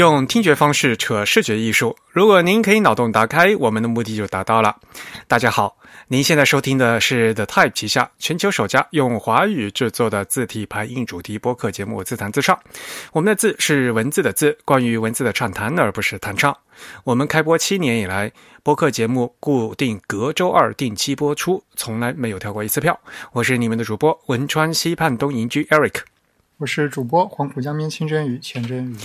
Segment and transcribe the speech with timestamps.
[0.00, 1.94] 用听觉方式扯视觉艺术。
[2.08, 4.74] 如果您可以脑洞打开，我们的目的就达到了。
[5.28, 5.76] 大家好，
[6.08, 12.56] 您现在收听的是 The Type 旗下全球首家用华语制作的字体排印主题播客节目《自弹自唱》。
[13.12, 16.56] 我们的字是文字的字，关于文字的畅谈，而不是弹唱。
[17.04, 22.98] 我们开播七年以来，播客节目固定隔周二定期播出，从来没有跳过一次票。
[23.32, 25.96] 我是你们的主播汶川西畔东营居 Eric。
[26.56, 28.96] 我是主播黄浦江边清蒸鱼钱真鱼。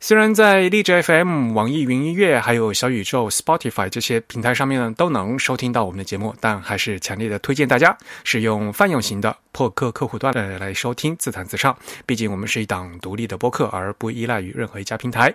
[0.00, 11.76] 虽然在荔枝 FM、网易云音乐、还有小宇宙、Spotify 这些平台上面呢都能收听到我们的节目，但还是强烈的推荐大家使用泛用型的播客客户端来来收听自弹自唱。
[12.06, 15.34] 毕竟我们是一档独立的播客，而不依赖于任何一家平台。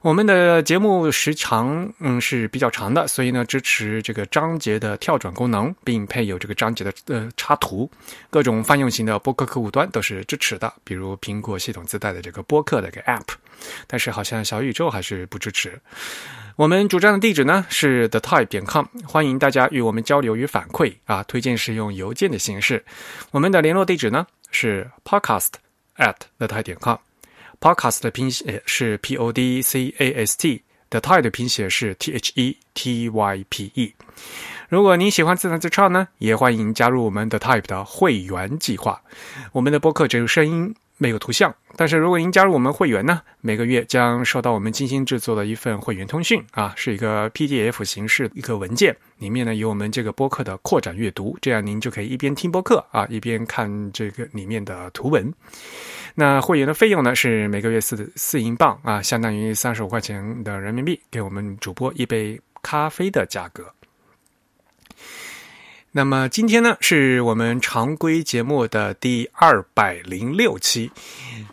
[0.00, 7.90] 我们的节目时长嗯是比较长的，所以呢支持这个章节的跳转功能，并配有这个章节的呃插图。
[8.30, 13.22] 各种泛用型的播客客户端都是支持的，比如苹果系统自带的这个播客的一个 App，
[13.86, 15.80] 但是好像小宇宙还是不支持。
[16.56, 22.84] 我们主站的地址呢是 the type 点 com，欢迎大家与我们交流与反馈啊，推荐使用邮件的形式。
[23.32, 25.48] 我们的联络地址呢是 podcast
[25.96, 26.96] at the type 点 com。
[27.60, 33.44] Podcast 的拼写是 P O D C A S T，The Type 的拼写是 T H E T Y
[33.48, 33.94] P E。
[34.68, 39.00] 如果您喜欢自弹自唱呢，也欢迎加入我们的 Type 的会员计划。
[39.52, 40.74] 我们的播客只有声音，
[41.04, 41.54] 没有图像。
[41.76, 55.30] 但是如果您加入我们会员呢，每个月将收到我们精心制作的一份会员通讯啊，是一个 PDF 形式一个文件，里面呢有我们这个播客的扩展阅读，这样您就可以一边听播客啊，一边看这个里面的图文。
[56.14, 63.64] 那会员的费用呢是每个月四四英镑啊，相当于三十五块钱的人民币，给我们主播一杯咖啡的价格。
[65.96, 70.90] 那么今天呢，是我们常规节目的第二百零六期。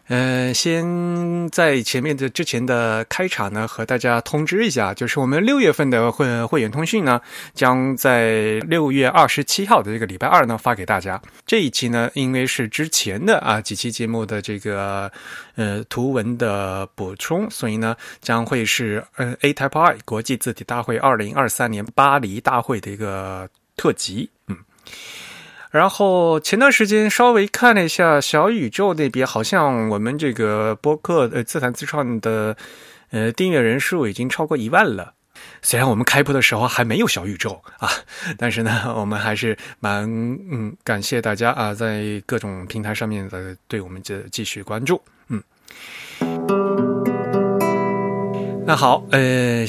[0.08, 7.22] 呃，先在前面的之前的开场呢，和大家通知一下，就是我们六月份的会会员通讯呢，
[7.54, 11.22] 将在六月二十七号的这个礼拜二呢发给大家。
[11.46, 15.12] 这一期呢，因为是之前的啊几期节目的这个
[15.56, 23.48] 呃图文的补充，所以呢，将会是呃 A Type I 国际字体大会二零二三年巴黎大会的一个。
[23.82, 24.58] 特辑，嗯，
[25.72, 32.56] 然后前段时间稍微看了一下小宇宙那边，好像我们这个播客呃自弹自唱的
[33.10, 35.16] 呃订阅人数已经超过一万了。
[35.64, 37.90] 虽然我们开播的时候还没有小宇宙啊，
[38.38, 40.04] 但是呢，我们还是蛮
[40.52, 45.42] 嗯感谢大家啊，在各种平台上面的对我们的继续关注，嗯。
[48.64, 49.66] 那好，呃。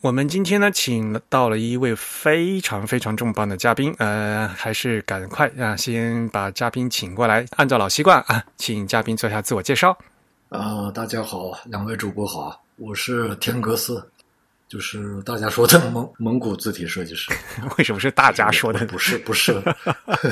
[0.00, 7.44] 我们今天呢，请到了一位非常非常重磅的嘉宾，呃，还是赶快啊，先把嘉宾请过来。
[7.56, 9.98] 按照老习惯啊，请嘉宾做一下自我介绍。
[10.50, 14.08] 啊，大家好，两位主播好，我是天格斯。
[14.68, 17.32] 就是大家说的蒙 蒙古字体设计师，
[17.78, 18.84] 为什么是大家说的？
[18.86, 19.62] 不是不是，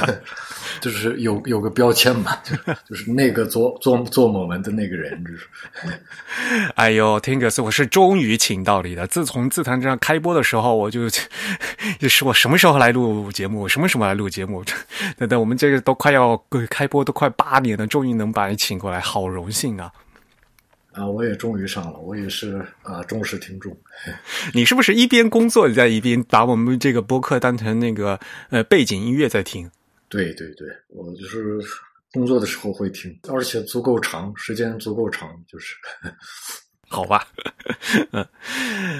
[0.80, 2.54] 就是有有个标签嘛，就
[2.86, 5.48] 就是那个做做做我们的那个人，就是。
[6.74, 9.06] 哎呦，天哥斯，我是终于请到你的。
[9.06, 11.08] 自从自弹这样开播的时候，我就
[11.98, 14.62] 就是我什么时候来录节目，什么时候来录节目？
[15.16, 16.36] 等等，我们这个都快要
[16.68, 19.90] 开播都快八年了，终于能把你请过来，好荣幸啊！
[20.96, 23.76] 啊，我也终于上了，我也是啊忠实听众。
[24.54, 28.18] 你是不是一边工作你在一边把我们这个播客当成那个
[28.50, 29.70] 呃背景音乐在听？
[30.08, 31.60] 对对对，我就是
[32.12, 35.74] 工作的时候会听，而且足够长时间，足够长，就是
[36.88, 37.26] 好吧。
[38.12, 38.26] 嗯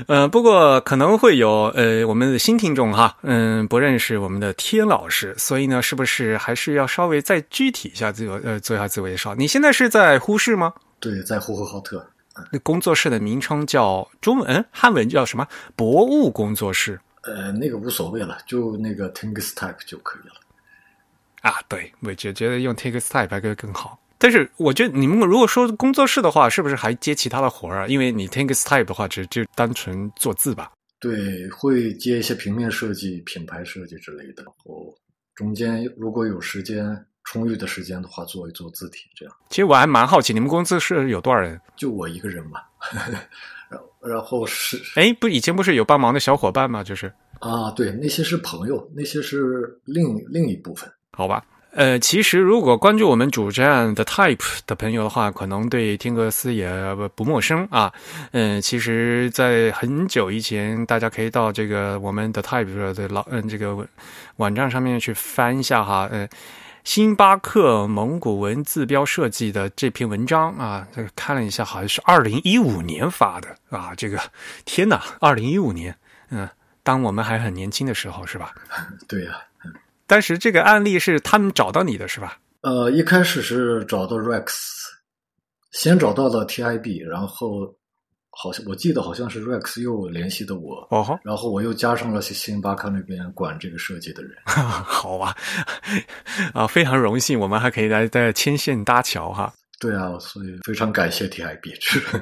[0.09, 9.35] 嗯，不过可能会有呃我们的新听众哈，嗯，不认识我们的天老师，所以呢，是不是还是要稍微再具体一下自我呃做一下自我介绍？
[9.37, 10.75] 你现在是在呼市吗？
[10.99, 12.05] 对，在呼和浩特。
[12.53, 15.49] 那工作室的名称叫中文，汉文叫什么？
[15.75, 17.01] 博物工作室。
[17.23, 20.35] 呃，那个无所谓了，就那个 Text Type 就可以了。
[21.41, 23.99] 啊，对，我觉觉得用 Text Type 会更好。
[24.19, 27.87] 但是，我觉得你们如果说工作室的话，是不是还接其他的活儿啊？
[27.87, 30.73] 因为你 Text Type 的话，只就单纯做字吧。
[31.01, 34.43] 对，会接一些平面设计、品牌设计之类的。
[34.43, 34.95] 然后，
[35.35, 37.07] 中间如果有时间。
[37.27, 39.35] 充裕的时间的话，做一做字体，这样。
[39.51, 41.61] 其实我还蛮好奇，你们公司是有多少人？
[41.77, 42.61] 就我一个人嘛。
[43.69, 46.85] 然然后是，哎，不，以前不是有帮忙的小伙伴吗？
[46.85, 50.89] 就是啊，对，那些是朋友，那些是另另一部分。
[51.11, 56.71] 好吧，呃，其实如果关注我们主站的 Type 的朋友的话，可能对天格斯也
[57.17, 57.93] 不陌生啊。
[58.31, 63.77] 嗯，其实，在很久以前，大家可以到这个我们的 Type 的老嗯这个
[64.37, 66.29] 网站上面去翻一下哈，嗯。
[66.87, 73.93] 星巴克蒙古文字标设计的这篇文章啊，这个看了一下，好像是二零一五年发的啊。
[73.97, 74.21] 这个
[74.65, 75.95] 天哪，二零一五年，
[76.31, 76.49] 嗯，
[76.85, 78.55] 当我们还很年轻的时候，是吧？
[79.09, 79.37] 对呀、
[80.07, 82.39] 当时这个案例是他们找到你的是吧？
[82.61, 84.55] 呃，一开始是找到 Rex，
[85.73, 87.75] 先找到了 TIB，然后
[88.39, 90.87] 好像我记得好像是 Rex 又联系的我，
[91.25, 94.33] 然后我又加上了星巴克那边管这个设计的人。
[94.45, 95.35] 好啊，
[96.53, 99.51] 啊，非常荣幸，我们还可以来在牵线搭桥哈。
[99.79, 101.75] 对啊，所以非常感谢 TIB。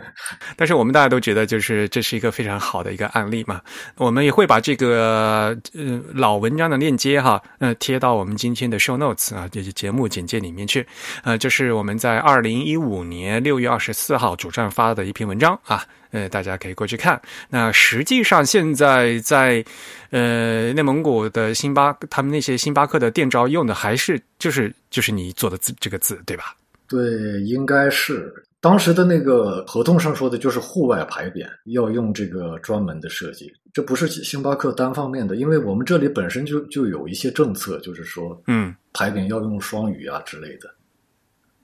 [0.56, 3.60] 但是我们大家都觉得，就是这是一个非常好的一个案例嘛。
[3.96, 10.84] 我们也会把这个呃老文章的链接哈，呃贴到我们今天的 show notes 啊，就是节目简介里面去。
[11.22, 17.22] 呃，这是我们在二零一五年六月二十四号主站发的一篇文章啊，呃，大家可以过去看。
[17.50, 19.64] 那实际上现在在
[20.10, 26.56] 呃内蒙古的星巴，他们那些星巴克的店招用的还是就是就是你做的字这个字对吧？
[26.94, 40.72] 对，应该是当时的那个合同上说的就是户外牌匾要用这个专门的设计，这不是星巴克单方面的，因为我们这里本身就就有一些政策，就是说嗯牌匾要用双语啊之类的。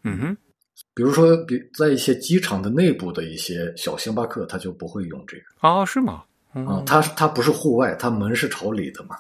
[0.02, 0.36] 嗯哼。
[0.94, 6.24] 比如说，比在一些机场的内部的一些小星巴克，它就不会用这个哦，是吗？
[6.54, 9.14] 嗯啊，它它不是户外，它门是朝里的嘛。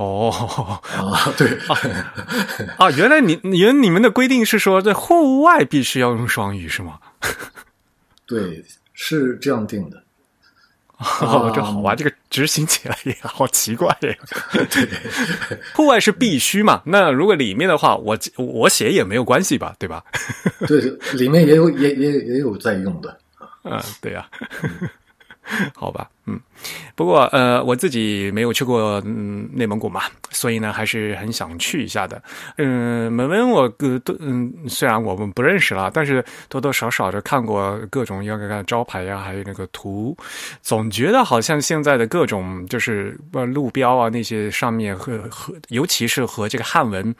[0.00, 1.46] 哦， 啊，对，
[2.78, 6.98] 啊，原来你原你们的规定是说在户外必须要用双语是吗？
[8.24, 8.64] 对，
[8.94, 10.02] 是这样定的。
[11.20, 13.96] 哦，这好玩，这个执行起来也好奇怪呀。
[14.00, 14.88] 对。
[15.74, 16.82] 户外是必须嘛？
[16.84, 19.74] 那如果里面的话，我我写也没有关系吧？
[19.78, 20.02] 对吧？
[20.66, 20.80] 对，
[21.14, 23.18] 里面也有也也也有在用的。
[23.64, 24.26] 嗯，对呀、
[25.74, 26.38] 好吧，嗯，
[26.94, 32.22] 不过呃，我自己没有去过嗯内蒙古嘛，所以呢，还是很想去一下的。
[32.58, 33.72] 嗯，蒙文我
[34.20, 40.16] 嗯，虽然我们不认识了，但是多多少少的看过各种要看招牌呀、还有那个图，
[40.60, 43.18] 总觉得好像现在的各种就是
[43.54, 47.14] 路标啊那些上面和和，尤其是和这个汉文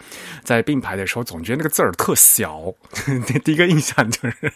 [0.45, 2.61] 在并排的时候，总觉得那个字儿特小。
[3.45, 4.53] 第一个印象就是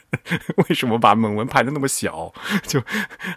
[0.68, 2.30] 为什么把蒙文排的那么小？
[2.66, 2.82] 就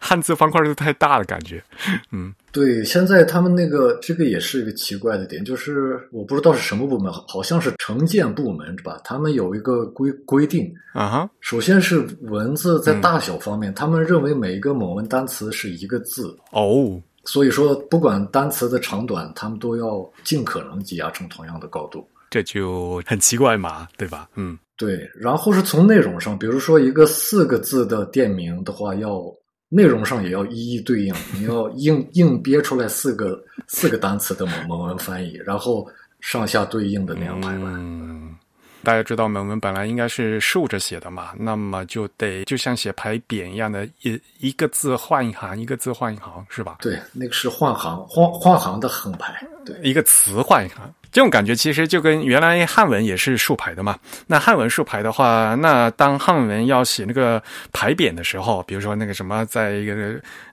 [0.01, 1.63] 汉字方块都太大了，感觉。
[2.12, 9.00] 嗯，对，现在他们那个这个也是一个奇怪的点，就是我不知道是什么部门，好像是城建部门是吧？
[9.04, 22.07] 他们有一个规规定，啊哈，首先是文字在大小方面，他们认为每一个某文单词是一个字，哦，所以说不管单词的长短，他们都要尽可能挤压成同样的高度。
[22.30, 24.27] 这就很奇怪嘛，对吧？
[24.36, 29.24] 嗯，对，然后是从内容上，比如说一个四个字的店名的话，要
[29.69, 35.88] 内容上也要一一对应，你要硬硬憋出来四个四个单词的蒙蒙文翻译，然后
[36.22, 37.64] 上下对应的那样排版。
[37.66, 38.36] 嗯，
[38.84, 46.78] 大家知道蒙文本来应该是竖着写的嘛，那么就得就像写牌匾一样的，一一个字换一行，一个字换一行，是吧？
[46.80, 49.46] 对，那个是换行换换行的横排。
[49.66, 53.98] 对，一个词换一行，这种感觉其实就跟原来汉文也是竖排的嘛。
[54.27, 59.93] 那汉文竖排的话，那当汉文要写那个牌匾的时候，比如说那个什么，在一个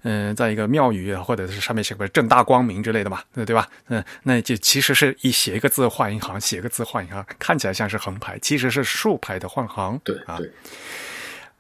[0.03, 3.69] 嗯、呃，在一个庙宇啊或者是上面写个正大光明之类的嘛，对对吧？
[3.89, 10.01] 嗯，那就其实是一写一个字换一行，写一个字换一行，看起来像是横排，其实是竖排的换行。
[10.05, 10.51] 对啊，对，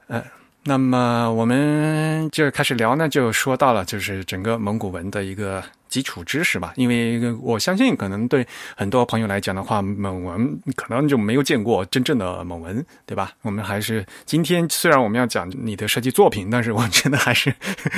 [0.08, 0.24] 呃。
[0.66, 6.72] 那么我们就开始聊呢，就说到了就是整个蒙古文的一个基础知识吧。
[6.76, 13.32] 因为我相信，可能对很多朋友来讲的话，蒙文可能就没有见过真正的蒙文，对吧？
[13.42, 17.54] 我们还是今天虽然我们要讲你的设计作品，但是我觉得还是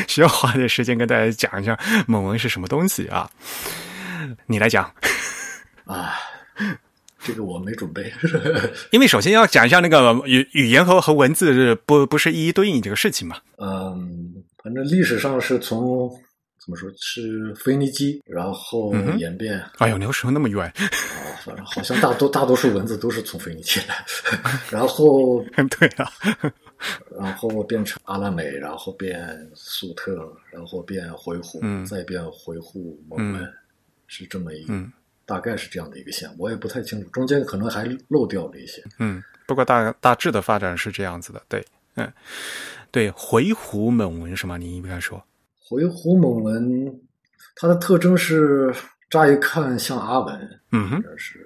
[0.08, 3.30] 需要花点时间跟大家讲一下蒙文是什么东西啊。
[4.46, 4.90] 你来讲
[5.84, 6.14] 啊。
[7.26, 8.12] 这个我没准备，
[8.92, 13.36] 因为首先要讲一下那个语语言和和文字不不是一一对应这个事情嘛。
[13.58, 16.08] 嗯，反正历史上是从
[16.64, 19.58] 怎么说是腓尼基，然后演变。
[19.58, 20.64] 嗯、哎呦，那个时候那么远？
[20.66, 20.82] 啊，
[21.44, 24.04] 反正好像大多大多数文字都是从腓尼基来，
[24.70, 25.44] 然后
[25.78, 26.10] 对啊，
[27.18, 33.52] 然后变成阿拉美，然后变粟特，然后变回鹘，嗯、再变回鹘蒙文，嗯、
[34.06, 34.74] 是这么一个。
[35.26, 38.80] 嗯大概是这样的一个线，我也不太清楚，中间可能还漏掉了一些。
[39.00, 41.66] 嗯，不过大大致的发展是这样子的，对，
[41.96, 42.08] 嗯，
[42.92, 44.56] 对，回鹘蒙文是吗？
[44.56, 45.20] 你应该说
[45.58, 47.00] 回鹘蒙文，
[47.56, 48.72] 它的特征是
[49.10, 51.44] 乍一看像阿文，嗯哼，是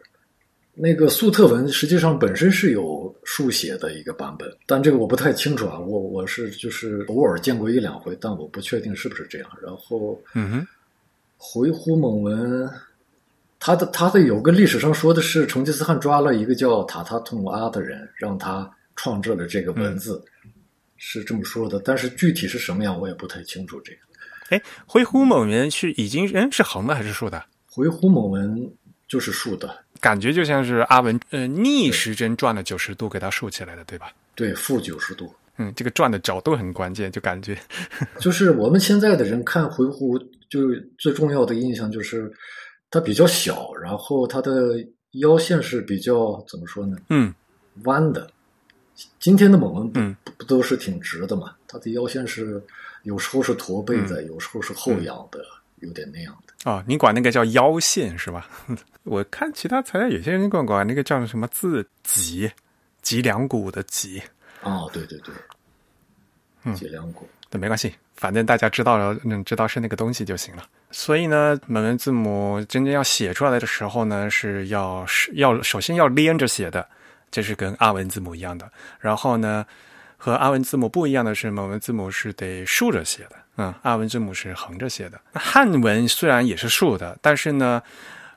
[0.75, 9.51] 那个粟特文，实际上本身是有书写的一个版本，但这个我不太清楚啊，我我是就是偶尔见过一两回，但我不确定是不是这样。
[9.63, 10.67] 然后，嗯哼，
[11.39, 12.71] 回鹘蒙文。
[13.61, 20.21] 他的他的有个历史上说的是成吉思汗抓了一个叫塔塔通阿的人，让他创制了这个文字，
[20.97, 21.79] 是这么说的。
[21.79, 23.81] 但是具体是什么样，我也不太清楚。
[23.83, 23.99] 这个
[24.49, 27.45] 哎，回鹘蒙文是已经嗯是横的还是竖的？
[27.67, 28.69] 回鹘蒙文
[29.07, 34.11] 就是竖的，感觉就像是阿文呃逆时针转了九十度给它竖起来的，对吧？
[34.35, 35.33] 对，负九十度。
[35.59, 37.57] 嗯，这个转的角度很关键，就感觉
[38.19, 40.61] 就是我们现在的人看回鹘，就
[40.99, 42.33] 最重要的印象就是
[42.91, 46.97] 它比较小，然后它的腰线是比较怎么说呢？
[47.09, 47.33] 嗯
[47.85, 48.31] 弯的。
[49.19, 51.55] 今天的猛文不嗯不不都是挺直的嘛？
[51.67, 52.63] 它的腰线是
[53.05, 55.43] 有时候是驼背的，有时候是后仰的，
[55.77, 56.71] 有点那样的。
[56.71, 58.47] 哦，你管那个叫腰线是吧？
[59.05, 62.51] 我看其他材料有些人管管那个叫什么字脊，
[63.01, 64.21] 脊梁骨的脊，
[64.63, 65.35] 哦，对对对，
[66.65, 67.27] 嗯脊梁骨。
[67.51, 70.63] 对，没关系，反正大家知道了，嗯，知道是那个东西就行了。
[70.93, 76.87] 所以呢，蒙文字母真正要写出来的时候呢，是要是要首先要连着写的，
[77.29, 78.71] 这是跟阿文字母一样的。
[79.01, 79.67] 然后呢，
[80.17, 85.21] 和阿文字母不一样的是，蒙文字母是得竖着写的，嗯，阿文字母是横着写的。
[85.35, 87.83] 汉文虽然也是竖的，但是呢，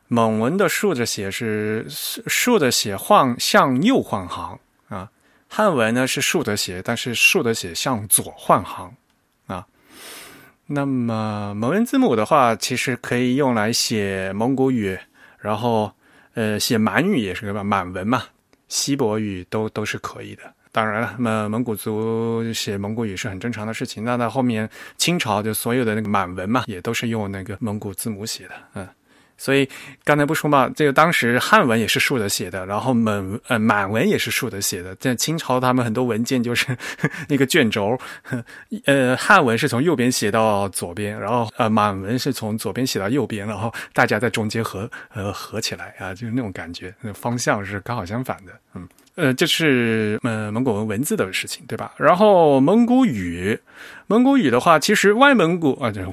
[0.08, 5.08] 蒙文的竖着写是竖着写晃向右换行啊，
[5.48, 8.92] 汉文呢是竖着写，但是竖着写向左换行。
[10.74, 14.98] 那么蒙文字母的话，其实可以用来写蒙古语，
[15.40, 15.92] 然后
[16.34, 18.24] 呃写满语也是个吧，满文嘛，
[18.68, 20.44] 西伯语都都是可以的。
[20.72, 24.04] 当然了，那么蒙古族写蒙古语是很正常的事情。
[24.04, 28.88] 那到后面清朝就所有的那个满文嘛，也都是用那个蒙古字母写的，嗯。
[29.38, 29.68] 所以
[30.04, 34.96] 刚才不说嘛，这个当时汉文也是竖着写的，然后满呃满文也是竖着写的。
[34.96, 36.76] 在清朝，他们很多文件就是
[37.28, 37.98] 那个卷轴，
[38.86, 48.88] 呃汉文是从右边写到左边，然后呃满文是从左边写到右边，然后大家在中间合呃合起来啊，就是那种感觉，方向是刚好相反的，嗯。
[49.16, 51.94] 呃，这是呃蒙古文文字的事情，对吧？
[51.98, 53.60] 然后蒙古语，
[54.08, 56.04] 蒙古语的话，其实外蒙古啊，这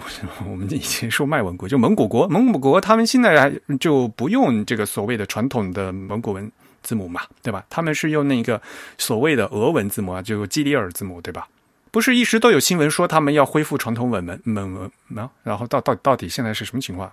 [0.46, 6.52] 我们以前说外蒙古，就蒙古国，蒙古国他们现在就不用这个所谓的传统的蒙古文
[6.82, 7.64] 字母嘛，对吧？
[7.70, 8.60] 他们是用那个
[8.98, 11.48] 所谓的俄文字母啊，就基里尔字母，对吧？
[11.90, 15.30] 不是一直都有新闻说他们要恢复传统文文蒙文吗？
[15.42, 17.10] 然后到到到底现在是什么情况？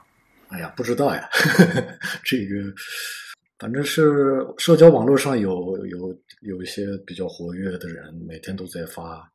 [0.50, 1.29] 哎呀，不知道呀，
[2.25, 2.74] 这个。
[3.59, 9.29] 反正是社交网络上有有有一些比较活跃的人，每天都在发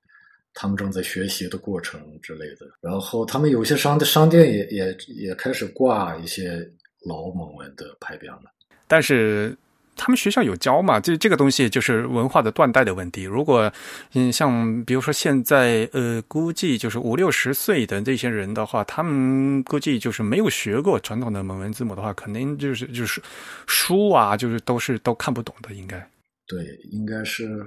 [0.54, 2.66] 他们正在学习的过程之类的。
[2.80, 6.70] 然后他们有些商的商店也也也开始挂一些
[7.04, 8.52] 老蒙文的牌匾了。
[8.86, 9.56] 但是
[9.94, 10.98] 他们学校有教嘛？
[10.98, 13.24] 这这个东西就是文化的断代的问题。
[13.24, 13.70] 如果
[14.14, 23.22] 嗯，像比如说现在呃，估计就是五六十岁的这些人的话，他们估计就是没有学过传统的蒙文字母的话，肯定就是就是
[23.66, 25.98] 书啊，就是都是都看不懂的，应该。
[26.46, 27.64] 对，应该是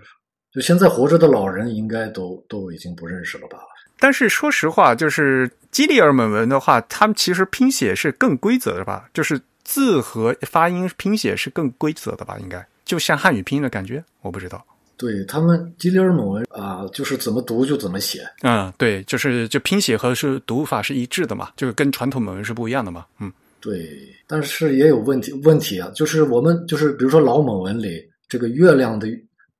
[0.52, 3.60] 就现在活着的老人，应该都都已经不认识了吧？
[4.00, 9.08] 但是说实话，就是基里尔蒙文的话，他们其实拼写是更规则的吧？
[9.14, 9.40] 就是。
[9.66, 12.38] 字和发音拼写是更规则的吧？
[12.40, 14.66] 应该就像汉语拼音的感觉，我不知道。
[14.98, 18.26] 对他们吉里尔蒙文啊，就是怎么读就怎么写。
[18.44, 23.06] 嗯，对，就是就拼写和是读法是一致的嘛，就是跟传统蒙文是不一样的嘛。
[23.20, 23.30] 嗯，
[23.60, 29.08] 对，但是也有问题问题啊，就是我们就是比如说老蒙文里这个月亮的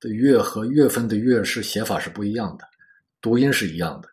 [0.00, 2.64] 的月和月份的月是写法是不一样的，
[3.20, 4.08] 读音是一样的。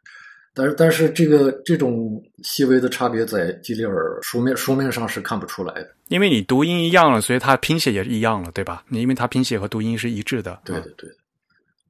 [0.56, 8.84] 但是，但是这个这种细微的差别在基里尔书面书面上是看不出来的，因为你读音一样了，所以它拼写也是一样了，对吧？
[8.88, 11.16] 你因为它拼写和读音是一致的，对的，对的，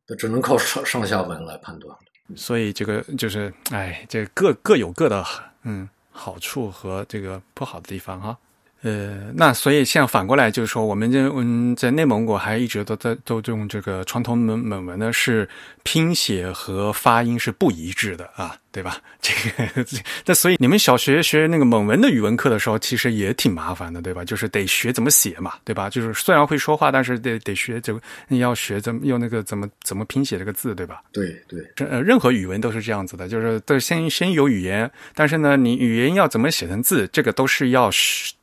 [0.07, 1.95] 那只能靠上上下文来判断。
[2.35, 5.25] 所以这个就是，哎，这各各有各的
[5.63, 8.37] 嗯好处和这个不好的地方哈。
[8.83, 15.47] 呃，那所以像反过来就是说，我们在嗯在内蒙古还一直都在都用这个传统蒙蒙文呢，是
[15.83, 18.97] 拼写和发音是不一致的啊，对吧？
[19.21, 19.85] 这个
[20.25, 24.25] 那所以你们小学学那个蒙文的语文课的时候，其实也挺麻烦的，对吧？
[24.25, 25.89] 就是得学怎么写嘛，对吧？
[25.89, 28.01] 就是虽然会说话，但是得得学这个
[28.31, 31.01] 要学怎么用那个怎么怎么拼写这个字，对吧？
[31.13, 37.89] 对对，这呃任何语文都是这样子的，就是都先先有语言，但是呢，你语言要怎么写成字，这个都是要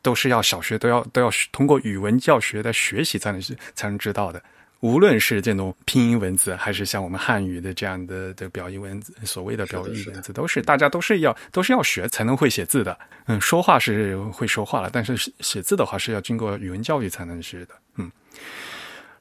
[0.00, 0.30] 都是。
[0.30, 3.42] 要小学都要都要通过语文教学的学习才能
[3.74, 4.40] 才能知道的，
[4.80, 12.98] 无论是这种拼音文字，还是像我们汉语的这样的的表意文字，所谓的表意文字，都是大家都是要都是要学才能会写字的。
[13.26, 17.68] 嗯，说话是会说话了，但是写字的话是要经过语文教育才能学的。
[17.96, 18.10] 嗯。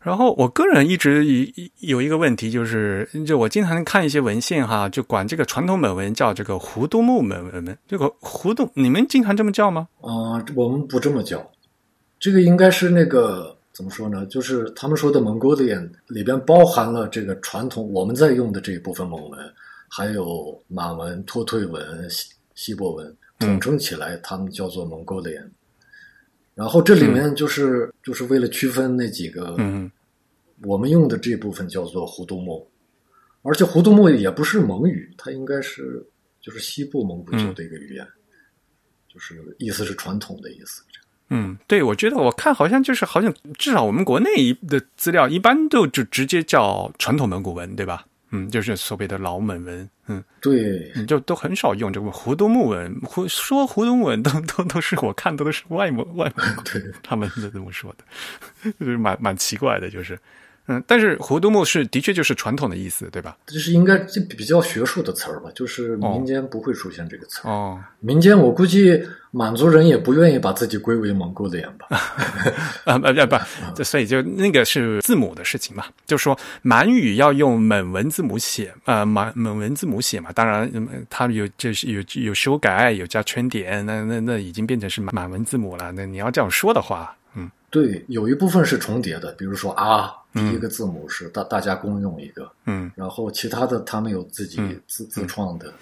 [0.02, 1.26] 然后我个人一直
[1.80, 7.78] 有一个问题，就是就我经常看一些文献哈，就管这个传统蒙文叫这个胡杜木蒙文。
[7.86, 9.90] 这个胡杜，你们经常这么叫吗？
[10.00, 11.46] 啊，我们不这么叫。
[12.18, 14.26] 这个应该是那个怎么说呢？
[14.26, 19.40] 就是他们说的蒙古脸里边包含了这个传统我们在用的这一部分蒙文，
[19.88, 25.50] 还有满文、托退文、西西伯文，统称起来，他们叫做蒙古脸。
[26.56, 29.90] 然后这里面就是就是为了区分那几个，嗯
[30.64, 32.70] 我们用的这部分叫做胡杜牧，
[33.44, 36.06] 而且胡杜牧也不是蒙语，它应该是
[36.42, 38.06] 就是西部蒙古族的一个语言，
[39.08, 40.84] 就是意思是传统的意思。
[41.30, 48.06] 嗯，对，我觉得我看好像就是好像至少我们国内的资料一般都就直接叫传统蒙古文，对吧？
[48.32, 56.46] 嗯，就是所谓的老蒙文，嗯，对，你就都很少用这个胡都木文，胡说胡都木文都都都是我看的都是外蒙外蒙
[57.02, 60.20] 他们都这么说的， 就是蛮蛮奇怪的，就是，
[60.72, 63.36] 嗯，但是胡都木是的确就是传统的意思，对吧？
[63.48, 67.50] 就是应该这比较学术的词儿吧，就是民间不会出现这个词儿。
[67.50, 71.88] 哦，民间我估计满族人也不愿意把自己归为蒙古脸吧？
[72.86, 73.36] 啊不
[73.76, 85.92] 不所以就那个是字母的事情嘛，就是说满语要用蒙文字母写，呃满蒙文字母写嘛，当然嗯它有就是有有修改，有加圈点，那那那已经变成是满满文字母了。
[85.92, 95.74] 那你要这样说的话，嗯对，有一部分是重叠的，比如说啊，第一个字母是大大家公用一个，嗯，然后其他的他们有自己自自创的。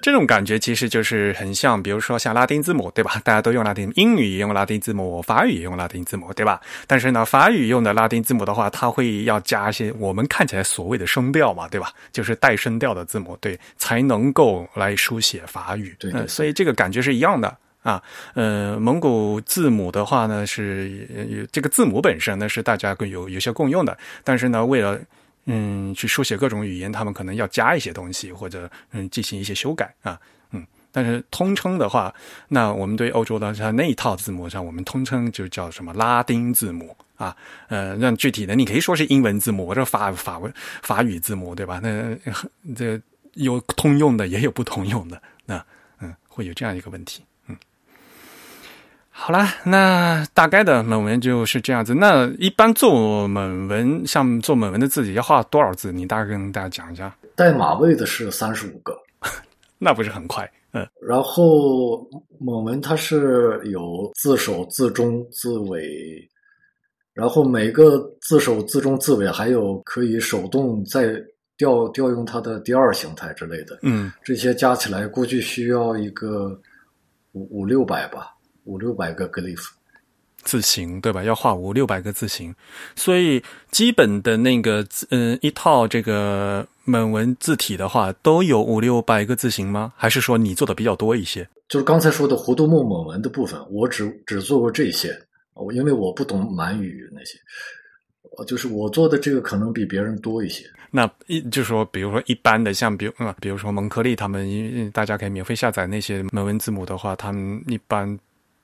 [0.00, 3.20] 这种感觉其实就是很像，比如说像拉丁字母，对吧？
[3.24, 6.60] 大家都用拉丁，英语也用拉丁字母，法语也用拉丁字母，对吧？
[6.86, 11.92] 但是呢，法语用的拉丁字母的话，它会要加一些我们看起来所谓的声调嘛，对吧？
[12.12, 15.96] 就是带声调的字母，对，才能够来书写法语。
[15.98, 17.56] 对对嗯所以这个感觉是一样的。
[17.86, 18.02] 啊，
[18.34, 24.98] 呃，蒙古字母的话呢，是这个字母本身呢是大家有有些共用的，但是呢，为了
[25.44, 30.18] 嗯去书写各种语言，他们可能要加一些东西，或者嗯进行一些修改啊，
[30.50, 30.66] 嗯。
[30.90, 32.12] 但是通称的话，
[32.48, 37.36] 那我们对欧洲的它那一套字母上，我们通称就叫什么拉丁字母啊，
[37.68, 41.78] 呃，那具体的你可以说是英文字母或者法法文法语字母，对吧？
[41.80, 42.16] 那
[42.74, 43.00] 这
[43.34, 45.64] 有通用的，也有不通用的，那
[46.00, 47.22] 嗯，会有这样一个问题。
[49.18, 51.94] 好啦，那大概的蒙文就是这样子。
[51.94, 55.90] 那一般做蒙文，像做蒙文的字，要画多少字？
[55.90, 57.16] 你大概跟大家讲一下。
[57.34, 58.96] 代码位的是三十五个，
[59.78, 60.48] 那不是很快？
[60.72, 62.06] 嗯然后
[62.38, 66.28] 蒙文它是有字首、字中、字尾，
[67.14, 71.14] 然后每个字首、字中、字尾还有可以手动再
[71.56, 76.60] 调调用它的第二形态之类的，嗯这些加起来估计需要一个
[77.32, 78.35] 五五六百吧，
[78.66, 79.70] 五六百个 glyph。
[80.42, 81.24] 字形对吧？
[81.24, 82.54] 要画五六百个字形，
[82.94, 89.92] 所以基本的那个嗯一套这个蒙文字体的话，都有五六百个字形吗？
[89.96, 91.48] 还是说你做的比较多一些？
[91.68, 95.10] 就是刚才说的胡杜木蒙文的部分，我只只做过这些，
[95.54, 97.36] 我因为我不懂满语那些，
[98.38, 100.64] 呃就是我做的这个可能比别人多一些。
[100.92, 108.16] 那一就是说，比如说一般的，像比如嗯，比如说蒙克利他们，因大家可以免费下载那些蒙文字母的话，他们一般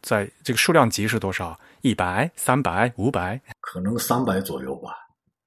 [0.03, 1.59] 在这个数量级是多少？
[1.81, 3.41] 一百、三百、五百？
[3.61, 4.91] 可能三百左右吧，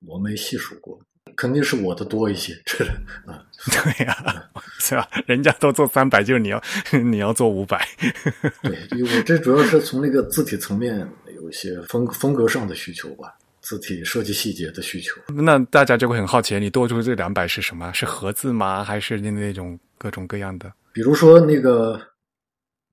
[0.06, 1.00] 我没细数过，
[1.36, 2.54] 肯定是我的多一些。
[2.65, 2.86] 这
[3.26, 5.08] 啊，对呀、是吧？
[5.26, 6.62] 人家都做三百，就是你要
[7.06, 7.88] 你要做五百。
[8.62, 15.20] 对，我这主要是从那个字体层面有一些风风格上的需求吧，字体设计细节的需求。
[15.34, 17.94] 那大家就会很好奇，你多出这两百是什么？
[17.94, 18.84] 是盒字吗？
[18.84, 20.72] 还是那那种各种各样的？
[20.91, 22.00] 比如说那个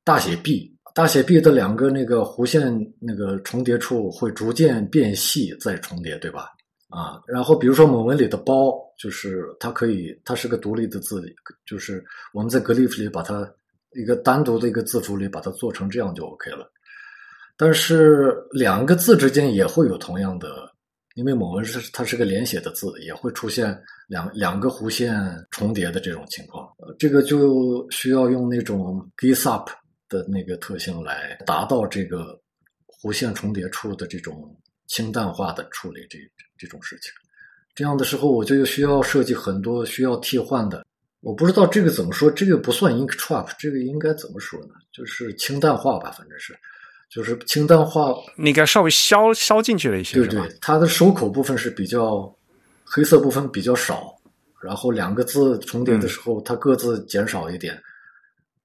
[0.05, 6.48] 大写 B，大写 B 的两个那个弧线那个重叠处会逐渐变细再重叠，对吧？
[6.88, 11.22] 啊，然后比如说某文里的包，就是它可以，它是个独立的字，
[11.64, 13.50] 就是我们在 glyph 里把它
[13.92, 16.70] 一个单独的一个字符里把它做成这样就 OK 了。
[17.57, 20.70] 但是两个字之间也会有同样的，
[21.14, 23.74] 因为某文是它是个连写的字，也会出现
[24.07, 25.14] 两两个弧线
[25.50, 26.68] 重叠的这种情况。
[26.98, 29.66] 这个就需要用那种 GISUP
[30.12, 32.38] 的那个特性来达到这个
[32.87, 34.55] 弧线重叠处的这种
[34.87, 36.18] 清淡化的处理这
[36.59, 37.11] 这种事情。
[37.75, 40.85] 这样的时候，我就需要设计很多需要替换的。
[41.20, 44.75] 我不知道这个怎么说，这个不算 ink trap，这个应该怎么说呢？
[44.92, 46.55] 就是清淡化吧，反正是，
[47.09, 48.12] 就是清淡化。
[48.37, 52.31] 那个稍微消消进去了一些，对对，它的收口部分是比较
[52.85, 54.14] 黑色部分比较少，
[54.61, 57.81] 然后两个字重叠的时候，它各自减少一点，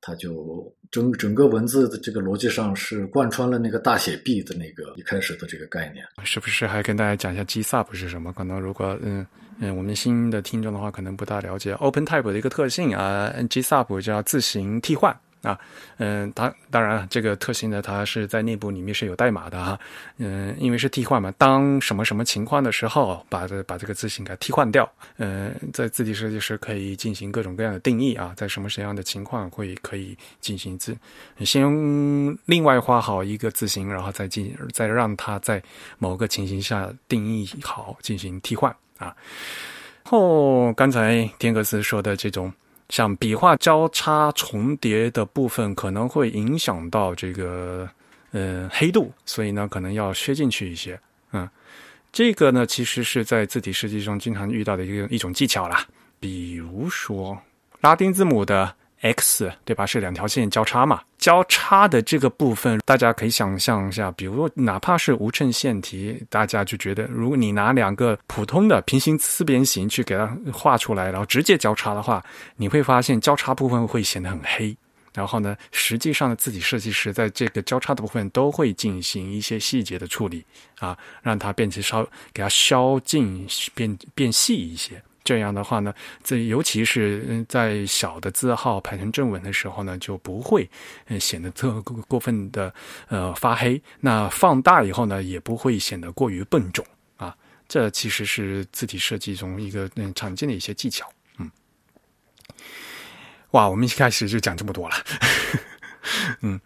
[0.01, 6.05] 它就整整个文字的这个逻辑上是贯穿了那个大写 B 的那个一开始的这个概念。
[6.23, 8.31] 是不是还跟大家讲一下 GSUP 是什么？
[8.33, 9.25] 可能如果嗯
[9.59, 15.15] 嗯我们新的听众的话，可能不大了解 OpenType 的一个特性啊，GSUP 叫自行替换
[15.47, 15.57] 啊，
[15.97, 19.79] 嗯，它当然这个特性呢，它是在内部里面是有代码的哈，
[20.17, 30.97] 嗯，因为是替换嘛，当什么什么情况的时候，把这把这个字形给替换掉，嗯，在字体设计师可以进行各种各样的定义啊，在什么什么样的情况会可以进行字，
[31.39, 31.63] 先
[32.45, 35.63] 另外画好一个字形，然后再进再让它在
[35.97, 39.15] 某个情形下定义好进行替换啊。
[40.03, 42.51] 后刚才天格斯说的这种。
[42.89, 47.89] 像笔画交叉重叠的部分，可能会影响到这个
[48.31, 50.99] 呃黑度，所以呢，可能要削进去一些。
[51.33, 51.49] 嗯，
[52.11, 55.85] 这个呢，其实是在字体设计中经常遇到的一个一种技巧啦。
[56.19, 57.37] 比如说
[57.81, 58.76] 拉丁字母的。
[59.01, 59.85] X 对吧？
[59.85, 61.01] 是两条线交叉嘛？
[61.17, 72.23] 交叉的这个部分，大家可以想象一下，比如哪怕是无衬线体，大家就觉得，如果你拿两个普通的平行四边形去给它画出来，然后直接交叉的话，
[72.55, 74.75] 你会发现交叉部分会显得很黑。
[75.13, 80.45] 然后呢，实际上字体设计师在这个交叉的部分都会进行一些细节的处理
[80.77, 85.01] 啊，让它变成稍给它削近变变细一些。
[85.27, 90.69] 这样的话呢，这尤其是在小的字号排成正文的时候呢，就不会
[91.19, 92.73] 显得特过分的
[93.09, 93.81] 呃发黑。
[93.99, 96.85] 那放大以后呢，也不会显得过于笨重
[97.17, 97.35] 啊。
[97.67, 101.05] 这其实是字体设计中一个嗯常见的一些技巧。
[101.39, 101.51] 嗯，
[103.51, 104.95] 哇，我们一开始就讲这么多了，
[106.39, 106.57] 嗯。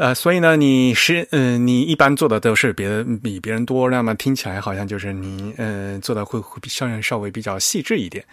[0.00, 8.24] 呃，所以呢，你是嗯，你一般做的都是别人比别人多，那么听起来好像就是你嗯做的会会比稍稍微比较细致一点。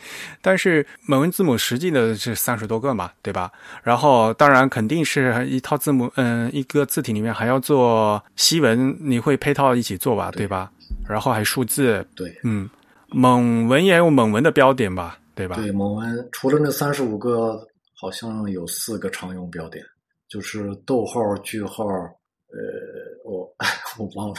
[0.42, 3.52] 但是蒙文字母实际的是三十多个嘛，对吧？
[3.84, 10.72] 然后当然肯定是一套字母，嗯，一个字体里面还要做西文，你会配套一起做吧，对吧？
[11.06, 12.70] 然后还数字，对，嗯，
[13.10, 15.58] 蒙文也有蒙文的标点吧，对吧？
[15.58, 17.60] 对，蒙文除了那三十五个，
[17.94, 19.84] 好像有四个常用标点。
[20.28, 22.60] 就是逗号、句号，呃，
[23.24, 23.50] 我
[23.98, 24.36] 我忘了，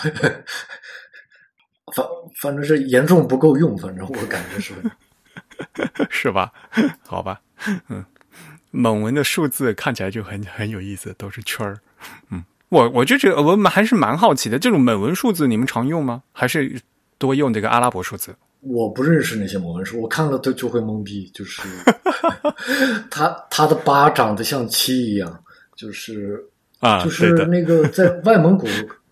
[1.94, 2.07] 反
[2.40, 4.74] 反正是严重不够用，反正我感觉是，
[6.11, 6.53] 是吧？
[7.07, 7.40] 好吧，
[7.88, 8.05] 嗯，
[8.70, 11.79] 蒙文的数字看起来就很很有意思，都是圈儿。
[12.31, 16.22] 嗯，我我就觉得我们还是蛮好奇的，这种蒙文数字你们常用吗？
[16.33, 16.81] 还是
[17.16, 18.35] 多用这个阿拉伯数字？
[18.61, 21.62] 我不认识那些蒙文数，我看了都就会懵逼，就是
[23.11, 25.44] 他他的八长得像七一样。
[25.79, 26.45] 就是
[26.81, 28.67] 啊，就是那个在外蒙古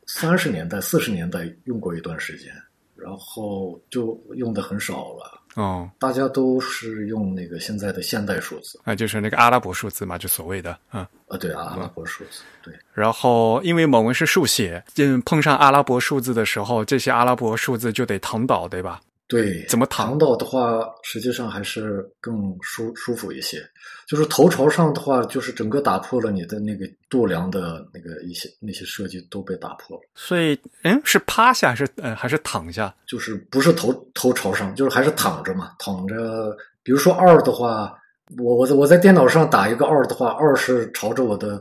[0.07, 2.52] 三十年代、四十年代用过一段时间，
[2.96, 5.40] 然后就用的很少了。
[5.55, 12.74] 哦，大家都是用那个现在的现代数字，啊，就是那个阿拉伯数字嘛，就所谓的，嗯，啊，对，阿拉伯数字，对。
[12.92, 19.00] 然后因为蒙文是竖写，嗯，碰上阿拉伯数字的时候，这些阿拉伯数字就得躺倒，对吧？
[19.29, 23.59] 对，怎么躺倒的话，实际上还是更舒舒服一些。
[24.07, 30.03] 就是头朝上的话，就是整个打破了你的那个度量的那个一些那些设计都被打破了。
[30.14, 32.95] 所以，嗯，是趴下还是呃还是躺下？
[33.07, 36.57] 就是不是头头朝上，就是还是躺着嘛，躺着。
[36.83, 37.99] 比如说二的话，
[38.38, 41.61] 我我在我在电脑上打一个二的话，二是朝着我的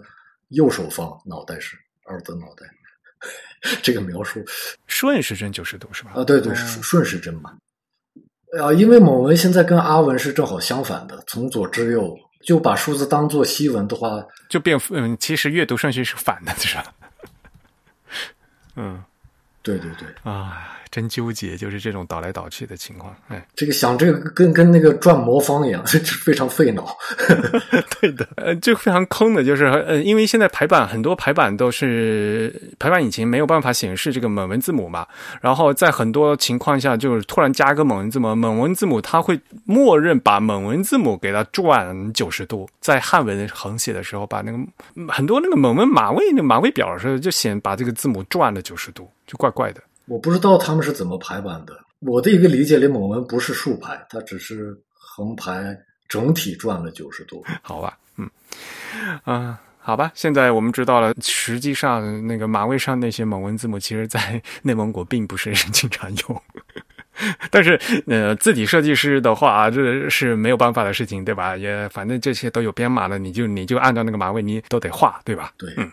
[0.50, 2.66] 右手方，脑袋是二的脑袋。
[3.82, 4.44] 这个描述
[4.86, 6.12] 顺时针九十度是吧？
[6.14, 7.58] 啊，对对，顺顺时针嘛。
[8.62, 16.94] 啊，因为蒙文现在跟阿文是正好相反的，从左至右，就把数字当做西文的话，就变嗯，其实阅读顺序是反的，是吧？
[18.76, 19.04] 嗯，
[19.64, 20.72] 对对对，啊。
[20.91, 23.15] 真纠结，就是这种倒来倒去的情况。
[23.28, 25.84] 哎，这个想这个跟跟那个转魔方一样，
[26.24, 26.95] 非常费脑。
[28.00, 35.06] 对的，呃，就非常坑的，就是呃，因为现在排版很多排版都是排版引擎没有办法显示这个蒙文字母嘛，
[35.41, 44.58] 然后在很多情况下，就是突然加个蒙文字母，蒙文字母它会默认把蒙文字母给它转九十度，在汉文横写的时候，把那个
[45.12, 49.82] 很多那个蒙文码位那码位表的时候，就显把这个字母转了九十度，就怪怪的。
[50.08, 51.74] 我不知道他们是怎么排版的。
[52.00, 55.76] 我的一个理解里，蒙文不是竖排，它只是横排，
[56.08, 57.44] 整体转了九十度。
[57.62, 58.30] 好吧，嗯，
[59.24, 60.12] 啊，好吧。
[60.13, 66.41] 现在我们知道了，实际上那个马位上那些蒙文字母，其实在内蒙古并不是经常用。
[67.50, 71.56] 但是，呃，字体设计师的话，这是没有办法的事情，对吧？
[71.56, 75.54] 也反正这些都有编码的，你就你就按照那个码位，你都得画，对吧？
[75.58, 75.89] 对，嗯。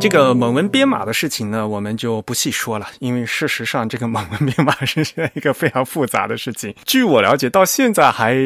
[0.00, 5.00] 这个蒙文编码的事情呢，我们就不细说了，因为事实上，这个蒙文编码是
[5.34, 6.72] 一个非常复杂的事情。
[6.84, 8.36] 据我了解，到现在还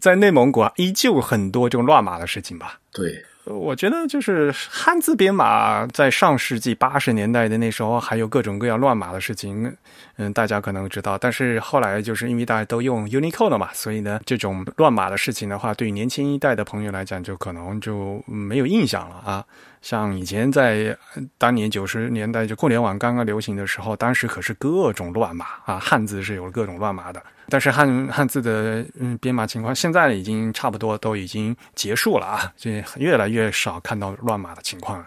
[0.00, 2.78] 在内蒙古依旧很多这种乱码的事情吧？
[2.92, 9.76] 对，我觉得就是汉字编码在上世纪八十年代的那时候，还有各种各样乱码的事情，
[10.16, 11.18] 嗯，大家可能知道。
[11.18, 19.44] 但是后来就是因为大家都用 Unicode 了嘛，所以呢，这种乱码的事情的话，对于年轻一代的朋友来讲，就可能就没有印象了啊。
[19.82, 20.96] 像以前在
[21.38, 27.22] 当年九十年代就互联网刚刚流行的时候，当时可是各种乱码啊，汉字是有各种乱码的。
[27.48, 35.06] 但是汉汉字的嗯编码情况现在已经差不多都已经结束了啊，就越来越少看到乱码的情况了。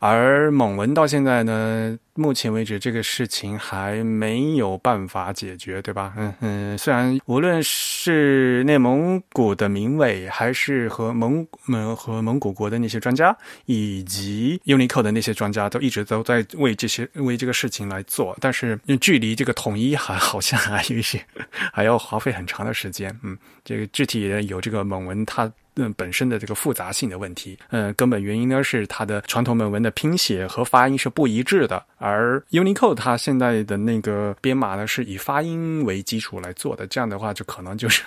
[0.00, 6.12] 而蒙文到现在呢，目前为止这个事情还没有办法解决，对吧？
[6.16, 21.24] 嗯嗯，虽然无论是内蒙古的民委，还是和蒙蒙和蒙古国的那些专家，以及 UNICO 的那些专家，都一直都在为这些为这个事情来做，但是距离这个统一还好像还有一些，
[21.72, 23.14] 还要花费很长的时间。
[23.22, 25.50] 嗯，这个具体有这个蒙文它。
[25.76, 38.02] 嗯，本身的这个复杂性的问题，嗯，根本原因呢是它的传统本文的拼写和发音是不一致的，而 Unicode 它现在的那个编码呢是以发音为基础来做的，这样的话就可能就是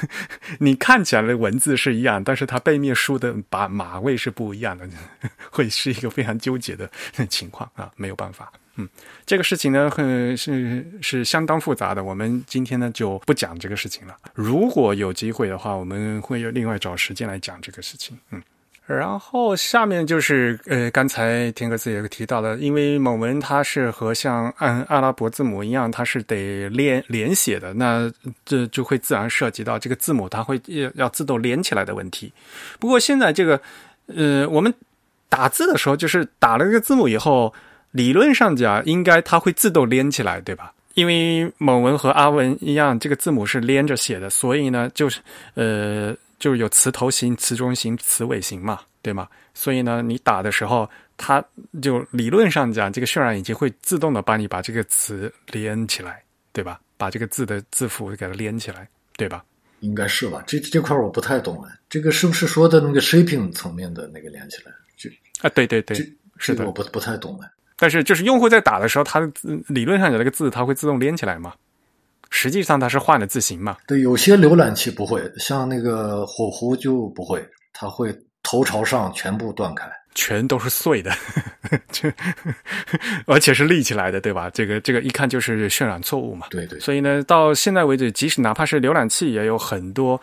[0.58, 4.88] 你看起来的文字是一样，但是它背面输的把码位是不一样的，
[5.50, 6.90] 会是一个非常纠结的
[7.28, 8.50] 情况啊，没有办法。
[8.76, 8.88] 嗯，
[9.26, 12.02] 这个事情呢，很是是相当复杂的。
[12.02, 14.16] 我们今天呢就不讲这个事情了。
[14.32, 18.18] 如果有机会的话，我们会有另外找时间来讲这个事情。
[18.30, 18.42] 嗯，
[18.86, 28.10] 然后下面就是呃，刚才田格子也提到了，因为蒙文它是和像按阿拉伯字母一样，它是得连连写的，那
[28.46, 32.32] 这就会自然涉及到这个字母它会要要自动连起来的问题。
[32.80, 33.60] 不过现在这个
[34.06, 34.72] 呃，我们
[35.28, 37.52] 打字的时候，就是打了这个字母以后。
[37.92, 40.74] 理论上讲，应该它会自动连起来，对吧？
[40.94, 45.20] 因为蒙文和阿文一样，这个字母是连着写的，所以呢，就是
[45.54, 49.28] 呃，就是有词头型、词中型、词尾型嘛，对吗？
[49.54, 51.42] 所以呢，你打的时候，它
[51.80, 56.80] 就理论上讲，这个渲染已经会自动的帮你把这个词连起来，对吧？
[56.98, 59.42] 把这个字的字符给它连起来，对吧？
[59.80, 60.44] 应该是吧？
[60.46, 64.72] 这这块我不太懂了，这个是不是说的那个 shaping 层面的那个连起来？
[64.96, 65.96] 就啊，对对对，
[66.38, 67.48] 是的，我不不太懂哎。
[67.82, 69.28] 但是，就是用户在打的时候，它的
[69.66, 71.52] 理论上有那个字，它会自动连起来嘛？
[72.30, 73.76] 实际上它是换了字形嘛？
[73.88, 79.90] 对，有些浏览器不会，像那个火狐就不会，它会头朝上全部断开。
[80.14, 81.10] 全都是碎的，
[81.90, 82.10] 就
[83.26, 84.50] 而且是立起来的，对吧？
[84.50, 86.46] 这个这个一看就是渲染错误嘛。
[86.50, 86.78] 对对。
[86.80, 90.20] 所以呢，到现在为止，即使哪怕是浏览器，也有很多，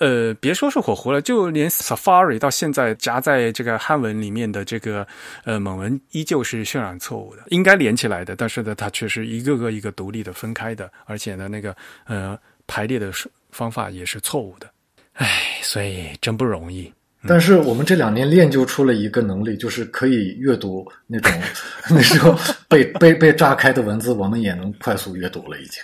[0.00, 5.06] 呃，别说是火狐了，就连 Safari 到现在夹在这个汉文里面的这个
[5.44, 11.74] 呃蒙文，依旧是渲染错误的，应该连起来的，但是呢，它却是一个个一个独立的分开的，而且呢，那个
[12.06, 13.12] 呃排列的
[13.50, 14.70] 方法也是错误的。
[15.14, 16.92] 唉，所以真不容易。
[17.26, 21.32] 但是我们这两年练就出了一个能力，就是可以阅读那种
[21.90, 22.38] 那时候
[22.74, 25.82] 被被被炸开的文字，我们也能快速阅读了，已经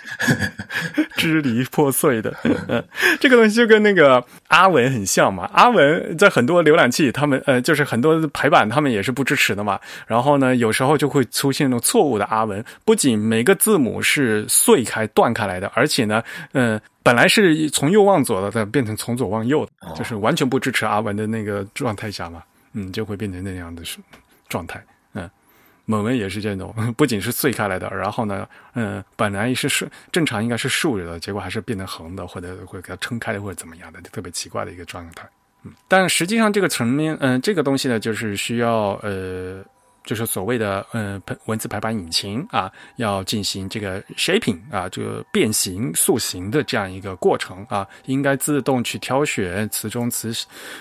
[1.15, 2.35] 支离破碎的。
[3.19, 5.49] 这个东西就跟那个阿文很像嘛。
[5.53, 9.79] 阿文在很多浏览器，他们呃，就是很多排版，他们也是不支持的嘛。
[10.05, 16.21] 然后呢，有时候就会出现那种错误的阿文，不仅每个字母是碎开断开来的，而且呢，
[16.53, 16.79] 嗯。
[17.03, 23.81] 本来是从右往左的，它变成从左往右的，就是完全不支持阿文的那个状态下嘛，嗯，就会变成那样的
[24.47, 24.79] 状态。
[25.91, 35.27] 猛，文也是这种，不仅是碎开来的，然后呢，嗯，本来是竖正常应该是竖着的，结果还是变成横的，或者会给它撑开，或者怎么样的，就特别奇怪的一个状态。
[35.63, 39.61] 嗯，但实际上这个层面，嗯，这个东西呢，就是需要呃。
[40.03, 50.33] 就是所谓的呃文字排版引擎啊，要进行这个 shaping 啊，这个变形塑形的这样一个过程啊，应该自动去挑选词中词，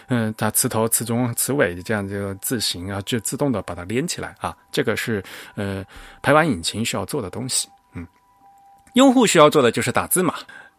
[0.09, 5.23] 嗯，它词头、词中、词尾的这样这个字形啊，就自动的把它连起来啊，这个是
[5.55, 5.85] 呃
[6.23, 7.69] 排版引擎需要做的东西。
[7.95, 8.07] 嗯，
[8.95, 10.35] 用户需要做的就是打字嘛。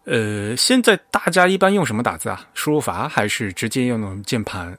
[0.05, 2.43] 呃，现在大家一般用什么打字啊？
[2.55, 4.75] 输入法还是直接用那种键盘？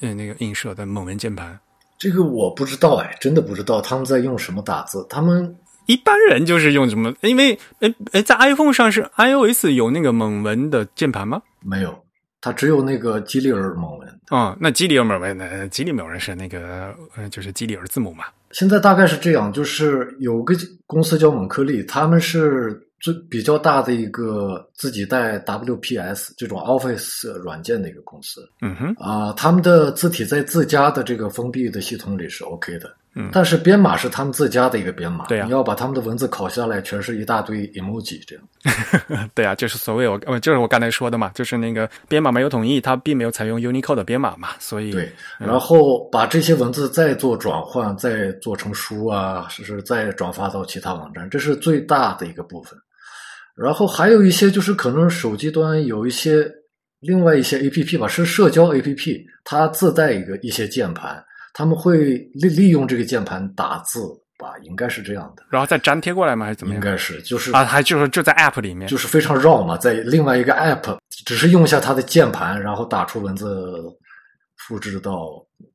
[0.00, 1.58] 嗯，那个映射的蒙文键盘。
[1.98, 5.06] 这个我不知道哎，真的不知道他们在用什么打字。
[5.08, 5.56] 他们
[5.86, 7.14] 一般人就是用什么？
[7.20, 11.42] 因为哎哎，在 iPhone 上是 iOS 有那个蒙文的键盘吗？
[11.62, 11.98] 没有，
[12.40, 14.20] 它只有那个基里尔蒙文。
[14.28, 15.68] 啊，那基里尔蒙文呢？
[15.68, 18.24] 基里尔蒙文是那个呃，就是基里尔字母嘛。
[18.50, 20.54] 现在大概是这样，就是有个
[20.86, 22.82] 公司叫蒙克利，他们是。
[22.98, 38.44] 最比较大的一个自己带 WPS 这种 Office 软件的一个公司，嗯哼，啊，他们的字体在自家的这个封闭的系统里是 OK 的，嗯但是编码是他们自家的一个编码，对呀你要把他们的文字拷下来，全是一大堆 emoji 这样。
[39.34, 52.76] 对啊，就是所谓我呃，就是我刚才说的嘛，就是那个编码没有统一，它并没有采用 Unicode 的编码嘛，所以对，然后把这些文字再做转换，再做成书啊，是是再转发到其他网站，这是最大的一个部分。
[53.56, 56.46] 然后还有一些就是可能手机端有一些
[57.00, 61.22] 另外一些 A P P 吧，是社交 A P P，它自带一个一些键盘，
[61.54, 64.00] 他们会利利用这个键盘打字
[64.38, 66.44] 吧，应该是这样的，然后再粘贴过来吗？
[66.44, 66.82] 还是怎么样？
[66.82, 73.82] 应该是就是啊，还就是就在 App 里面，就是非常绕嘛，在另外一个 App，只是用一下它的键盘，然后打出文字，
[74.56, 75.28] 复制到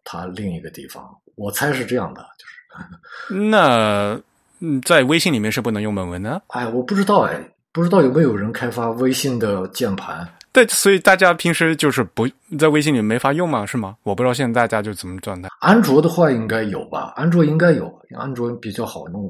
[0.04, 1.04] 它另一个地方。
[1.36, 4.22] 我猜是这样的，就是，那
[4.60, 6.40] 嗯，在微信里面是不能用本文的。
[6.50, 10.28] 哎，我不知道哎，不知道有没有人开发微信的键盘？
[10.54, 12.28] 对，所以大家平时就是不
[12.60, 13.96] 在微信里没法用嘛，是吗？
[14.04, 15.48] 我不知道现在大家就怎么状态。
[15.60, 17.14] 安卓的话应该有吧？
[17.16, 19.24] 安卓应该有，安卓比较好弄。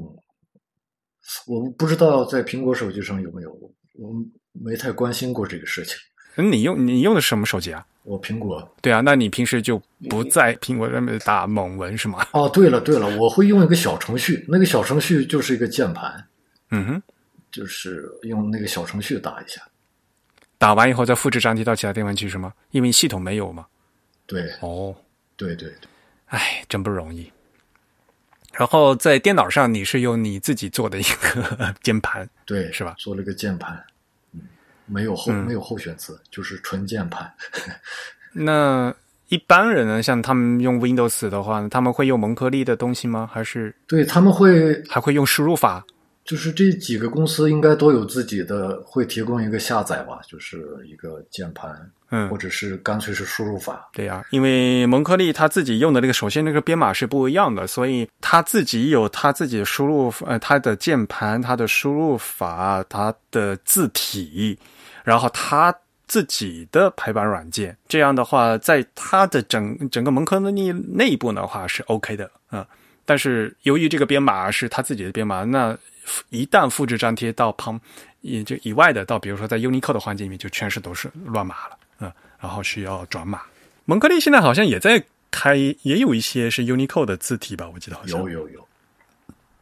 [1.46, 3.50] 我不知道在苹果手机上有没有，
[3.94, 4.12] 我
[4.52, 5.96] 没太关心过这个事情。
[6.36, 7.84] 嗯你用你用的是什么手机啊？
[8.04, 12.26] 我苹果对啊，那你平时就不在苹果上面打猛文是吗？
[12.32, 16.12] 哦，对了对了，我会用一个小程序，那个小程序就是一个键盘，
[16.70, 17.02] 嗯哼，
[17.52, 19.62] 就是用那个小程序打一下。
[20.58, 22.52] 打完以后再复制粘贴到其他地方去是吗？
[22.70, 23.66] 因为系统没有嘛。
[24.26, 24.94] 对哦，
[25.36, 25.88] 对对对，
[26.26, 27.30] 哎，真不容易。
[28.52, 33.82] 然后在电脑上你是用你自己做的一个 键盘，对，是吧做了个键盘，
[34.32, 34.40] 嗯，
[34.86, 37.32] 没有后、嗯没有后选词，就是纯键盘。
[38.32, 38.94] 那
[39.28, 43.28] 一般人呢，像他们用 Windows 的话，他们会用蒙颗粒的东西吗？
[43.32, 45.84] 还是对他们会，还会用输入法？
[46.24, 53.88] 就是这几个公司应该都有自己的，会提供一个下载吧，就是一个键盘，嗯或，者是干脆是输入法。
[53.92, 64.56] 对呀、因为蒙克利他自己用的那个，首先那个编码是不一样的，所以他自己有他自己的输入，呃，他的键盘、他的输入法、他的字体，
[65.02, 65.74] 然后他
[66.06, 67.76] 自己的排版软件。
[67.88, 72.64] 这样的话，在他的整整个蒙克利内部的话是 OK 的啊、
[73.04, 75.76] 但是由于这个编码是他自己的编码，那
[76.30, 77.80] 一旦复制粘贴到旁
[78.20, 83.42] 也就以外的，到比如说在 Unicode 的环境里面，就全是都是乱码了，嗯，然后需要转码。
[83.84, 88.20] 蒙克利现在好像也在开，也有一些是 Unicode 的字体吧，我记得好像。
[88.20, 88.68] 有有有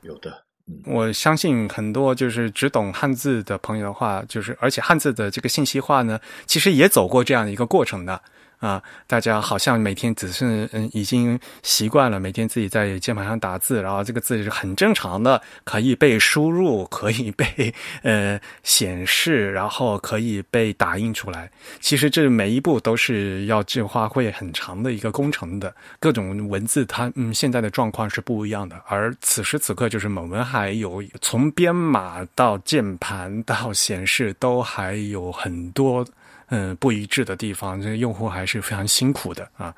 [0.03, 0.43] 有的，
[0.85, 8.21] 我相信很多就是只懂汉字的朋友的话，就是而且汉字的这个信息化呢，其实也走过这样的一个过程的
[8.61, 8.83] 啊。
[9.07, 21.51] 大家好像每天只是嗯已经习惯了每天自己在键盘上打字，然后这个字是很正常的，可以被输入，可以被呃显示，然后可以被打印出来。
[21.81, 36.07] 其实这每一步都是要计划会很长的一个工程的，各种文字它嗯现在的状况是不一样的，而此时此刻就是某文还有从编码到键盘到显示都还有很多
[36.51, 39.75] 嗯不一致的地方，这用户还是非常辛苦的啊。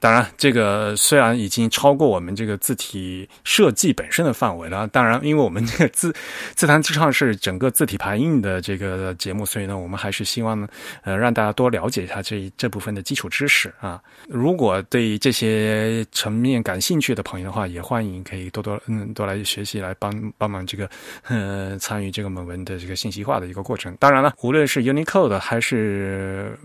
[0.00, 6.14] 当然，这个虽然已经超过我们这个字体设计本身的范围了，当然，因为我们这个字
[6.54, 10.68] 字坛之上是整个字体排印的这个节目，所以呢，我们还是希望呢，
[11.02, 14.00] 呃，让大家多了解一下这这部分的基础知识啊。
[14.28, 20.88] 如果对这些层面感兴趣的朋友的话，也欢迎可以多多嗯多来学习，来帮帮忙这个
[21.26, 23.96] 呃参与这个蒙文的这个信息化的一个过程。
[23.98, 26.56] 当然了，无论是 Unicode 还是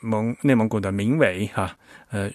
[0.00, 1.74] 蒙内蒙古的民委啊，
[2.12, 2.30] 呃。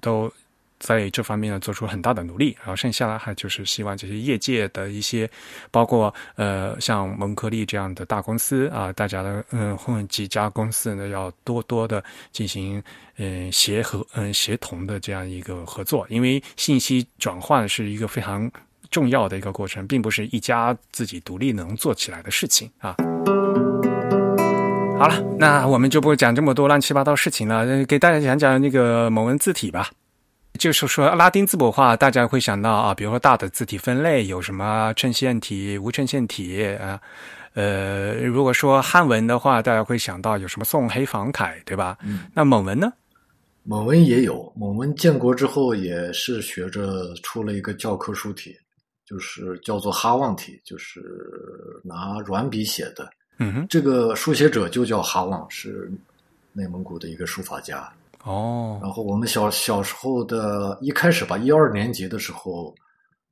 [0.00, 0.32] 都
[0.78, 5.28] 在这方面呢做出很大的努力，然后剩下来还就是希望这些业界的一些，
[5.70, 12.02] 包括呃像蒙科利这样的大公司啊，大家的嗯混几家公司呢要多多的
[12.32, 12.82] 进行
[13.16, 18.50] 嗯协和嗯协同的这样一个合作，因为信息转换是一个非常
[18.90, 22.96] 重要的一个过程，并不是一家自己独立能做起来的事情啊。
[25.00, 29.88] 好了，那我们就不讲这么多乱七八糟事情了，呃给大家讲讲那个蒙文字体吧。
[30.58, 37.00] 就是说拉丁字母化，大家会想到啊，比如说大的字体分类有什么衬线体、无衬线体啊。
[37.54, 41.96] 呃，如果说汉文的话，大家会想到有什么宋、黑、房、楷，对吧？
[42.04, 42.92] 嗯，那蒙文呢？
[43.62, 48.54] 蒙文也有，蒙文建国之后也是学着出了一个教科书体，
[49.06, 51.00] 就是叫做哈望体，就是
[51.82, 53.08] 拿软笔写的。
[53.68, 55.90] 这个书写者就叫哈旺，是
[56.52, 57.90] 内蒙古的一个书法家。
[58.22, 62.74] 哦，然后我们小小时候的一开始吧，一二年级的时候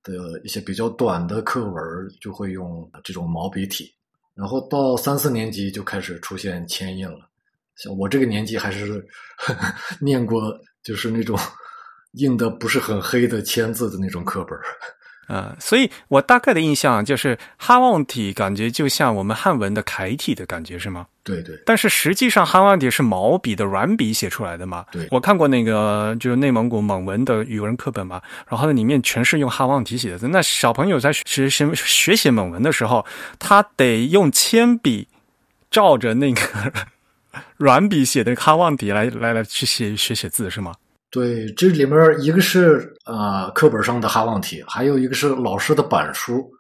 [0.02, 1.84] 的一些比较短的课文
[2.20, 3.92] 就会用这种毛笔体，
[4.34, 7.28] 然后到三四年级就开始出现铅印了。
[7.76, 9.06] 像我这个年纪还是
[9.36, 11.38] 呵 呵念过，就是那种
[12.14, 14.58] 印的不是很黑的签字的那种课本
[15.28, 15.34] 儿。
[15.50, 21.06] 嗯，所以我大概的印象就是哈望体感觉就像我们汉文的楷体的感觉是吗？
[21.22, 24.86] 对对但是实际上哈望体是毛笔的软笔写出来的嘛？
[24.90, 30.28] 对我看过那个就是内蒙古蒙文的语文课本嘛，然后那里面全是用哈望体写的字。
[30.28, 33.04] 那小朋友在学学学写蒙文的时候，
[33.38, 35.08] 他得用铅笔
[35.70, 36.40] 照着那个
[37.58, 40.72] 软笔写的哈望体来来来去写学写字是吗？
[41.10, 46.52] 对，这里面一个是呃课本上的哈望体，还有一个是老师的板书，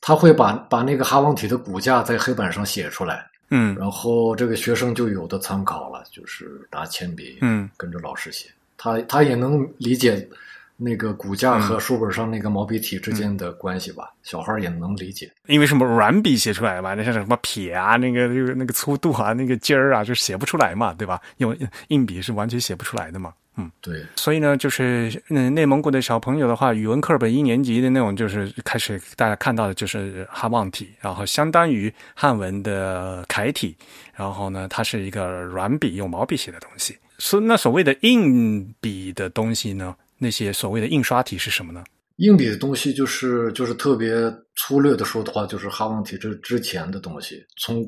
[0.00, 10.28] 他会把把那个哈望体的骨架在黑板上写出来，嗯然后这个学生就有的参考了，就是拿铅笔嗯跟着老师写，他他也能理解
[10.76, 15.32] 那个骨架和书本上那个毛笔体之间的关系吧，小孩也能理解。
[15.46, 21.18] 因为什么软笔写出来嘛，那像什么撇啊，那个那个那个粗度啊，那个尖儿啊，就写不出来嘛，对吧？
[21.38, 21.56] 用
[21.88, 23.32] 硬笔是完全写不出来的嘛。
[23.56, 33.74] 嗯，对，所以呢，就是嗯，内蒙古的小朋友的话，语文课本一年级的那种，就是开始大家看到的就是哈望体，然后相当于汉文的楷体，
[34.14, 36.96] 然后呢，它是一个软笔用毛笔写的东西。
[37.18, 41.82] 所那所谓的硬笔的东西呢，那些所谓的印刷体是什么呢？
[42.16, 44.14] 硬笔的东西就是就是特别
[44.54, 47.42] 粗略的说的话，就是哈望体之之前的东西。
[47.58, 47.82] 从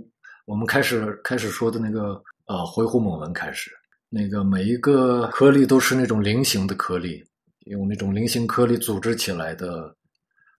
[0.46, 3.70] 我们开始开始说的那个呃回鹘蒙文开始，
[4.10, 7.22] 那个每一个颗粒都是那种菱形的颗粒，
[7.66, 9.94] 用那种菱形颗粒组织起来的，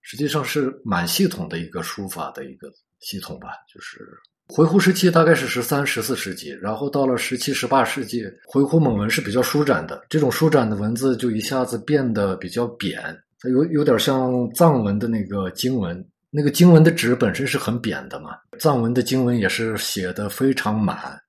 [0.02, 2.70] 实际上是蛮系统的一个书法的一个
[3.00, 3.48] 系统吧。
[3.72, 4.06] 就是
[4.48, 13.00] 回鹘时期大概是十三、十四世纪，然后到了十七、十八世纪，回鹘蒙文是比较舒展的，这种舒展的文字就一下子变得比较扁，
[13.40, 16.04] 它有有点像藏文的那个经文。
[16.32, 18.30] 那个经文的纸本身是很扁的嘛，
[18.60, 21.20] 藏文的经文也是写的非常满，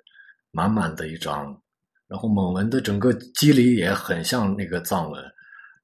[0.51, 1.59] 满满的一张。
[2.11, 5.23] 然后蒙文的整个肌理也很像那个藏文，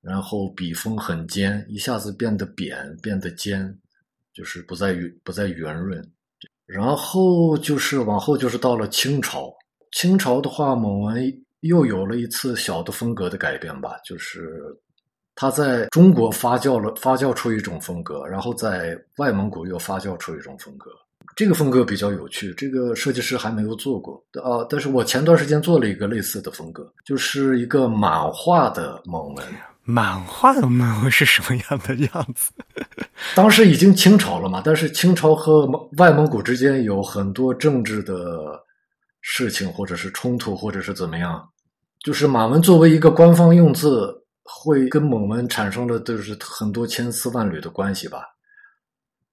[0.01, 3.73] 然后笔锋很尖，一下子变得扁，变得尖，
[4.34, 6.05] 就是不再圆不再圆润。
[6.65, 9.49] 然后就是往后就是到了清朝，
[9.93, 14.61] 清朝的话，蒙文又有了一次小的风格的改变吧，就是
[15.34, 20.91] 它在中国发酵了，发酵出一种风格，然后在外蒙古又发酵出一种风格。
[21.38, 24.65] 这个风格比较有趣，这个设计师还没有做过啊。
[24.67, 29.45] 但是我前段时间做了一个类似的风格，就是一个满画的蒙文。
[29.83, 32.51] 满画的蒙文是什么样的样子？
[33.35, 38.59] 当时已经清朝了嘛，但是清朝和蒙外蒙古之间有很多政治的
[39.21, 41.47] 事情，或者是冲突，或者是怎么样。
[42.03, 44.11] 就是满文作为一个官方用字，
[44.41, 48.23] 会跟蒙文产生了就是很多千丝万缕的关系吧。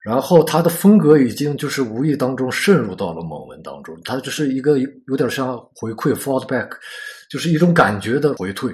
[0.05, 6.69] 然后他的风格已经就是无意当中渗入到了蒙文当中，他就是一个有点像回馈 （fallback），
[7.31, 8.71] 就是一种感觉的回退。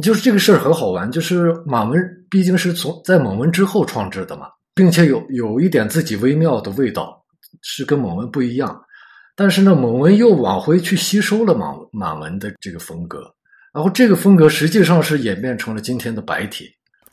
[0.00, 2.00] 就是这个事儿很好玩，就是满文
[2.30, 7.24] 毕竟是从在蒙文之后创制的嘛，并且有有一点自己微妙的味道，
[7.62, 8.80] 是跟蒙文不一样。
[9.34, 13.22] 但是呢，蒙文又往回去吸收了满满文的这个风格，
[13.72, 16.66] 然后这个风格实际上是演变成了今天的白体。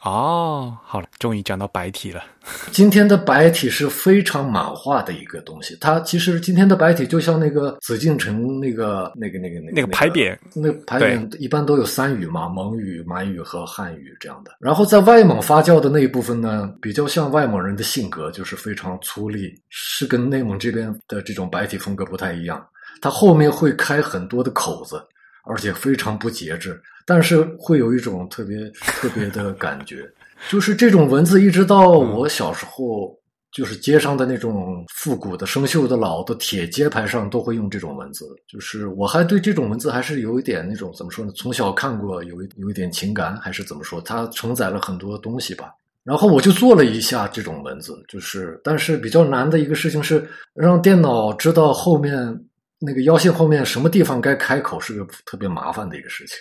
[0.06, 2.24] 哦，好了，终于讲到白体了。
[2.72, 14.51] 今天的白体是非常满化的一个东西，它其实今天的白体就像那个紫禁城那个那个那个那个那个牌匾，那个牌匾一般都有三语嘛，蒙语、满语和汉语这样的。
[14.60, 22.64] 然后在外蒙发酵的那一部分呢，比较像外蒙人的性格，就是非常粗粝，是跟内蒙这边的这种白体风格不太一样。
[23.01, 25.03] 它后面会开很多的口子，
[25.46, 30.10] 而且非常不节制，但是会有一种特别特别的感觉。
[30.50, 33.18] 就是这种文字，一直到我小时候，
[33.52, 38.28] 就是街上的那种复古的、生锈的老的铁街牌上，都会用这种文字。
[38.48, 41.32] 就是我还对这种文字还是有一点那种怎么说呢？
[41.36, 44.02] 从小看过，有一有一点情感，还是怎么说？
[44.02, 45.74] 它承载了很多东西吧。
[46.04, 52.39] 然后我就做了一下这种文字，就是但是比较难的一个事情是让电脑知道后面。
[52.86, 56.38] 那个腰线后面什么地方该开口是个特别麻烦的一个事情，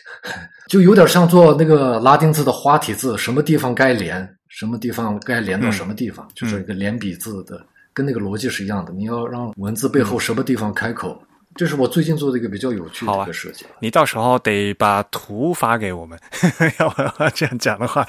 [0.68, 8.92] 就有点像做那个拉丁字的花体字，什么地方该连，什么地方该连到什么地方，嗯、就是一个连笔字的，跟那个逻辑是一样的。
[8.92, 11.26] 你要让文字背后什么地方开口，嗯、
[11.56, 13.64] 这是我最近做的一个比较有趣的一个设计。
[13.64, 16.18] 啊、你到时候得把图发给我们，
[16.78, 18.06] 要不然这样讲的话，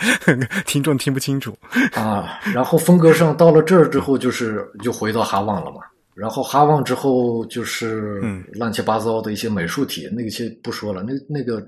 [0.65, 1.57] 听众听不清楚
[1.93, 2.39] 啊。
[2.53, 5.77] 然后风格上到了这儿之后，就是就回到哈望了嘛。
[6.15, 8.21] 然后哈旺之后就是
[8.53, 11.61] 乱七八糟的一些美术体，那些不说了，那那个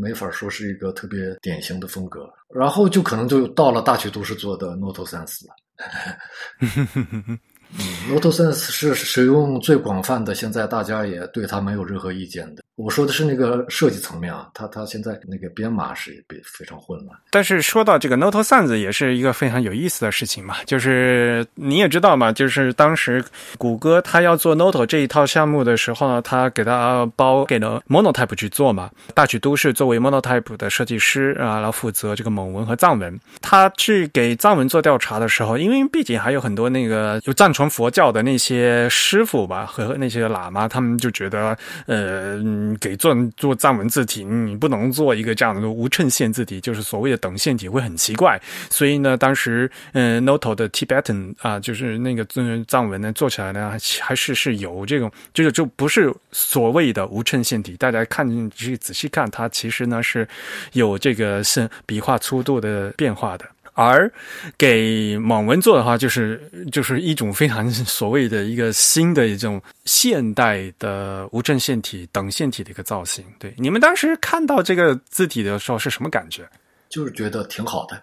[0.00, 2.30] 没法说是一个特别典型的风格。
[2.54, 5.54] 然后就可能就到了大学都市做的 Noto 三四了。
[7.76, 12.62] 嗯 Note Sense 是使用最广泛的，现在大家也对它没有任何意见的。
[12.76, 17.18] 我说的是那个设计层面啊，它它现在那个编码是比非常混乱。
[17.28, 23.22] 但是说到这个 Note Sans 也是一个非常有意思的事情嘛，就是你也知道嘛，就是当时
[23.58, 28.88] 谷歌它要做 Note 这一套项目的时候呢，它给它包给了 Monotype 去做嘛。
[29.12, 33.18] 大曲都市作为 Monotype 的设计师啊，来负责这个蒙文和藏文。
[33.42, 42.38] 他去给藏文做调查的时候，因为毕竟还有很多那个有藏传佛教的那些师傅吧和那些喇嘛，他们就觉得呃。
[42.80, 48.40] 给做做藏文字体，你不能做一个这样的无衬线字体，就是所谓的等线体会很奇怪。
[48.70, 52.24] 所以呢，当时嗯， Noto 的 Tibetan 啊，就是那个
[52.68, 57.76] 藏文呢，做起来呢，还是是有这种，就是就不是所谓的无衬线体。
[57.76, 60.26] 大家看去仔细看，它其实呢是
[60.72, 63.44] 有这个是笔画粗度的变化的。
[63.78, 64.10] 而
[64.56, 73.24] 给蒙文做的话，就是就是一种非常所谓的一个新的一种现代的无衬线体等线体的一个造型。
[73.38, 76.42] 对，你们当时看到这个字体的时候是什么感觉？
[76.88, 78.00] 就是觉得挺好的，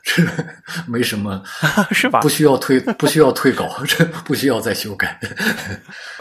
[0.88, 1.42] 没什么，
[1.92, 2.20] 是吧？
[2.22, 5.20] 不需要退，不需要退稿，这不需要再修改。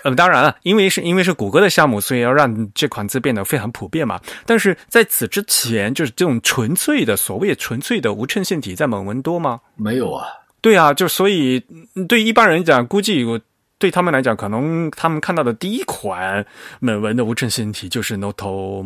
[0.03, 4.21] 嗯， 当然了，因为是因为是谷歌的项目，所以要让这款字变得非常普遍嘛。
[4.47, 9.61] 但是在此之前，就是这种纯粹的所谓纯粹的无衬线体，在蒙文多吗？
[9.77, 10.27] 没有啊。
[10.61, 11.63] 对啊，就所以
[12.09, 13.39] 对一般人讲，估计我
[13.79, 16.47] 对他们来讲，可能他们看到的第一款
[16.81, 18.83] 美文的无衬线体就是 Noto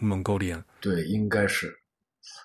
[0.00, 0.62] Mongolian。
[0.82, 1.78] 对，应该是。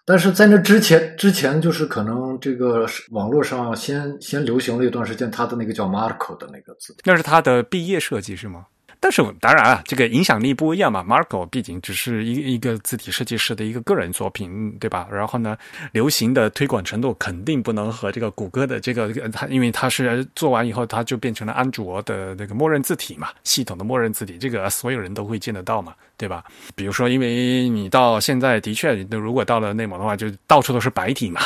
[0.10, 8.68] 但是在那之前，之前就是可能这个网络上先先流行了一段时间，他的那个叫 Marco 的那个字，那是他的毕业设计是吗？
[9.00, 11.04] 但是当然啊，这个影响力不一样嘛。
[11.04, 15.08] Marco 毕竟只是一一个字体设计师的一个个人作品，对吧？
[15.12, 15.58] 然后呢，
[15.92, 26.44] 流行的推广程度肯定不能和这个谷歌的这个它，因为它是做完以后，它就变成了安卓的那个默认字体嘛，系统的默认字体，这个所有人都会见得到嘛，对吧？
[26.76, 31.42] 比如说，因为你到现在的确，如果到了内蒙的话，就到处都是白体嘛。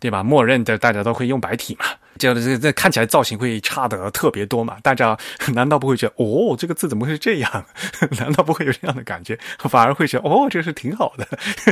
[0.00, 0.22] 对吧？
[0.24, 1.84] 默认的大家都会用白体嘛，
[2.18, 4.78] 这样的这这看起来造型会差的特别多嘛？
[4.82, 5.16] 大家
[5.54, 7.64] 难道不会觉得哦，这个字怎么会是这样？
[8.18, 9.38] 难道不会有这样的感觉？
[9.68, 11.28] 反而会觉得哦，这个是挺好的，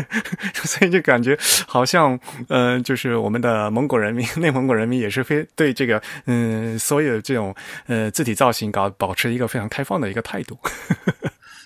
[0.54, 2.18] 所以就感觉好像
[2.48, 7.54] 嗯，就是我们的蒙古人民、内蒙古人民也是非对这个嗯，所有这种
[7.86, 10.58] 呃字体造型搞保持一个非常开放的一个态度。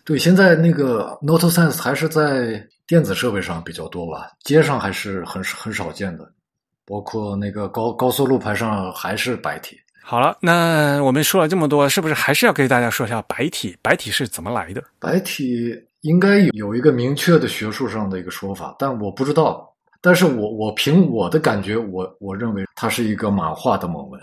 [0.04, 6.28] 对，现在那个 Note Sense 还是在电子设备上比较多吧，街上还是很很少见的。
[6.86, 9.78] 包括那个高高速路牌上还是白体。
[10.02, 13.76] 好了，那我们说了这么多，是不是还是要给大家说一下白体？
[13.80, 14.82] 白体是怎么来的？
[14.98, 19.71] 白体应该有一个明确的学术上的一个说法，但我不知道。
[20.04, 24.20] 但是我我凭我的感觉，我我认为它是一个满化的蒙文，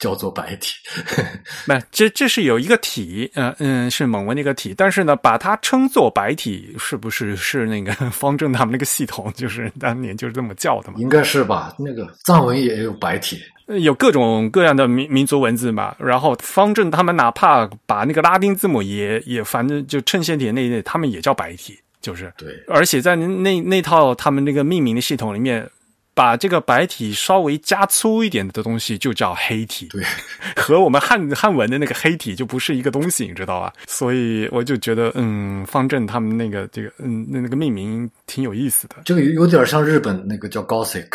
[0.00, 0.74] 叫做白体。
[1.64, 4.74] 那这这是有一个体，嗯嗯，是蒙文的一个体。
[4.76, 10.96] 但是呢，把它称作白体，是不是是那个 方正他们那个系统，就是 当年就是这么叫的嘛？
[10.98, 11.72] 应该是吧。
[11.78, 13.38] 那个藏文也有白体，
[13.80, 15.94] 有各种各样的民民族文字嘛。
[16.00, 21.78] 然后方正他们哪怕把那个拉丁字母也也反正就衬线体那一类，他们也叫白体。
[22.02, 25.66] 就是对，而且在那那套他们那个命名的系统里面，
[26.14, 30.04] 把这个白体稍微加粗一点的东西就叫黑体，对，
[30.56, 33.72] 和我们汉汉文的那个黑体就不是一个东西，你知道吧？
[33.86, 38.96] 所以我就觉得，嗯，方正他们那个这个，嗯，那那个命名挺有意思的。
[39.04, 41.08] 这个有点像日本那个叫 Gothic，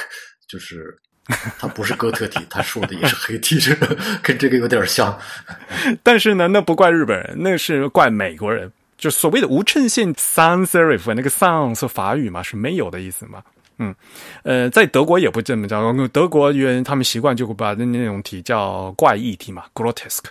[0.48, 0.98] 就是
[1.60, 5.16] 它不是哥特体， 它说的也是黑体，这个跟这个有点像。
[6.02, 8.72] 但是呢，那不怪日本人，那是怪美国人。
[8.98, 13.44] 就所谓的无衬线 sans serif，那个 sans 是法语嘛，是没有的意思嘛。
[13.78, 13.94] 嗯，
[14.42, 20.26] 呃，在德国也不这么叫，德国人他们习惯就会把那那种体叫怪异体嘛，grotesque。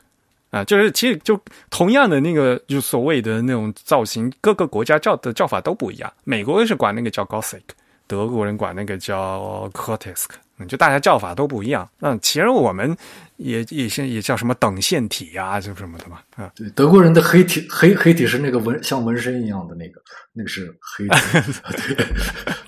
[0.50, 1.38] 啊，就是其实就
[1.70, 6.12] 同样的那个，就所谓的那种造型，各个国家叫的叫法都不一样。
[6.24, 7.60] 美国人是管那个叫 gothic，
[8.06, 10.34] 德国人管那个叫 grotesque。
[10.58, 11.88] 嗯，就大家叫法都不一样。
[11.98, 12.96] 那，其实我们
[13.36, 16.18] 也也现也叫什么等线体呀，就什么的嘛。
[16.36, 20.00] 啊，对，德国人的黑体黑黑体是那个纹像纹身一样的那个，
[20.32, 21.52] 那个是黑体。
[21.96, 22.06] 对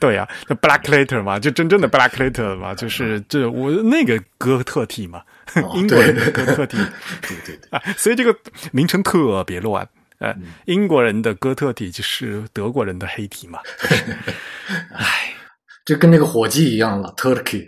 [0.13, 5.23] 对呀，就 black letter 嘛，就真正的 black letter 嘛，就是这我那个哥特体嘛，
[5.75, 6.77] 英国人的哥特体。
[7.23, 8.37] 对对对啊，所以这个
[8.71, 9.89] 名称特别乱。
[10.19, 10.35] 呃，
[10.67, 13.61] 英国人的哥特体就是德国人的黑体嘛。
[14.93, 15.33] 唉。
[15.89, 17.67] 就跟那个火鸡一样了，Turkey，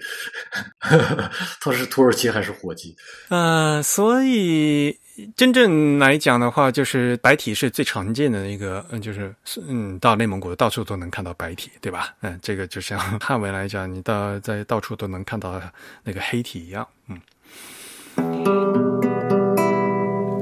[1.58, 2.94] 它是土耳其还是火鸡？
[3.30, 4.94] 呃，所以
[5.34, 9.34] 真正来讲的话，就是白体是最常见的那个，嗯，就是
[9.66, 12.14] 嗯，到内蒙古到处都能看到白体，对吧？
[12.20, 15.58] 嗯，这个就像汉文来讲，你到在到处都能看到
[16.04, 17.18] 那个黑体一样，嗯。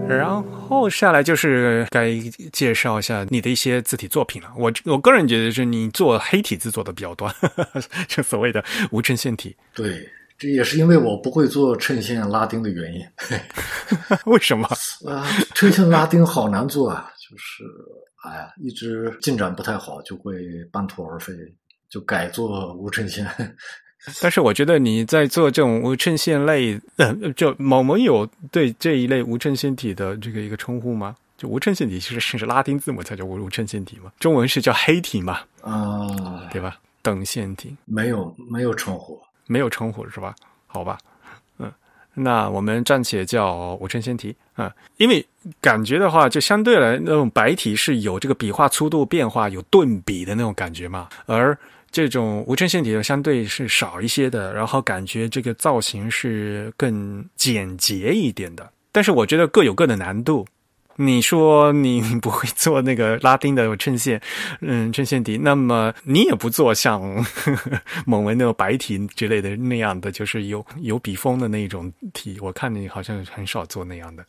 [0.09, 2.11] 然后下来就是该
[2.53, 4.49] 介绍一下你的一些字体作品了。
[4.57, 7.33] 我我个人觉得是你做黑体字做的比较多，
[8.09, 9.55] 就所谓的无衬线体。
[9.75, 13.07] 对，这也是因为我不会做衬线拉丁的原因。
[14.27, 14.67] 为什么？
[15.07, 17.65] 啊，衬线拉丁好难做啊，就是
[18.25, 21.35] 哎呀，一直进展不太好，就会半途而废，
[21.91, 23.27] 就改做无衬线。
[24.23, 31.15] 但是我觉得你在做这种无衬线类，呃，就某某有对这一类无衬线体的这个一个称呼吗？
[31.37, 36.77] 就无衬线体其实是拉丁字母才叫无无衬线体嘛，中文是叫黑体嘛，啊，对吧？
[37.01, 40.35] 等线体没有没有称呼，没有称呼是吧？
[40.67, 40.99] 好吧，
[41.59, 41.73] 嗯，
[42.15, 45.25] 那我们暂且叫无衬线体啊，因为
[45.61, 51.57] 感觉的话，就相对来那种白体是有这个笔画粗度变化，有顿笔的那种感觉嘛，而。
[51.91, 58.71] 这种无衬线体的相对是少一些的，然后感觉这个造型是更简洁一点的。
[58.93, 60.47] 但是我觉得各有各的难度。
[61.01, 64.21] 你说你不会做那个拉丁的衬线，
[64.61, 72.37] 嗯，衬线体，那么你也不做像呵 呵蒙文那种白体之类的那样的，就是有有笔锋的那种体。
[72.41, 74.25] 我看你好像很少做那样的。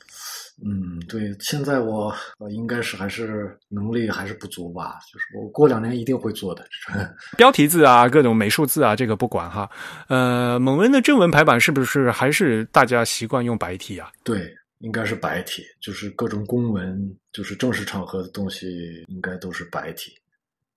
[0.64, 2.14] 嗯，对，现在我
[2.49, 6.66] 应该是还是能力还是不足吧，就是我过两年一定会做的。
[7.38, 9.70] 标题字啊，各种美术字啊，这个不管哈。
[10.07, 14.12] 呃，蒙文的正文排版是不是还是大家习惯用白体啊？
[14.24, 20.12] 对，应该是白体，就是各种公文，就是正式场合的东西，应该都是白体，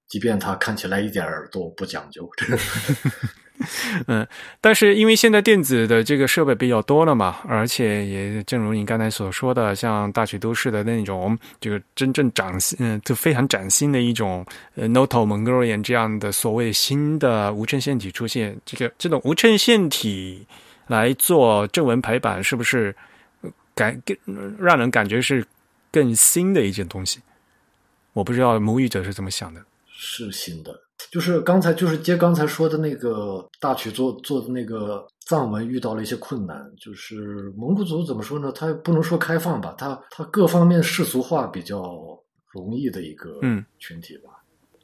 [0.09, 2.31] 即便它看起来一点儿都不讲究。
[4.09, 4.27] 嗯，
[4.61, 14.45] 但是因为现在电子的这个设备比较多了嘛，而且也正如你刚才所说的，像大曲都市的那种，这个真正崭新，嗯，就非常崭新的一种
[14.75, 20.47] 呃，Noto Mongolian 这样的所谓新的无衬线体出现，这个这种无衬线体
[20.87, 22.95] 来做正文排版，是不是
[23.75, 24.17] 感更
[24.59, 25.47] 让人感觉是
[25.91, 27.21] 更新的一件东西？
[28.13, 30.82] 我不知道母语者是怎么想的，是新的。
[31.11, 38.53] 就是刚才就是接刚才说的那个大曲做做的那个藏文遇到了一些困难，就是蒙古族怎么说呢？
[38.53, 41.99] 他不能说开放吧，他他各方面世俗化比较
[42.51, 43.41] 容易的一个
[43.79, 44.31] 群体吧，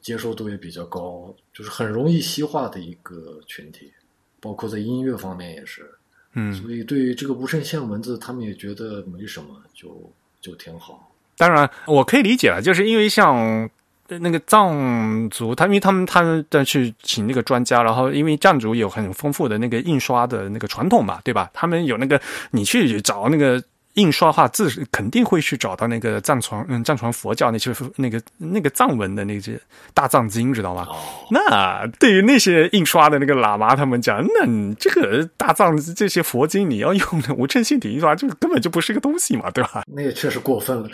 [0.01, 3.93] 接受度也比较高，就是很容易西化的一个群体，
[4.41, 5.91] 包括在音乐方面也是，
[6.35, 11.13] 嗯，所以对于这个无衬线文字，他们也觉得没什么，就就挺好。
[11.37, 13.69] 当然，我可以理解了，就是因为像。
[14.09, 21.51] 那个藏族，他因为他们他们在去请那个专家，然后因为藏族有很丰富的那个印刷的那个传统嘛，对吧？
[21.53, 22.21] 他们有那个
[22.53, 23.63] 你去找那个。
[23.99, 29.61] 印刷画字肯定会去找到那个藏传，嗯，藏传佛教那些那个那个藏文的那些
[29.93, 30.87] 大藏经，知道吗？
[31.31, 39.83] 那对于那些印刷的那个喇嘛他们讲，那你这个大藏这些佛经你要用的无衬线体印刷，这根本就不是个东西嘛，对吧？
[39.93, 40.89] 那也确实过分了。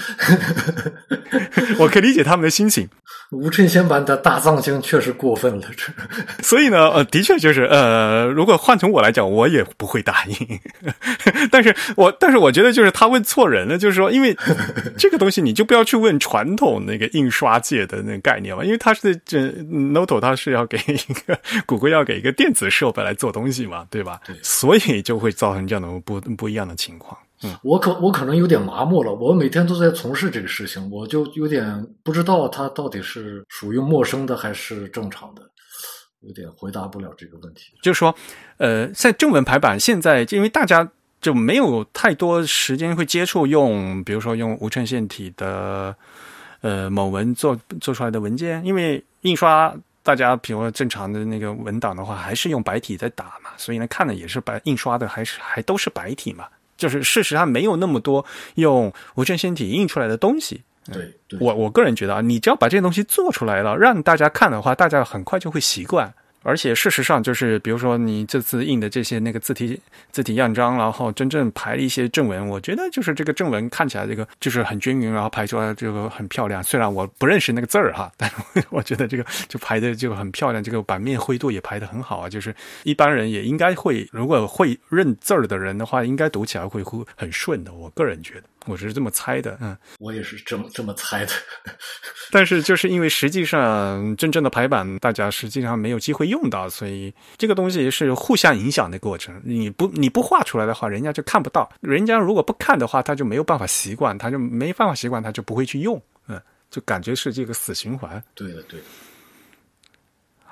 [1.79, 2.89] 我可以理解他们的心情。
[3.35, 5.93] 无衬线版的大藏经确实过分了，这。
[6.43, 10.61] 所以呢，呃，的确就是呃，如果换成我来讲，我也不会答应。
[11.53, 12.95] 但是我但是我觉得就是。
[12.95, 14.37] 他问错人了，就是说，因为
[14.97, 24.21] 这个东西你就不要去问传统那个印刷界的那个概念嘛，因为他是这 Noto，他是要给一个谷歌要给一个电子设备来做东西嘛，对吧？
[24.25, 27.19] 对，所以就会造成这样的不不一样的情况。
[27.45, 35.43] 嗯，我可我可能有点麻木了，我每天都在从事这个事情，我就有点不知道它到底是属于陌生的还是正常的，
[36.21, 37.73] 有点回答不了这个问题。
[37.83, 38.15] 就是说，
[38.57, 40.91] 呃，在正文排版现在，因为大家。
[41.21, 45.97] 就没有太多时间会接触用，比如说用无衬线体的
[46.61, 56.45] 呃某文做做出来的文件，因为印刷大家比如说正常的那个文档的话，还是用白体在打嘛，所以呢看的也是白印刷的，还是还都是白体嘛，
[56.77, 60.63] 就是事实上没有那么多用无衬线体印出来的东西。
[60.93, 61.11] 对，
[61.41, 66.13] 我我个人觉得啊，你只要把这些东西做出来了，让大家看的话，大家很快就会习惯。
[66.45, 69.81] 而且事实上，就是比如说你这次印的这些那个字体
[70.13, 76.63] 字体样章，然后真正排了一些正文，我觉得就是这个正文看起来这个就是很均匀，然后排出来这个很漂亮。
[76.63, 78.31] 虽然我不认识那个字儿哈， 但
[78.71, 82.29] 我觉得这个就排的就很漂亮，这个版面灰度也排的很好啊。
[82.29, 87.73] 就是一般人也应该会，如果会认字儿的人的话，应该读起来会会很顺的。
[87.73, 88.45] 我个人觉得。
[88.67, 91.33] 我是这么猜的，嗯，我也是这么这么猜的，
[92.31, 99.41] 但是就是因为实际上真正的排版，大家实际上没有机会用到，所以这个东西是互相影响的过程。
[99.45, 106.41] 你不你不画出来的话，人家就看不到；人家如果不看的话，他就没有办法习惯，他就没办法习惯，他就不会去用，嗯，
[106.71, 108.23] 就感觉是这个死循环。
[108.35, 108.87] 对的，对的。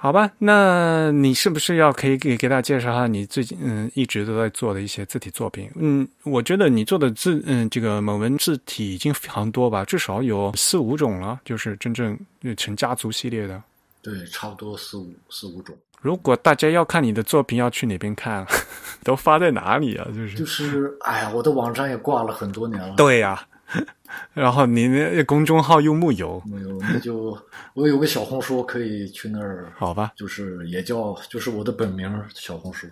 [0.03, 5.71] 好吧，那你是不是要可以给给大家介绍下你最近嗯一直都在做的一些字体作品？
[5.77, 12.19] 嗯，我觉得你做的字嗯这个蒙文字体已经非常多吧，至少有 四五种了，就是真正
[12.57, 13.63] 成家族系列的。
[14.03, 15.73] 对，差不多四五四五种。
[16.01, 18.45] 如果大家要看你的作品，要去哪边看？
[19.05, 20.05] 都发在哪里啊？
[20.13, 22.97] 就是就是，哎呀，我的网站也挂了很多年了。
[22.97, 23.41] 对呀。
[24.33, 26.41] 然后你那公众号用木有？
[26.47, 27.37] 木有，那就
[27.75, 29.73] 我有个小红书，可以去那儿。
[29.77, 32.87] 好吧，就是也叫，就是我的本名小红书。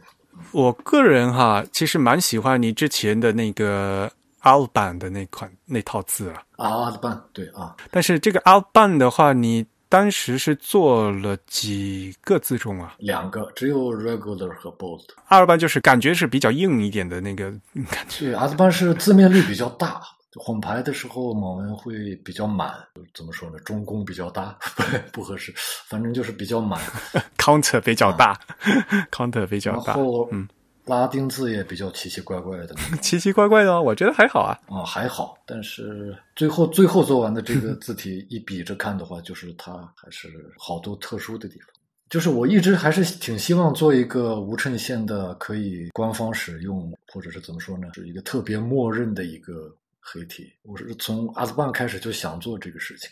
[0.53, 4.11] 我个人哈，其实蛮喜欢你之前的那个
[4.43, 6.43] Alban 的那款那套字啊。
[6.57, 7.75] 啊，Alban，对啊。
[7.91, 12.95] 但是这个 Alban 的话，你当时是做了几个字重啊？
[12.99, 15.03] 两个，只有 Regular 和 Bold。
[15.27, 17.51] 阿尔班就是感觉是比较硬一点的那个
[17.91, 18.27] 感觉。
[18.27, 20.01] 对，阿尔班是字面率比较大。
[20.39, 22.73] 混排的时候，某文会比较满，
[23.15, 23.59] 怎么说呢？
[23.61, 24.57] 中宫比较大，
[25.13, 25.53] 不合适。
[25.89, 26.81] 反正就是比较满，
[27.37, 28.39] counter 比较大，
[29.11, 29.95] counter 比较大。
[29.95, 30.47] 然后，嗯，
[30.85, 32.75] 拉丁字也比较奇奇怪怪的。
[33.03, 34.57] 奇奇怪怪的，我觉得还好啊。
[34.69, 35.37] 啊，还好。
[35.47, 41.69] 但是最后最后做完的这个字体一比着看的话，就是它还是好多特殊的地方。
[42.09, 47.89] 就是我一直还是挺希望做一个无衬线的，可以官方使用，或者是怎么说呢？
[47.95, 49.73] 是一个特别默认的一个。
[50.01, 53.11] 黑体，我是从阿斯半开始就想做这个事情，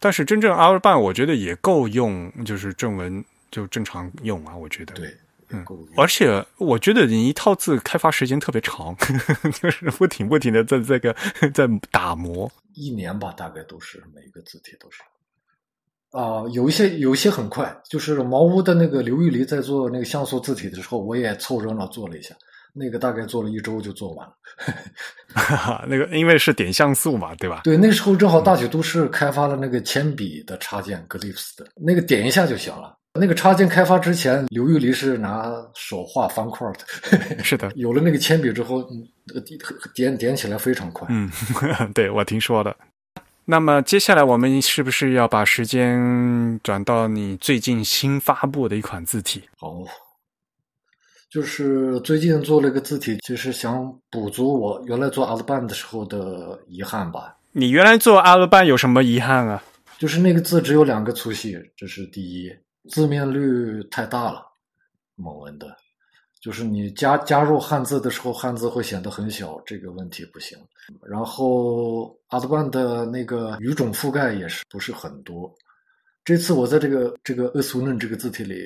[0.00, 4.92] 但是真正阿兹半，我觉得也够用，就是正文就正常用啊，我觉得。
[4.94, 5.16] 对，
[5.50, 5.64] 嗯，
[5.96, 8.94] 而且我觉得你一套字开发时间特别长，
[9.62, 11.14] 就是不停不停的在这个
[11.54, 15.02] 在打磨，一年吧，大概都是每个字体都是。
[16.10, 22.34] 啊，有一些有一些很快，就是茅屋的那个刘玉离在做那个像素字体的时候，我也凑热闹做了一下。
[22.78, 27.62] 那个大概做了一周就做完了， 那个因为是点像素嘛，对吧？
[27.64, 32.94] 对，那时候正好大曲都市开发了那个铅笔的插件，Glyphs 的那个点一下就行了。
[33.18, 37.72] 那个插件开发之前，刘玉离是拿手画方块的， 是的。
[37.74, 38.86] 有了那个铅笔之后，
[39.94, 41.08] 点点起来非常快。
[41.10, 41.30] 嗯，
[41.94, 42.76] 对我听说的。
[43.46, 49.42] 那么接下来我们是不是要把时间转到你最近新发布的一款字体？
[49.56, 49.82] 好。
[51.28, 57.36] 就是最近做了一个字体，就是想补足我原来做阿鲁班的时候的遗憾吧。
[57.52, 59.62] 你原来做阿鲁班有什么遗憾啊？
[59.98, 62.50] 就是那个字只有两个粗细，这是第一。
[62.90, 64.42] 字面率太大了，
[65.16, 65.74] 蒙文的，
[66.40, 70.56] 就是你加加入汉字的时候，汉字会显得很小，这个问题不行。
[71.02, 75.52] 然后阿德班的那个语种覆盖也是不是很多。
[76.26, 78.56] 这次我在这个这个厄苏嫩这个字体里，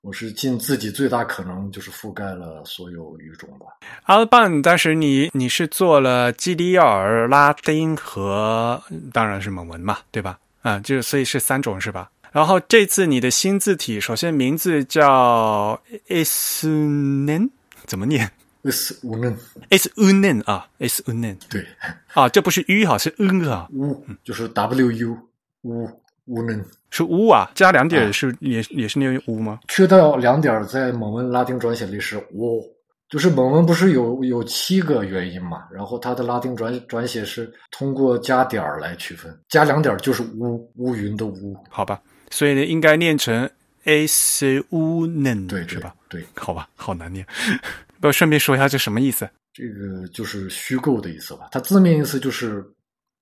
[0.00, 3.66] 我是尽自己最大可能，就是覆盖了所有语种吧。
[4.02, 10.36] 阿尔班，当时你你是做了基里尔、拉丁和当然是蒙文嘛，对吧？
[10.62, 12.10] 啊，就是所以是三种是吧？
[12.32, 17.50] 然后这次你的新字体，首先名字叫 s u n e n
[17.86, 18.28] 怎么念
[18.64, 19.38] ？s u n e n
[19.70, 21.64] s u n e n 啊，s u n e n 对，
[22.12, 25.16] 啊，这不是 u 哈，是 n 啊，u 就是 w u
[25.62, 26.00] u。
[26.26, 29.60] 乌嫩是乌啊，加两点是也也是念乌吗？
[29.68, 32.62] 缺掉两点，在蒙文拉丁转写里是乌，
[33.10, 35.64] 就是蒙文不是有有七个元音嘛？
[35.70, 42.00] 然后它的拉丁转转写是通过加点儿来区分，加两点就是乌乌云的乌，好吧？
[42.30, 43.48] 所以呢，应该念成
[43.84, 45.94] a c 乌嫩，对，是吧？
[46.08, 47.26] 对，好吧，好难念。
[48.00, 49.28] 不顺便说一下这什么意思？
[49.52, 51.48] 这个就是虚构的意思吧？
[51.50, 52.64] 它字面意思就是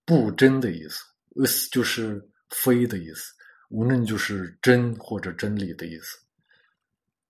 [0.06, 1.02] 不真的意思
[1.44, 2.22] ，s 就是。
[2.52, 3.32] 非的意思，
[3.70, 6.18] 无论就是真或者真理的意思，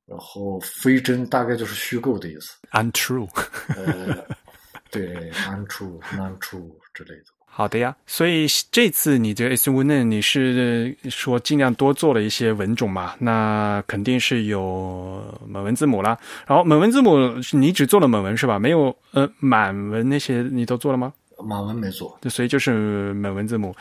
[0.07, 3.29] 然后非真大概就是虚构的意思，untrue，
[3.77, 4.25] 呃，
[4.91, 7.25] 对，untrue，non-true 之类的。
[7.55, 13.15] 好的呀，所以这次你这 S 文呢，你是说尽量多做了一些文种嘛？
[13.19, 16.19] 那肯定是有蒙文字母啦。
[16.47, 17.19] 然后蒙文字母
[17.53, 18.59] 你只做了蒙文是吧？
[18.59, 21.13] 没有呃满文那些你都做了吗？
[21.45, 23.75] 满文没做，所以就是美文字母，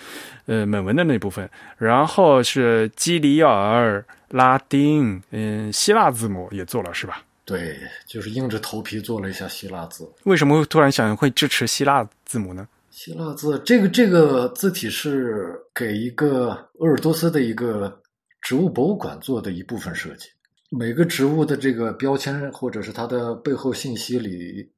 [0.45, 1.49] 呃，美文的那部分。
[1.78, 7.24] 然后是基里尔、拉丁，嗯，希腊字母也做了，是吧？
[7.45, 10.09] 对，就是硬着头皮做了一下希腊字。
[10.24, 12.68] 为什么会突然想会支持希腊字母呢？
[12.89, 16.49] 希腊字这个这个字体是给一个
[16.80, 18.01] 鄂尔多斯的一个
[18.41, 20.28] 植物博物馆做的一部分设计，
[20.70, 24.70] 每个植物的这个标签或者是它的背后信息里。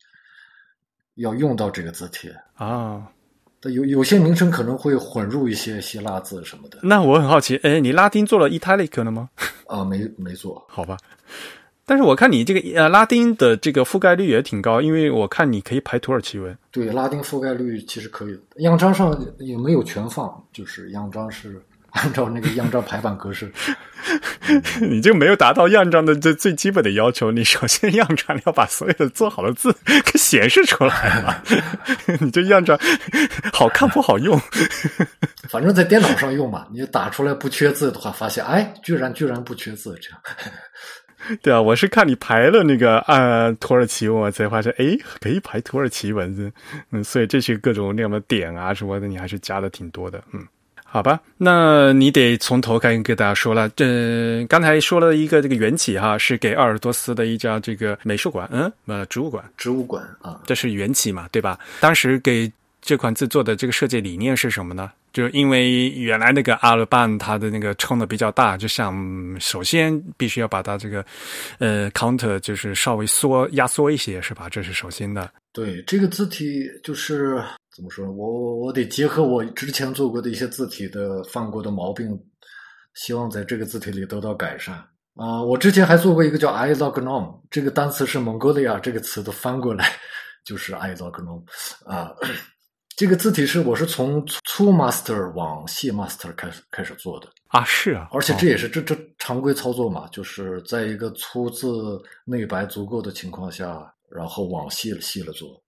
[1.16, 3.08] 要用到这个字体啊，
[3.64, 6.80] 有有些名称可能会混入一些希腊字什么的。
[6.84, 9.30] 那我很好奇，哎，你拉丁做了 italic 了吗？
[9.68, 10.98] 啊，没没做，好吧。
[11.86, 16.58] 但是我看你这个呃拉丁的这个覆盖率也挺高，因为我看你可以排土耳其文。
[16.72, 21.62] 对，拉丁覆盖率其实可以，样章上也没有全放，就是样章是
[21.94, 23.52] 按照那个样章排版格式。
[24.82, 27.32] 你就没有达到样章的最最基本的要求。
[27.32, 29.74] 你首先样章要把所有的做好的字
[30.06, 31.36] 给显示出来嘛，
[32.20, 32.78] 你这样章
[33.54, 34.38] 好看不好用。
[35.48, 40.20] 反正在电脑上用嘛，你打出来不缺字的话，发现哎，居然居然不缺字，这样。
[41.42, 46.52] 对啊，我是看你排了那个啊土耳其文，我才发现哎，可以排土耳其文字。
[46.92, 50.22] 嗯，所以这些各种那样的点啊什么的，你还是加的挺多的。
[50.34, 50.46] 嗯，
[50.94, 53.68] 好吧，那你得从头开始给大家说了。
[53.70, 61.58] 这刚才说了一个这个缘起哈，是给鄂尔多斯的一家这个美术馆，嗯，呃，植物馆，植物馆啊，这是缘起嘛，对吧？
[61.80, 64.92] 当时给这款字做的这个设计理念是什么呢？
[65.14, 68.96] 就是因为原来那个阿尔班它的那个冲的比较大，就想
[69.40, 71.04] 首先必须要把它这个
[71.58, 74.48] 呃 counter 就是稍微缩压缩一些，是吧？
[74.48, 75.28] 这是首先的。
[75.54, 77.44] 对这个字体就是
[77.76, 78.06] 怎么说？
[78.12, 82.18] 我我我得结合我之前做过的一些字体的犯过的毛病，
[82.94, 84.76] 希望在这个字体里得到改善
[85.16, 85.42] 啊！
[85.42, 89.92] 我之前还做过一个叫 isognome，这个单词是 Mongolia 这个词的翻过来
[90.46, 91.44] 就是 isognome
[91.86, 92.14] 啊。
[92.96, 105.60] 这个字体是我是从粗 master 往细 master 开始开始做的啊，是啊，而且这也是这这常规操作嘛，就是在一个粗字内白足够的情况下，然后往细了细了做。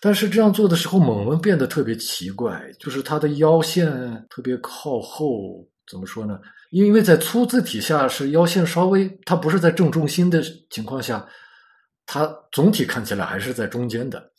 [0.00, 3.90] 但是这样做的时候，猛文变得特别奇怪，就是它的腰线
[4.28, 6.38] 特别靠后，怎么说呢？
[6.70, 11.24] 因为在粗字体下是腰线稍微，它不是在正中心的情况下，
[12.04, 14.30] 它总体看起来还是在中间的。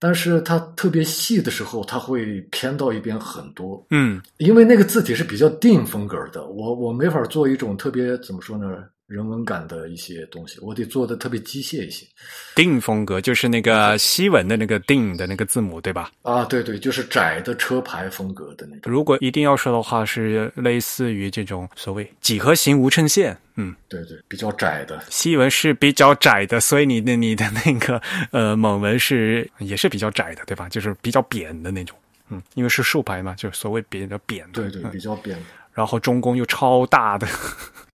[0.00, 3.84] 但是它特别细的时候，它会偏到一边很多。
[3.90, 8.66] 嗯，因为那个字体是比较定风格的，我我没法做一种特别怎么说呢？
[9.08, 12.06] 人文感的一些东西，我得做的特别机械一些。
[12.54, 16.12] 定风格就是那个西文的那个定的那个字母，对吧？
[16.20, 18.92] 啊，对对，就是窄的车牌风格的那种。
[18.92, 23.34] 如果一定要说的话，是类似于这种所谓几何形无衬线。
[23.54, 28.00] 嗯，对对，比较窄的西文是比较窄的，所以你的你的那个
[28.30, 30.68] 呃蒙文是也是比较窄的，对吧？
[30.68, 31.96] 就是比较扁的那种。
[32.28, 34.60] 嗯，因为是竖排嘛，就是所谓比较扁的。
[34.68, 35.44] 对对，比较扁的。
[35.72, 37.26] 然后中宫又超大的。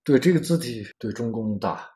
[0.05, 1.89] 对这个字体，对中宫大，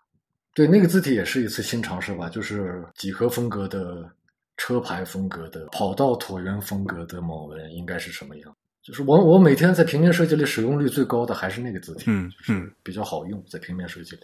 [0.54, 4.10] 对那个字体也是一次新尝试吧，就是几何风格的、
[4.56, 8.56] 车牌风格的、跑道椭圆风格的某文应该是什么样？
[8.82, 14.22] 就是我我每天在平面设计里使用率最高的还是那个字体，嗯嗯，比较好用在平面设计里。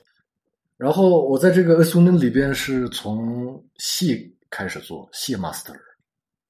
[0.78, 5.76] 然后我在这个 a s u n 里边是从细开始做细 master，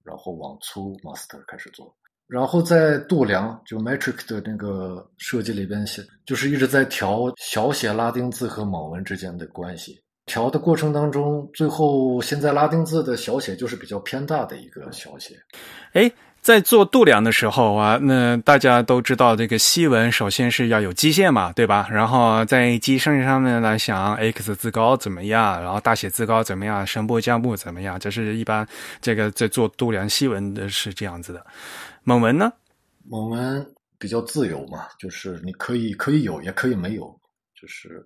[0.05, 1.95] 然后往粗 master 开始做。
[2.27, 10.01] 然后在度量就 metric 的那个设计里边写，就是一直在调小写拉丁字和蒙文之间的关系。
[10.27, 15.35] 调的过程当中，最后现在拉丁字的小写就是比较偏大的一个小写。
[15.93, 16.11] 哎，
[16.41, 21.87] 在做度量的时候啊，那大家都知道这个西文首先是要有基线嘛，对吧？
[21.91, 28.67] 然后在基线上面来想 x 字高怎么样，然后大写字高怎么样，声部降部怎么样，这是一般
[29.03, 31.45] 这个在做度量西文的是这样子的。
[32.05, 32.53] 蒙文呢？
[33.07, 37.19] 蒙文比较自由嘛，就是你可以可以有，也可以没有，
[37.61, 38.05] 就是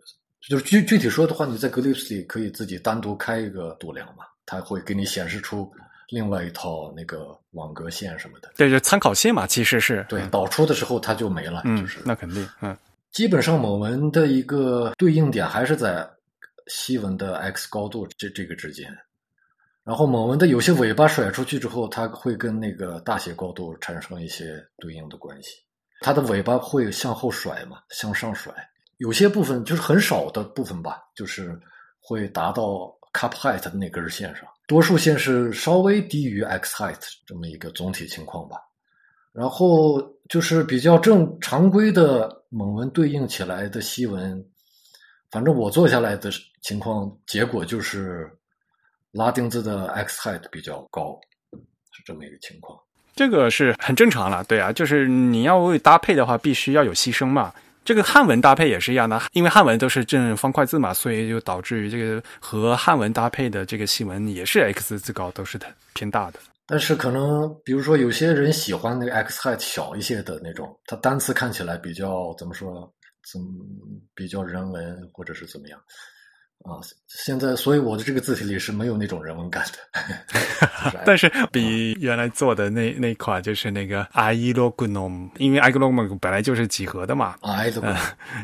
[0.49, 5.70] 就是具具体说的话，你在 Glyphs 里可以自己单独开一个度量嘛，它会给你显示出
[6.09, 8.53] 另外一套那个网格线什么的。
[8.57, 12.76] 对，就参考线嘛，其实是对导出的时候它就没了，就是那肯定，嗯，
[13.12, 16.09] 基本上蒙文的一个对应点还是在
[16.68, 18.96] 西文的 x 高度这这个之间。
[19.89, 25.55] 然后猛文的有些尾巴甩出去之后，它会跟那个大写高度产生一些对应的关系。
[26.03, 28.53] 它的尾巴会向后甩嘛，向上甩。
[28.99, 31.59] 有些部分就是很少的部分吧，就是
[32.03, 32.62] 会达到
[33.14, 34.47] cup height 的那根线上。
[34.66, 38.59] 多数线是稍微低于 x height 这么一个总体情况吧。
[39.32, 44.45] 然后就是比较正常规的猛文对应起来的西文，
[45.30, 46.30] 反正我做下来的
[46.61, 48.30] 情况结果就是。
[49.12, 51.18] 拉丁字的 x height 比较高，
[51.92, 52.78] 是这么一个情况。
[53.14, 57.52] 这个是很正常了，对啊，就是你要为搭配的话，必须要有牺牲嘛。
[57.84, 65.59] 这个汉文搭配也是一样的，因为汉文都是正方块字嘛，所以就导致于这个和汉文搭配的这个西文也是 x 字高，都是
[65.94, 66.38] 偏大的。
[66.66, 72.70] 但是可能比如说有些人喜欢那个 x height 小一些的那种，它单词看起来比较怎么说，
[73.32, 73.40] 怎
[74.14, 75.80] 比较人文或者是怎么样。
[76.68, 76.80] 啊。
[77.08, 80.92] 现在，所以我的这个字体里是没有那种人文感的。
[81.06, 85.90] 但是比原来做的那那款就是那个 i l o g n o m 因为 i l o g n o
[85.90, 87.96] m 本来就是几何的嘛，哎，这个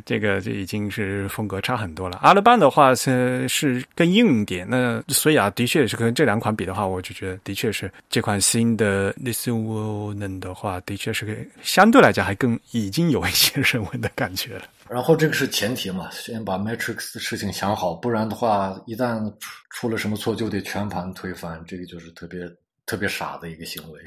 [0.07, 2.19] 这个就已经是风格差很多了。
[2.23, 14.63] 阿勒班的话是是更硬一点，那所以啊，的确是跟这两款比的话，我就觉得的确是这款新的 l i s o n 的话，的确是相对来讲还更已经有一些人文的感觉了。
[14.89, 22.41] 然后这个是前提嘛，先把 Matrix 的事情想好，不然的话，一旦出出了什么错，就得全盘推翻，这个就是特别
[22.85, 24.01] 特别傻的一个行为。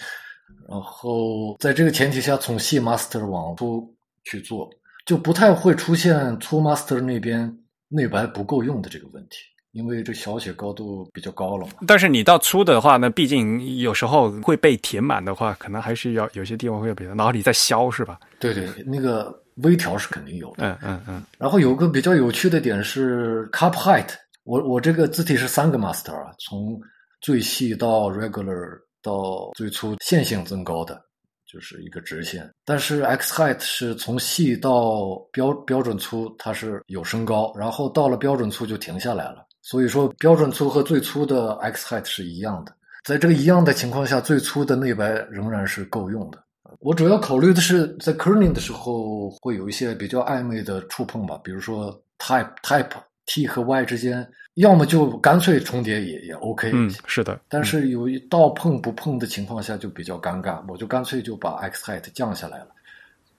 [0.68, 3.94] 然后在这个前提下，从细 Master 往粗
[4.24, 4.68] 去做，
[5.06, 7.58] 就不太会出现粗 Master 那边
[7.88, 9.38] 内白不够用的这个问题，
[9.72, 11.72] 因为这小写高度比较高了嘛。
[11.86, 18.20] 但是你到粗的话呢，毕竟有时候会被填满的话，可能还是要有些地方会比较，然后你再削是吧？
[18.38, 19.39] 对对，那个。
[19.62, 21.24] 微调是肯定有的，嗯嗯嗯。
[21.38, 24.08] 然后有个比较有趣的点是 cup height，
[24.44, 26.80] 我我这个字体是三个 master 啊，从
[27.20, 31.00] 最细到 regular 到最粗线性增高的，
[31.46, 32.50] 就是一个直线。
[32.64, 39.46] 但是 x height 是从细到标标准粗，它是有升高，然后到了标准粗就停下来了。
[39.62, 46.42] 所以说标准粗和最粗的 x height 是一样的，在这个一样的情况下，最粗的内白仍然是够用的。
[46.80, 52.88] 我主要考虑的是，在 kerning 的时候会有一些比较暧昧的触碰吧，比如说 type type
[53.26, 56.70] t 和 y 之间，要么就干脆重叠也也 OK。
[56.72, 57.38] 嗯，是的。
[57.50, 62.68] 但是有一到碰不碰的情况下就比较尴尬，我就干脆就把 x height 降下来了，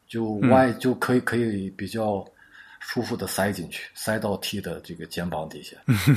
[0.08, 2.24] 就 y 就可以可以比较
[2.80, 5.76] 舒服的塞进去，塞到 t 的这个肩膀底下。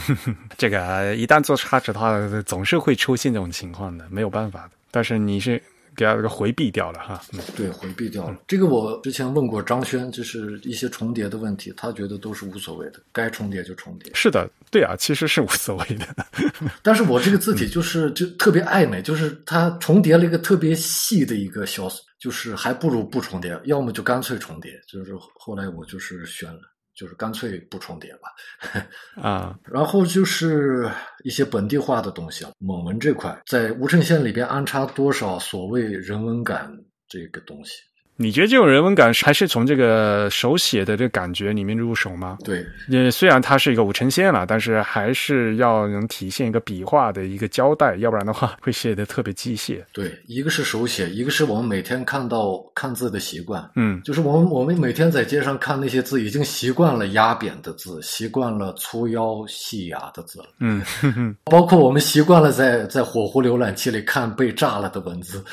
[0.58, 2.12] 这个一旦做差值的话，
[2.44, 4.72] 总是会出现这种情况的，没有办法的。
[4.90, 5.62] 但是你是。
[5.96, 7.22] 给他这个回避掉了哈，
[7.56, 8.38] 对，回避掉了。
[8.46, 14.12] 这个我之前问过张轩，就是一些重叠的问题，他觉得都是无所谓的，该重叠就重叠。
[14.14, 16.06] 是的，对啊，其实是无所谓的。
[16.82, 21.88] 但是我这个字体就是就特别暧昧，就是它重叠了一个特别细的一个小，
[22.18, 24.72] 就是还不如不重叠，要么就干脆重叠。
[24.88, 26.60] 就是后来我就是选了。
[26.94, 30.90] 就是干脆不重叠吧，啊， 然后就是
[31.24, 32.52] 一些本地化的东西了。
[32.58, 36.70] 蒙文这块在吴镇县里边安插多少所谓人文感
[37.08, 37.80] 这个东西？
[38.16, 42.38] 你觉得这种人文感还是从这个手写的这个感觉里面入手吗？
[42.44, 49.82] 对，呃，虽然它是一个五呈线了，但是还是要能体现一个笔画的一个交代，要不然的话会写的特别机械。
[49.92, 53.68] 对，一个是手写，一个是我们每天看到看字的习惯。
[53.74, 60.46] 嗯，就是我们我们每天在街上看那些字，已经习惯了压扁的字，习惯了粗腰细牙的字了。
[60.60, 60.80] 嗯，
[61.44, 65.44] 包括我们习惯了在在火狐浏览器里看被炸了的文字，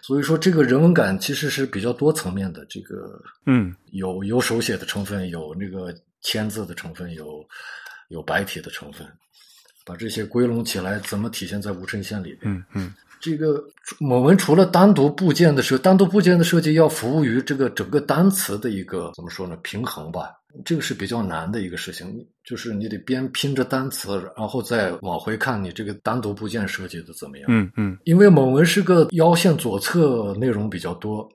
[0.00, 1.66] 所以说这个人文感其实是。
[1.72, 7.42] 比较多层面的，这个嗯，有有手写的成分，有那个签字的成分，有
[8.08, 9.06] 有白体的成分，
[9.86, 12.52] 把这些归拢起来，怎么体现在无衬线里边？
[12.52, 13.62] 嗯嗯，这个
[14.00, 19.56] 我们除了单独部件的设，单独部件的设计要服务于这个整个单词的一个怎么说呢？
[19.62, 20.30] 平衡吧。
[20.66, 22.14] 这个是比较难的一个事情，
[22.44, 27.46] 就是你得边拼着单词，然后再往回看你这个单独部件设计的怎么样。
[27.48, 31.26] 嗯嗯，因为蒙文是个腰线左侧内容比较多。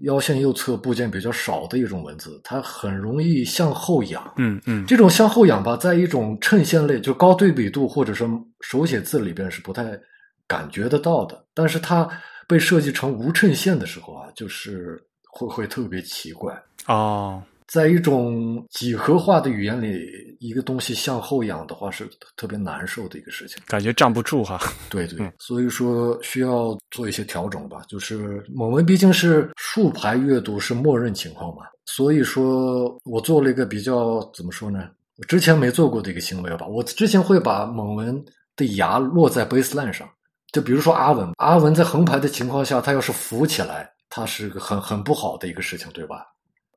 [0.00, 4.32] 腰线右侧部件比较少的一种文字，它很容易向后仰。
[4.36, 8.28] 嗯嗯，这种向后仰吧，在一种衬线类，就高对比度或者说
[8.60, 9.98] 手写字里边是不太
[10.46, 11.44] 感觉得到的。
[11.54, 12.08] 但是它
[12.46, 17.42] 被设计成无衬线的时候啊，就是会会特别奇怪哦。
[17.66, 24.60] 在一种几何化的语言里，一个东西向后仰的话是特别难受的一个事情，感觉站不住哈。
[24.88, 27.82] 对对，所以说需要做一些调整吧。
[27.88, 34.88] 就是蒙文毕竟是竖排阅读是默认情况嘛，所以说我做了一个比较怎么说呢？
[35.16, 36.68] 我之前没做过的一个行为吧。
[36.68, 38.24] 我之前会把蒙文
[38.54, 40.08] 的牙落在 baseline 上，
[40.52, 46.26] 就比如说阿文，阿文在横排的情况下，他要是浮起来，它是个很很不好的一个事情，对吧？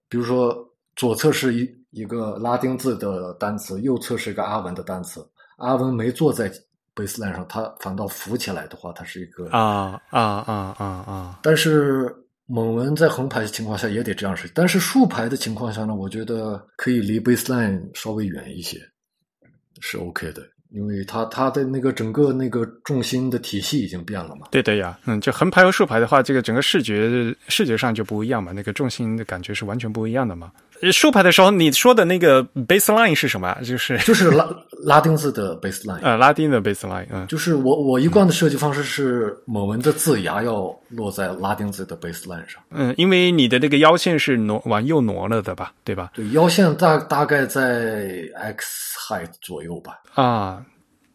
[0.08, 0.66] 比如说。
[0.96, 5.26] 左侧是一一个拉丁字的单词，右侧是一个阿文的单词。
[5.56, 6.52] 阿文没坐在
[6.94, 11.40] baseline 上，他反倒浮起来的话，它是一个啊啊啊啊啊！
[11.42, 12.14] 但是
[12.48, 18.78] 蒙文在横排的情况下也得这样设计，但是竖排的情况下呢，我觉得可以离 baseline 稍微远一些，
[19.80, 20.42] 是 OK 的。
[20.72, 24.48] 因为它它的那个整个那个重心的体系已经变了嘛。
[24.52, 30.52] 对的呀，嗯，就横排和竖排的话，这个整个视觉视觉上就不一样嘛，那个重心的感觉是完全不一样的嘛。
[30.82, 33.60] 呃竖排的时候，你说的那个 baseline 是什么啊？
[33.62, 34.48] 就是就是拉
[34.86, 42.62] 拉丁字的 baseline， 呃拉丁的 baseline，嗯，就是我我一贯的设计方式是某文的字牙要落在拉丁字的 baseline 上。
[42.70, 46.12] 嗯，因为你的那个腰线是挪往右挪了的吧，对吧？
[46.16, 50.00] 对，腰线大大概在 x height 左右吧。
[50.16, 50.59] 啊，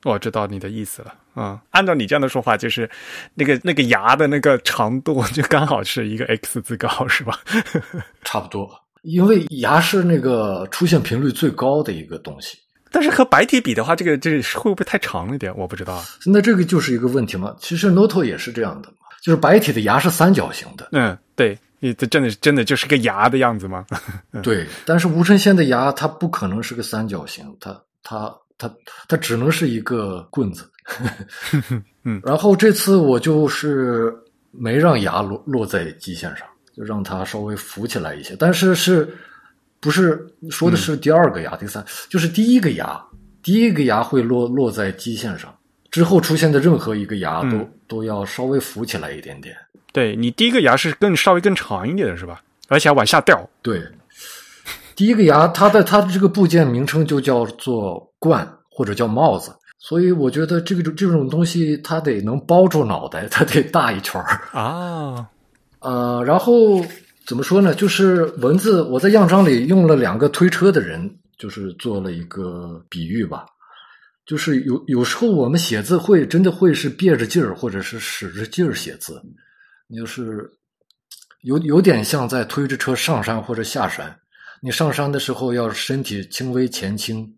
[0.04, 1.14] 我知道你的意思了。
[1.34, 2.88] 啊、按照你这样的说法，就是
[3.34, 7.40] 那个那个牙的那个长度就刚好是一个 x 字高，是吧？
[8.22, 8.70] 差不多，
[9.02, 12.56] 因为牙是那个出现频率最高的一个东西。
[12.92, 15.52] 但是和白体比的话，这个这个会不会太长了一点？
[15.56, 16.04] 我不知道啊。
[16.24, 17.56] 那这个就是一个问题嘛。
[17.58, 23.84] 其实 Noto 也是这样的嘛，就是白体的牙是三角形的，嗯，对，你这真的真的就是个牙的样子吗？
[24.44, 24.64] 对。
[24.86, 28.72] 但是无尘线的牙它不可能是个三角形，它它它
[29.08, 30.70] 它只能是一个棍子。
[32.04, 34.14] 嗯，然后这次我就是
[34.50, 36.46] 没让牙落落在基线上，
[36.76, 39.08] 就让它稍微浮起来一些，但是是
[39.80, 41.56] 不是说的是第二个牙？
[41.56, 43.02] 第三就是第一个牙，
[43.42, 45.54] 第一个牙会落落在基线上，
[45.90, 49.56] 之后出现的任何一个牙都、都要稍微浮起来一点点。
[49.92, 52.42] 对你第一个牙是更稍微更长一点的是吧？
[52.68, 53.48] 而且还往下掉。
[53.62, 53.82] 对，
[54.94, 64.40] 第一个牙它的它的这个部件名称就叫做冠或者叫帽子，所以我觉得这个这种东西它得能包住脑袋，它得大一圈儿。
[64.58, 65.28] 啊，
[65.80, 66.82] 呃，然后
[67.26, 67.74] 怎么说呢？
[67.74, 73.44] 就是文字，我在样章里用了两个推车的人，就是做了一个比喻吧。
[74.26, 79.20] 就是有有时候我们写字会真的会是憋着劲儿，或者是使着劲儿写字，
[79.86, 80.50] 你就是
[81.42, 84.16] 有有点像在推着车上山或者下山。
[84.62, 87.30] 你上山的时候要身体轻微前倾，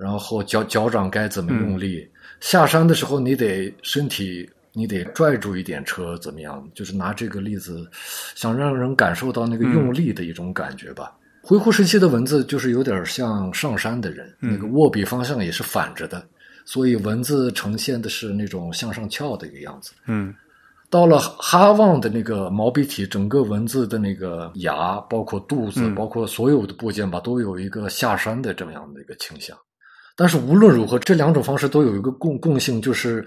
[0.00, 2.00] 然后脚脚掌该怎么用力；
[2.40, 6.66] 下山的时候你得身体你得拽住一点车，怎么样？
[6.74, 7.86] 就是拿这个例子，
[8.34, 11.12] 想让人感受到那个用力的一种感觉吧。
[11.42, 16.24] 回鹘时期的文字就是有点像上山的人，那个握笔方向也是反着的，
[16.64, 19.92] 所以文字呈现的是那种向上翘的一个样子。
[20.06, 20.34] 嗯
[20.90, 29.56] 到了哈望的那个毛笔体，整个文字的那个牙，包括肚子，嗯包括所有的部件吧，都有一个下山的这么样的一个倾向。
[30.20, 33.26] 但是无论如何，这两种方式都有一个共共性，就是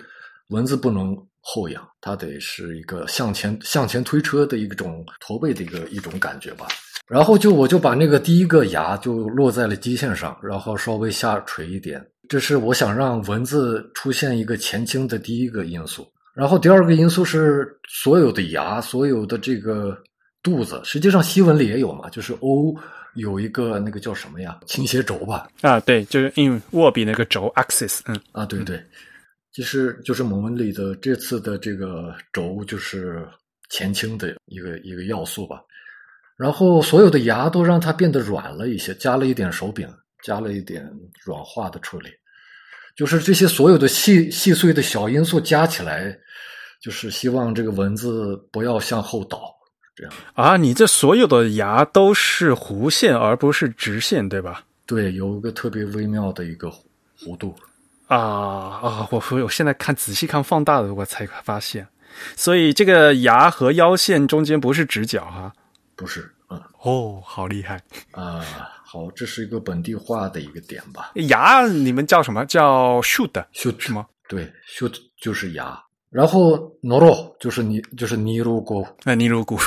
[0.49, 6.67] 文字不能后仰，它得是一个向前向前推车的一种驼背的一个一种感觉吧。
[7.07, 16.07] 然后就我就把那个第一个牙就落在了基线上，然后稍微下垂一点，这是我想让文字出现一个前倾的第一个因素。
[16.35, 19.97] 然后第二个因素是所有的牙，所有的这个
[20.43, 22.75] 肚子，实际上西文里也有嘛，就是 O
[23.15, 25.49] 有一个那个叫什么呀，倾斜轴吧？
[25.61, 28.83] 啊，对，就是因为握笔那个轴 axis，嗯啊，对对，
[29.51, 33.27] 其实就是蒙文里的这次的这个轴就是
[33.69, 35.61] 前倾的一个一个要素吧。
[36.35, 39.87] 然后所有的牙都让它变得软了一些，加了一点手柄，
[40.23, 40.89] 加了一点
[41.23, 42.09] 软化的处理。
[42.95, 46.15] 就是这些所有的细细碎的小因素加起来，
[46.81, 49.51] 就是希望这个文字不要向后倒，
[49.95, 50.13] 这样。
[50.33, 54.63] 啊，你这所有的牙都是弧线而不是直线，对吧？
[54.85, 56.71] 对，有一个特别微妙的一个
[57.19, 57.55] 弧度。
[58.07, 59.07] 啊啊！
[59.11, 61.87] 我我现在看仔细看放大了，我才发现，
[62.35, 65.51] 所以这个牙和腰线中间不是直角哈、
[65.95, 67.81] 不是，嗯哦，好厉害！
[68.11, 68.43] 啊，
[68.85, 71.11] 好，这是一个本地化的一个点吧。
[71.15, 72.45] 牙你们叫什么？
[72.45, 74.05] 叫 shoot 秀是吗？
[74.27, 75.81] 对，shoot 就是牙，
[76.13, 79.57] 然后 noro 就是尼就是尼罗古，哎尼鲁古，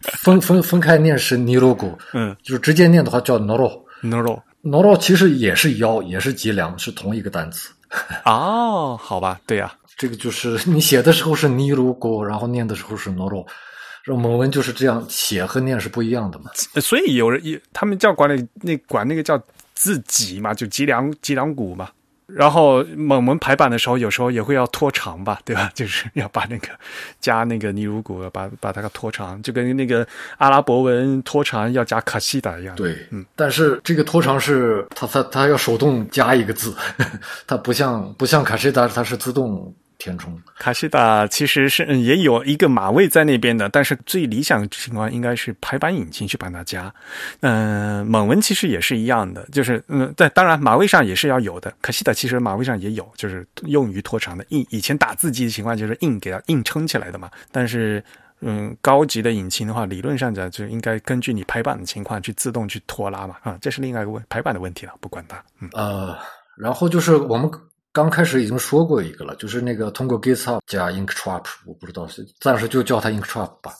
[0.00, 3.78] 分 分分开念是尼罗古，嗯就是直接念的话叫 noro。
[4.02, 4.40] ，noro。
[4.62, 7.68] noro 其实也是腰，也是脊梁，是同一个单词。
[8.24, 13.46] 哦，好吧，对呀、这个就是你写的时候是尼罗古，然后念的时候是 noro。
[14.04, 16.50] 这蒙文就是这样写和念是不一样的嘛。
[16.72, 19.38] 呃所以有人也他们叫管理那管那个叫
[19.74, 21.90] 自己嘛，就脊梁脊梁骨嘛。
[22.28, 25.70] 然后蒙文排版的时候，有时候也会要拖长吧，对吧？
[25.74, 26.68] 就是要把那个
[27.20, 30.06] 加那个尼鲁古，把把它给拖长，就跟那个
[30.36, 36.74] 阿拉伯文拖长要加卡西达一样。，对，嗯，但是这个拖长是它它它要手动加一个字，
[37.46, 40.40] 它不像不像卡西达，它是自动填充。
[40.56, 46.92] 卡西达其实是嗯也有一个马位在那边的，但是最理想情况应该是排版引擎去帮他加。
[47.40, 51.72] 嗯、蒙文其实也是一样的，就是嗯，但当然马位上也是要有的。
[51.82, 54.44] 卡西达其实马位上也有，就是用于拖长的。
[54.48, 58.02] 硬以前打字机的情况就是硬给它硬撑起来的嘛，但是。
[58.40, 65.42] 嗯，高级的引擎的话，理论上讲就应该根据你排版的情况去自动去拖拉嘛，啊，这是另外一个问排版的问题了，不管它。
[65.60, 66.16] 嗯呃，
[66.56, 67.50] 然后就是我们
[67.98, 73.72] 刚开始已经说过一个了，就是那个通过 GitHub 加 Inktrap，我不知道是暂时就叫它 Inktrap 吧，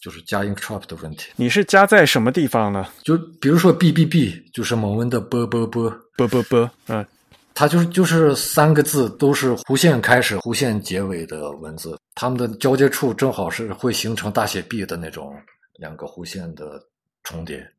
[0.00, 1.30] 就是加 Inktrap 的问题。
[1.36, 2.88] 你是加在什么地方呢？
[3.02, 7.06] 就比如说 BBB，就是蒙文的啵啵啵，啵啵啵，嗯，
[7.52, 15.30] 它就是就是三个字都是弧线开始、弧线结尾的文字，它们的交接处正好是会形成大写 B 的那种
[15.74, 16.82] 两个弧线的
[17.22, 17.70] 重叠。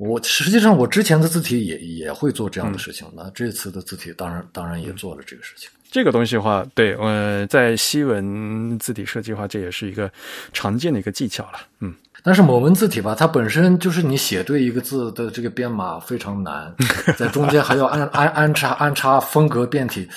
[0.00, 5.68] 我实际上我之前的字体也也会做这样的事情，那这次的字体当然当然也做了这个事情。
[5.90, 10.10] 这个东西的话，对，呃，在西文字体设计的话，这也是一个
[10.54, 11.58] 常见的一个技巧了。
[11.80, 16.74] 嗯，但是某文字体吧，它本身就是你写对一个字的这个编码非常难，
[17.18, 20.08] 在中间还要安安安插安插风格变体，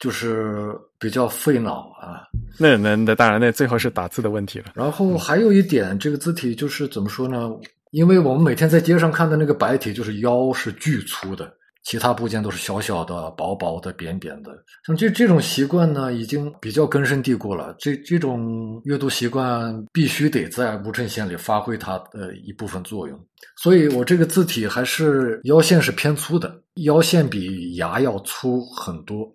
[0.00, 2.24] 就是比较费脑啊。
[2.58, 4.72] 那那那当然，那最后是打字的问题了。
[4.74, 7.48] 然后还有一点，这个字体就是怎么说呢？
[7.90, 11.52] 因为我们每天在街上看的那个白体，就是腰是巨粗的，
[11.82, 14.52] 其他部件都是小小的、薄薄的、扁扁的。
[14.86, 17.74] 像这这种习惯呢，已经比较根深蒂固了。
[17.78, 23.18] 这这种阅读习惯必须得在无衬线里发挥它的一部分作用。
[23.56, 29.26] 所以我这个字体还是腰线是偏粗的，腰线比牙要粗很多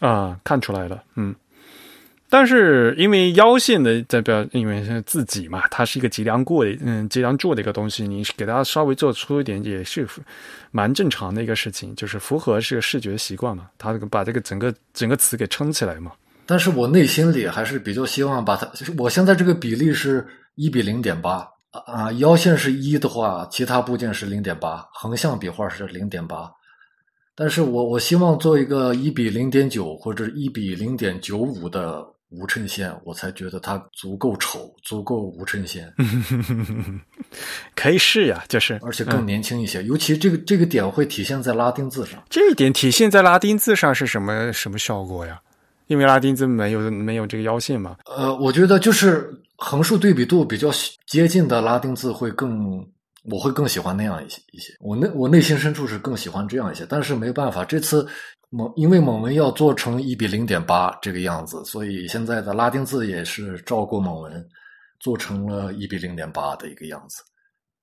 [0.00, 1.34] 啊，看出来了，嗯。
[2.32, 10.06] 但是因为腰线的代表，因为是自己嘛，它是一个脊梁过的，嗯，脊梁柱的一个东西，你给它稍微做粗一点也是
[10.70, 16.12] 蛮正常的一个事情，就是符合是个视觉习惯嘛，它把这个整个整个词给撑起来嘛。
[16.46, 20.24] 但是我内心里还是比较希望把它，我现在这个比例是
[20.54, 26.48] 一比零点八啊，腰线是一的话，其他部件是零点八，横向笔画是零点八，
[27.34, 32.06] 但是我我希望做一个一比零点九或者一比零点九五的。
[32.30, 35.92] 无衬线，我才觉得它足够丑，足够无衬线。
[37.74, 39.82] 可以试呀，就是而且更年轻一些。
[39.82, 42.22] 尤其这个这个点会体现在拉丁字上。
[42.30, 45.40] 这一点体现在拉丁字上是什么什么效果呀？
[45.88, 47.96] 因为拉丁字没有没有这个腰线嘛。
[48.06, 50.70] 呃，我觉得就是横竖对比度比较
[51.06, 52.78] 接近的拉丁字会更，
[53.24, 54.72] 我会更喜欢那样一些一些。
[54.78, 58.06] 我内我内心深处是更喜欢这样一些，但是没办法，这次。
[58.50, 64.44] 蒙因为蒙文要做成一比零点八这个样子，所以现在的拉丁字也是照过蒙文
[64.98, 67.22] 做成了一比零点八的一个样子。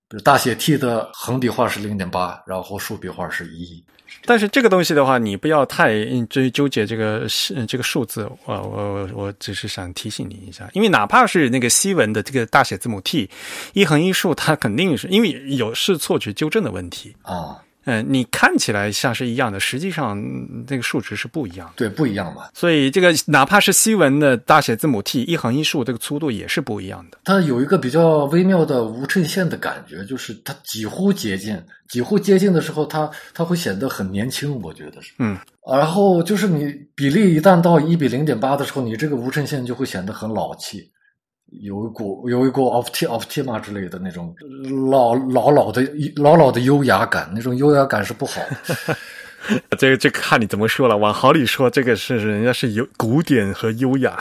[0.09, 3.83] 比如大写 T 的横笔画是零点八，然后竖笔画是一。
[4.23, 7.27] 但是这个东西的话，你不要太追纠结这个
[7.67, 8.23] 这个数字。
[8.45, 13.29] 我我我我只是想提醒你一下，因为哪怕是那个西文的这个大写字母 T
[13.73, 17.61] 一横一竖，它肯定是因为有是错觉纠正的问题啊。
[17.87, 20.21] 嗯，你看起来像是一样的，实际上
[20.67, 21.71] 那个数值是不一样。
[21.77, 22.49] 对，不一样嘛。
[22.53, 27.19] 所以这个哪怕是西文的大写字母 T 一横一竖，这个粗度也是不一样的。
[27.23, 31.57] 它有一个比较微妙的无衬线的感觉，就是它几乎接近，
[31.87, 35.13] 几乎接近的时候，它它会显得很年轻，我觉得是。
[35.19, 35.37] 嗯。
[35.65, 40.89] 然后就是你比例一旦到一比零点八的时候，你这个无衬线就会显得很老气。
[41.61, 44.35] 有一股有一股 oft oftima 之类的那种
[44.91, 45.81] 老老老的
[46.15, 48.41] 老老的优雅感，那种优雅感是不好。
[49.79, 50.97] 这个这看你怎么说了。
[50.97, 54.11] 往好里说，这个是人家是有古典和优雅；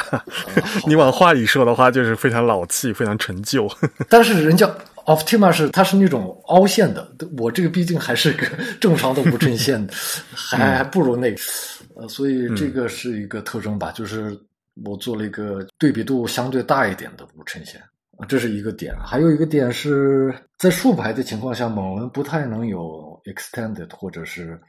[0.86, 3.68] 你往坏里说的话，就是非常老气，非常陈旧。
[4.08, 4.70] 但是人家
[5.04, 7.08] oftima 是它是那种凹陷的，
[7.38, 8.46] 我这个毕竟还是个
[8.80, 9.84] 正常的无衬线，
[10.32, 11.40] 还还不如那个，
[11.96, 14.38] 呃，所以这个是一个特征吧，就是。
[14.84, 17.82] 我做了一个对比度相对大一点的无衬线，
[18.28, 18.94] 这是一个点。
[19.04, 24.60] 还有一个点是在竖排的情况下，猛文不太能有 extended 或者是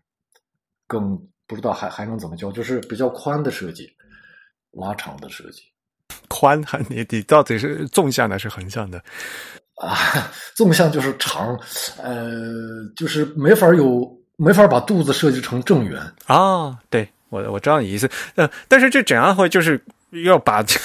[0.87, 3.89] 更不知道还还能怎么叫，就是比较宽的设计，
[4.71, 5.61] 拉长的设计。
[6.29, 9.03] 宽还你你到底是纵向的是横向的？
[9.75, 9.95] 啊，
[10.55, 11.59] 纵向就是长，
[12.01, 16.79] 呃，就是没法有没法把肚子设计成正圆啊。
[16.89, 19.83] 对我我知道你意思，呃，但是这怎样会就是。
[20.11, 20.79] 要把这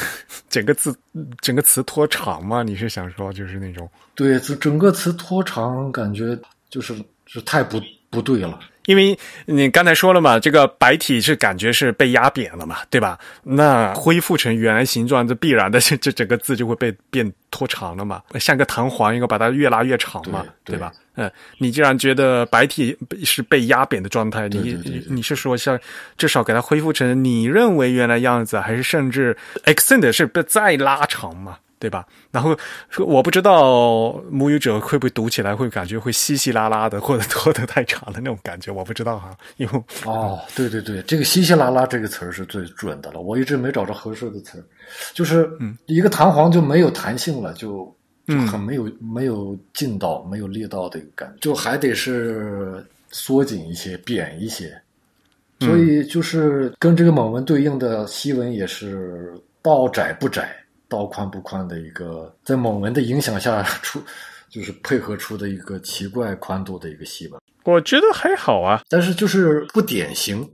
[0.49, 0.95] 整个字、
[1.41, 2.63] 整个词拖长吗？
[2.63, 3.89] 你是想说就是那种？
[4.15, 6.39] 对，整整个词拖长，感觉
[6.69, 6.95] 就是
[7.27, 7.81] 是太不
[8.11, 8.59] 不对了。
[8.87, 13.19] 因为你刚才说了嘛，这个白体是感觉是被压扁了嘛，对吧？
[13.43, 20.93] 那恢复成原来形状，这必然的，这这整个字就会被变拖长了嘛，像个弹簧，一个把它越拉越长嘛，对吧？
[21.15, 25.79] 嗯，你既然觉得白体是被压扁的状态，你你是说像
[26.17, 31.59] 至少给它恢复成你认为原来样子，还是甚至 extend 是被再拉长嘛？
[31.83, 32.07] 对吧？
[32.31, 32.57] 然后
[33.05, 39.37] 我不知道母语者会不会读起来会感觉会稀稀拉拉的，或者拖得太长的那种感觉，我不知道哈。
[39.57, 44.63] 因为哦，对对对，这个稀稀拉拉这个词儿是最准的了，我一直没找着合适的词儿，
[45.13, 45.51] 就是
[45.87, 47.93] 一个弹簧就没有弹性了，就。
[48.29, 54.81] 就很没有没有劲道、没有力道的一个感觉，就还得是缩紧一些、扁一些，
[55.59, 60.55] 所以就是跟这个蒙文对应的西文也是道窄不窄，
[60.93, 63.99] 道宽不宽的一个，在蒙文的影响下 出，
[64.51, 67.39] 就是配合出的一个奇怪宽度的一个戏吧。
[67.65, 70.47] 我觉得还好啊，但是就是不典型，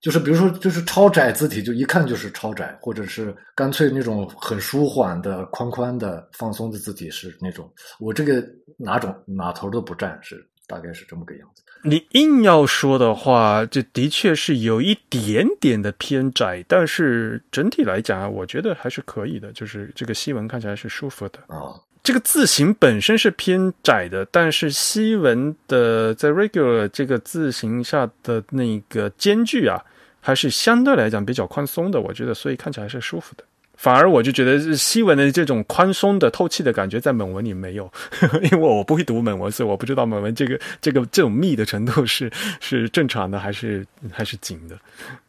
[0.00, 7.68] 就是比如说就是超窄字体，就一看就是超窄，或者是干脆那种很舒缓的、宽宽的、放松的字体是那种，
[7.98, 8.46] 我这个
[8.76, 11.62] 哪种哪头都不占，是大概是这么个样子。
[11.82, 21.38] 你硬要说的话，这的确是有一点点的偏窄，但是整体来讲啊，我觉得还是可以的，就是这个西文看起来是舒服的。
[21.46, 29.82] 啊，这个字形本身是偏窄的，但是西文的在 regular 这个字形下的那个间距啊，
[30.20, 33.44] 还是相对来讲比较宽松的，我觉得，所以看起来是舒服的。
[33.80, 37.90] 反而我就觉得西文的这种宽松的透气的感觉，在蒙文里没有，
[38.44, 42.30] 因为我不会读蒙文，所以我不知道蒙文这个这个这种密的程度是
[42.60, 44.78] 是正常的还是还是紧的。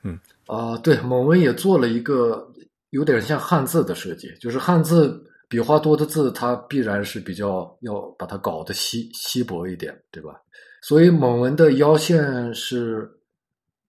[0.03, 2.45] 嗯啊，对，蒙文也做了一个
[2.89, 5.17] 有点像汉字的设计，就是汉字
[5.47, 10.35] 笔画多的字，它必然是比较要把它搞得稀稀薄一点，对吧？
[10.81, 13.09] 所以蒙文的腰线是，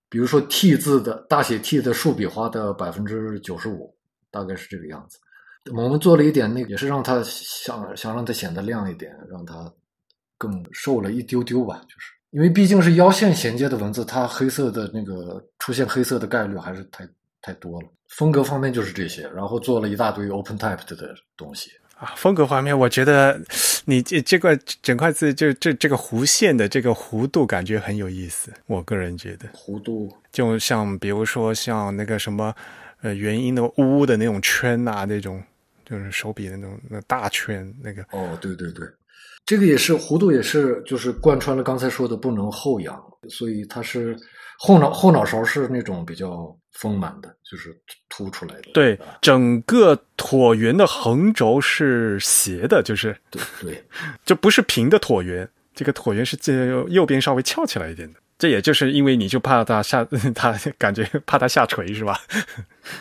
[0.09, 3.93] 比如说 T 字的大写 T 的竖笔画的百分之九十五，
[4.33, 5.19] 大概是这个样子。
[5.73, 9.73] 我们做了一点那个，也是让它想想让它显得亮一点，让它
[10.37, 12.13] 更瘦了一丢丢吧，就是。
[12.31, 17.07] 因为毕竟是腰线衔接的文字，它黑色的那个出现黑色的概率还是太
[17.43, 17.89] 太多了。
[18.09, 21.71] 风格方面就是这些，然后做了一大堆 open type 的东西。
[21.99, 23.41] 啊，风格方面，我觉得
[23.85, 32.53] 你这这块整块字就这这个弧线的这个弧度感觉很有意思，我个人觉得，弧度就像比如说像那个什么
[33.03, 35.43] 呃元音的呜的那种圈啊，那种
[35.85, 38.87] 就是手笔的那种那大圈那个，哦，对对对，
[39.45, 42.99] 这个也是弧度也是就是贯穿了刚才说的不能后仰，
[43.29, 44.17] 所以它是
[44.59, 47.77] 后脑后脑勺是那种比较丰满的，就是
[48.09, 48.71] 凸出来的。
[48.73, 53.85] 对，整个椭圆的横轴是斜的，就是对对，
[54.25, 58.21] 就不是平的椭圆，这个椭圆是这右边稍微翘起来一点的。
[58.43, 60.05] 这也就是因为你就怕它下，
[60.35, 62.19] 它感觉怕它下垂是吧？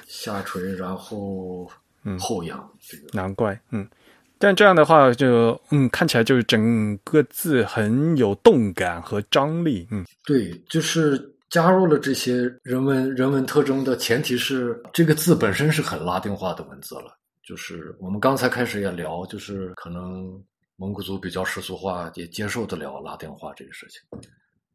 [0.06, 1.68] 下垂然后
[2.04, 3.90] 嗯后仰，这个难怪，嗯。
[4.38, 11.20] 但这样的话就，嗯，看起来就是整个字很有动感和张力，嗯，对，就是
[11.50, 17.18] 加入了这些人文人文特征的前提是这个字本身是很拉丁化的文字了。
[17.44, 20.40] 就是我们刚才开始也聊，就是可能
[20.76, 24.00] 蒙古族比较世俗化，也接受得了拉丁化这个事情。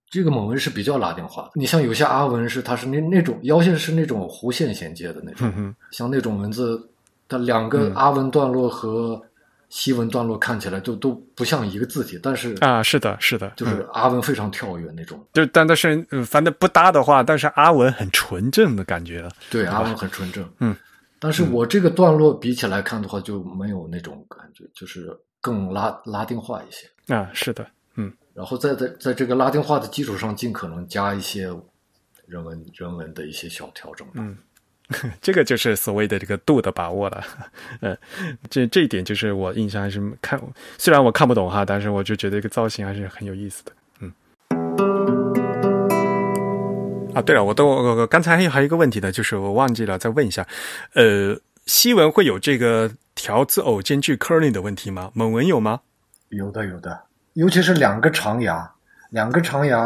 [0.09, 6.81] 这个蒙文是比较拉丁化的，你像有些阿文是它是那那种腰线是那种弧线衔接的那种，嗯像那种文字，
[7.29, 9.21] 它两个嗯阿文段落和
[9.69, 15.23] 西文段落看起来都都不像一个字体，但是啊，是的，是的，就是阿文非常跳跃那种。
[15.33, 19.31] 就但但是嗯反正不搭的话，但是阿文很纯正的感觉了。
[19.51, 20.49] 对，阿文很纯正。
[20.61, 20.75] 嗯，
[21.19, 25.11] 但是我这个段落比起来看的话，就没有那种感觉，就是
[25.41, 26.87] 更拉拉丁化一些。
[27.13, 27.71] 啊，是的，嗯
[28.37, 31.45] 然后在在在这个拉丁化的基础上，尽可能加一些
[32.27, 34.13] 人文人文的一些小调整吧。
[34.17, 34.37] 嗯，
[35.23, 37.25] 这个就是所谓的这个度的把握了。
[37.81, 37.97] 呃，
[38.51, 40.39] 这这一点就是我印象还是看，
[40.77, 43.73] 虽然我看不懂哈，但是我就觉得这个造型还是很有意思的。
[44.01, 44.13] 嗯。
[47.15, 50.47] 啊，对了，我都我刚才还有还有一个问题呢，就是我忘记了再问一下，
[50.93, 55.11] 呃，西文会有这个条字偶间距 curling 的问题吗？
[55.15, 55.81] 蒙文有吗？
[56.29, 57.01] 有的有的，
[57.37, 58.69] 尤其是两个长牙，
[59.11, 59.79] 两个长牙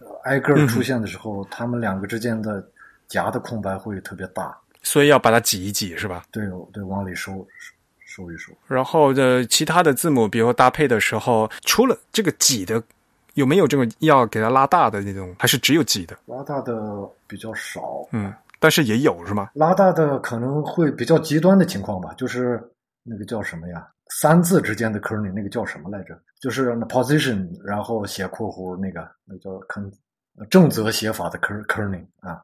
[0.00, 2.62] 呃挨个儿出现的时候，它们两个之间的
[3.08, 4.54] 夹的空白会特别大。
[4.82, 6.24] 所以要把它挤一挤，是吧？
[6.30, 6.44] 对
[6.74, 7.32] 对，往里收
[8.04, 8.52] 收一收。
[8.66, 12.82] 然后的其他的字母，比如搭配的时候，除了这个挤的，
[13.32, 16.14] 有没有这种要给它拉大的那种，还是只有挤的？
[16.26, 16.76] 拉大的
[17.26, 19.48] 比较少，嗯，但是也有是吗？
[19.54, 22.62] 拉大的可能会比较极端的情况吧，就是
[23.02, 23.86] 那个叫什么呀？
[24.10, 26.18] 三字之间的 kerning 那个叫什么来着？
[26.40, 29.90] 就是 position，然后写括弧那个，那叫坑
[30.50, 32.42] 正则写法的 ker n y 啊。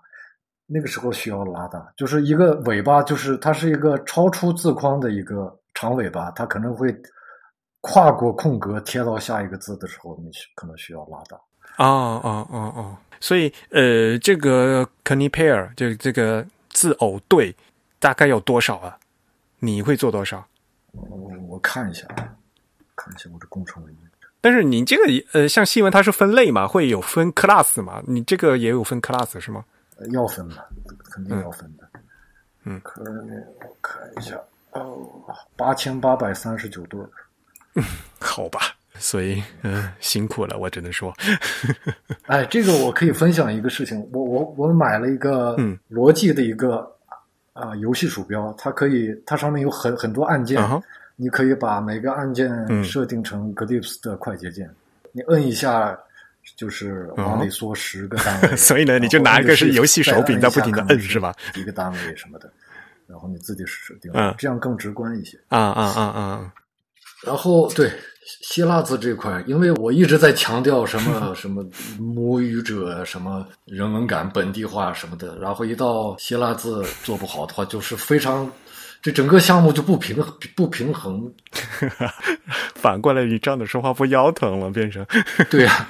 [0.68, 6.92] 那个时候需要拉大，就是一个尾巴，就是它是一个超出字框的一个长尾巴，它可能会
[7.80, 11.36] 跨过空格贴到下一个字的时候，你可能需要拉大。
[11.78, 17.54] 哦哦哦哦，所以呃，这个 c a n i pair 就这个字偶对
[18.00, 18.98] 大概有多少啊？
[19.60, 20.44] 你会做多少？
[20.96, 22.34] 我我看一下，啊，
[22.94, 24.02] 看一下我的工程文件。
[24.40, 25.02] 但是你这个
[25.32, 28.02] 呃，像新闻它是分类嘛，会有分 class 嘛？
[28.06, 29.64] 你这个也有分 class 是吗？
[29.98, 30.56] 呃要分的，
[31.10, 31.88] 肯定要分的。
[32.64, 34.38] 嗯可能我看一下，
[34.72, 35.08] 哦，
[35.56, 37.08] 八千八百三十九对儿。
[38.20, 38.60] 好吧，
[38.98, 41.12] 所以嗯、辛苦了，我只能说，
[42.26, 46.95] 哎，这个我可以分享一个事情，我我我买了一个嗯罗技的一个
[47.56, 50.60] 啊、游戏鼠标，它可以它上面有很很多按键，
[51.16, 54.70] 你可以把每个按键嗯设定成 Glyphs 的快捷键，
[55.12, 55.98] 你摁一下
[56.56, 61.34] 就是往里缩十个单位， 哦所以呢你就拿一个是游戏手柄在不停的摁是吧？
[61.54, 62.52] 一个单位什么的，
[63.06, 65.38] 然后你自己设定，嗯这样更直观一些。
[65.48, 66.52] 啊啊啊啊，
[67.24, 67.90] 然后对
[68.42, 71.64] 希腊字这块，因为我一直在强调什么 什么
[71.98, 78.50] 母语者、什么人文感、本地化什么的，然后一到希腊字做不好的话，就是非常
[79.00, 80.16] 这整个项目就不平
[80.56, 81.32] 不平衡。
[82.74, 85.06] 反过来你这样的说话不腰疼了，变成
[85.50, 85.88] 对呀、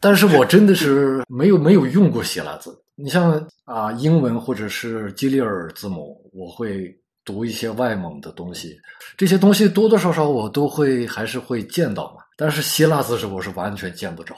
[0.00, 2.76] 但是我真的是没有没有用过希腊字。
[2.94, 3.32] 你像
[3.64, 6.92] 啊，英文或者是基里尔字母，我会
[7.28, 8.80] 读一些外蒙的东西，
[9.14, 12.22] 这些东西多多少少我都会还是会见到嘛。
[12.38, 14.34] 但是希腊字是我是完全见不着。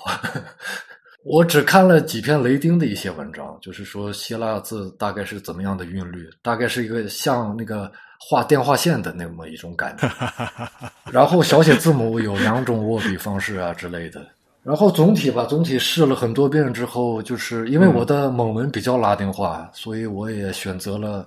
[1.22, 10.10] 我只看了几篇雷丁的一些文章，就是说希腊字大概是怎么样的韵律，大概是一个像那个画电话线的那么一种感觉。
[11.12, 14.26] 然后小写字母有两种握笔方式啊之类的。
[14.62, 21.26] 然后总体吧，总体试了很多遍之后，就是因为我的蒙文比较拉丁化，所以我也选择了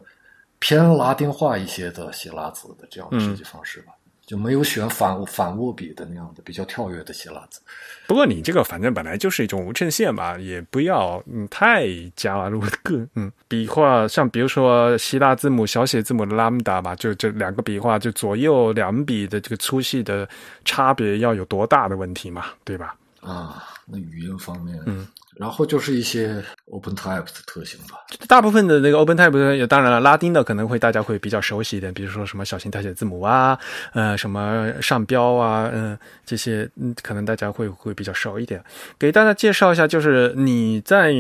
[0.64, 3.92] 偏拉丁化一些的希腊字的这样的设计方式吧，
[4.26, 7.60] 就没有选反反握笔的那样的比较跳跃的希腊字。
[8.08, 11.86] 不过你这个反正本来就是一种无衬线吧，也不要嗯太
[12.16, 20.28] 加入个嗯笔画，像比如说希腊字母小写字母的 lambda 吧，就这两个笔画就左右两笔的这个粗细的
[20.64, 22.96] 差别要有多大的问题嘛，对吧？
[23.20, 25.06] 啊，那语音方面，嗯，
[25.36, 27.98] 然后就是一些 Open Type 的特性吧。
[28.28, 33.58] 大部分的那个 OpenType 也当然了，拉丁的可能会大家会比较熟悉一点，比如说什么小型大写字母啊，
[33.94, 38.64] 呃，什么上标啊，嗯、这些嗯，可能大家会会比较熟一点。
[38.98, 41.14] 给大家介绍一下，就是你在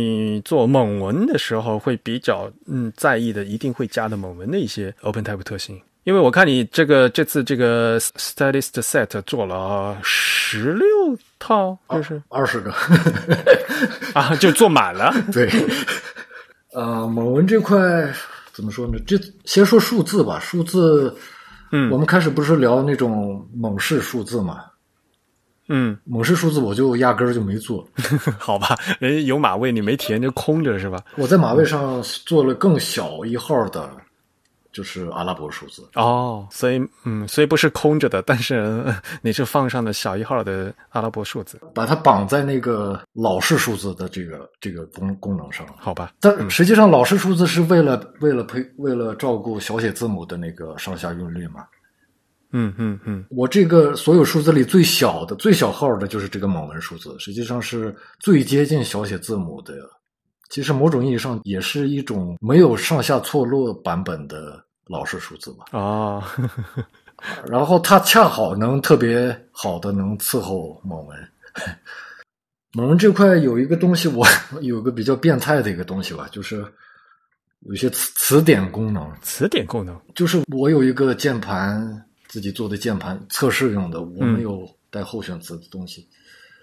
[0.45, 5.81] 做蒙文的时候会比较嗯在意的，一定会加的蒙文的一些 OpenType 特性。
[6.03, 10.85] 因为我看你这个这次这个 Stylist Set 做了十六
[11.39, 12.73] 套，就是、二十个，
[14.13, 15.13] 啊，就做满了。
[15.31, 15.49] 对，
[16.73, 17.77] 呃，蒙文这块
[18.51, 18.99] 怎么说呢？
[19.07, 21.15] 这先说数字吧，数字，
[21.71, 24.65] 嗯我们开始不是聊那种蒙氏数字嘛？
[25.69, 27.87] 嗯，蒙氏数字我就压根儿就没做，
[28.37, 31.01] 好吧，人家有马位你没填就空着是吧？
[31.15, 33.89] 我在马位上做了更小一号的，
[34.73, 35.87] 就是阿拉伯数字。
[35.93, 45.65] 哦，所以嗯，所以不是空着的，但是呃 你是放上了小一号的阿拉伯数字，把它绑在那个老式数字的这个这个功功能上。
[45.77, 46.11] 好吧？
[46.19, 51.63] 但实际上，老式数字是为了为了配为了照顾小写字母的那个上下韵律嘛。
[52.55, 59.73] 嗯嗯嗯，我这个所有数字里最小的、最小号的就是这个蒙文数字，实际上是最接近小写字母的。
[60.53, 65.65] 其实某种意义上也是一种没有上下错落版本的老式数字吧。
[65.71, 66.23] 哦，
[67.49, 71.17] 然后它恰好能特别好的能伺候蒙文。
[72.73, 74.23] 蒙文这块有一个东西我，
[74.61, 76.63] 有个比较变态的一个东西吧，就是
[77.61, 79.11] 有些词词典功能。
[79.23, 86.07] 词典功能，就是我有一个键盘，自己做的键盘测试用的，我没有带候选词的东西，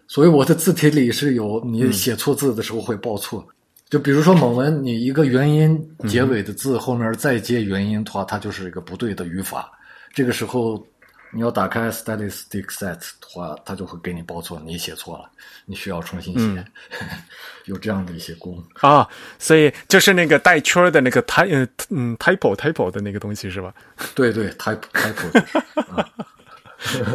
[0.07, 3.45] 所以我的字体里是有你写错字的时候会报错。
[3.91, 9.71] 就比如说某文，你一个元音结尾的字后面再接元音的话，它就是一个不对的语法。
[10.15, 10.87] 这个时候
[11.33, 15.29] 你要打开 statistic set 的话，它就会给你报错，你写错了，
[15.67, 16.65] 你需要重新写。
[17.67, 18.63] 有这样的一些功。
[18.81, 19.09] 啊，
[19.41, 23.75] 所以就是那个带圈的那个 ty 嗯嗯 typo typo 的那个东西是吧？
[24.15, 25.59] 对对，type type 就是
[25.93, 26.09] 啊。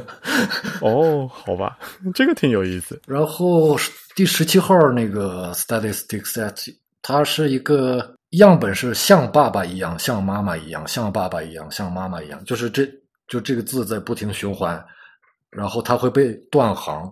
[0.82, 1.78] 哦，好吧，
[2.14, 3.00] 这个挺有意思。
[3.08, 3.78] 然后
[4.16, 12.86] 第十七号那个 statistic set，它是一个样本是像爸爸一样，像妈妈一样，像爸爸一样，像妈妈一样，就是这
[13.28, 14.84] 就这个字在不停循环，
[15.50, 17.12] 然后它会被断行。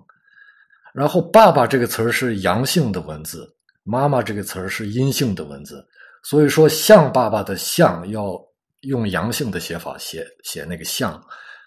[0.94, 3.52] 然后爸爸这个词儿是阳性的文字，
[3.84, 5.84] 妈妈这个词儿是阴性的文字，
[6.24, 8.40] 所以说像爸爸的像要
[8.82, 11.20] 用阳性的写法写写那个像。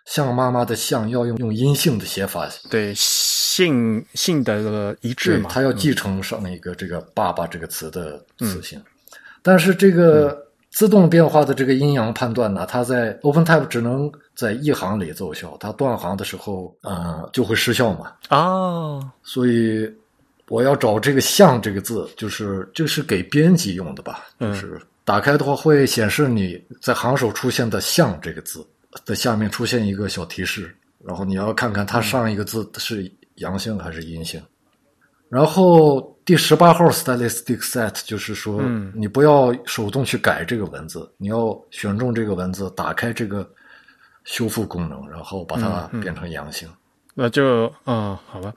[0.06, 8.78] 像妈妈的像要用用阴性的写法，对性性的一致嘛，它要继承上一个这个“爸爸”这个词的词性。
[8.78, 8.84] 嗯、
[9.42, 18.12] 但是这个自动变化的这个阴阳判断呢，它在 OpenType 只能在一行里奏效，它断行的时候，呃，就会失效嘛。
[18.30, 19.92] 哦，所以
[20.48, 24.26] 我要找这个“像”这个字，就是这是给编辑用的吧？
[24.38, 28.64] 嗯、就是打开的话会显示你在行首出现的“像”这个字。
[29.04, 30.74] 的下面出现一个小提示，
[31.04, 34.42] 然后你要看看它上一个字是阳性还是阴性。
[35.28, 43.48] 然后第十八号 stylistic set 就是说，嗯你不要手动去改这个文字，你要选中这个文字，打开这个
[44.22, 46.68] 修复功能，然后把它变成阳性。
[47.12, 48.52] 那就嗯，好吧，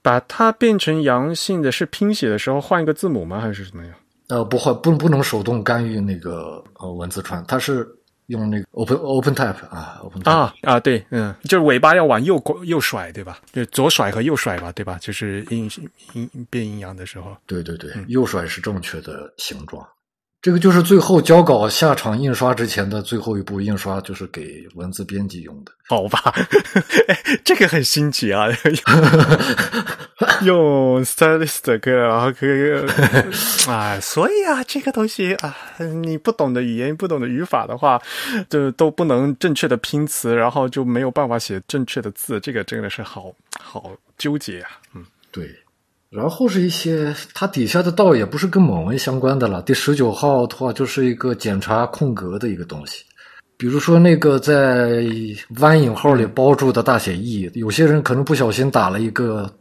[0.00, 3.40] 把它变成阳性的是拼写的时候换一个字母吗？
[3.40, 3.94] 还是怎么样？
[4.28, 7.86] 呃，不会，不不能手动干预那个呃文字串，它是
[8.28, 13.38] 用那个 open open type 啊，open type 啊啊，对，嗯，就是尾巴要往右过右甩，对吧？
[13.52, 14.98] 就左甩和右甩吧，对吧？
[15.00, 15.70] 就是阴
[16.12, 17.36] 阴变阴阳的时候。
[17.46, 19.86] 对对对，右甩是正确的形状。
[20.40, 25.72] 这个就是最后交稿下场印刷之前的最后一步印刷，就是给文字编辑用的。
[25.88, 26.32] 好吧，
[27.08, 28.46] 哎这个很新奇啊，
[30.42, 32.72] 用 stylistic，然后可以
[33.68, 35.56] 啊，所以啊，这个东西啊，
[36.02, 38.00] 你不懂的语言、不懂的语法的话，
[38.48, 44.70] 就都不能正确的拼词，然后就没有办法写正确的字，这个真的是好好纠结啊。
[44.94, 45.48] 嗯，对，
[46.10, 49.60] 然后是一些它底下的道也不是跟蒙文相关的了。
[49.62, 53.04] 第十九号的话就是一个检查空格的一个东西，
[53.58, 55.04] 比如说那个在
[55.58, 59.52] 弯引号里包住的大写 E，有些人可能不小心打了一个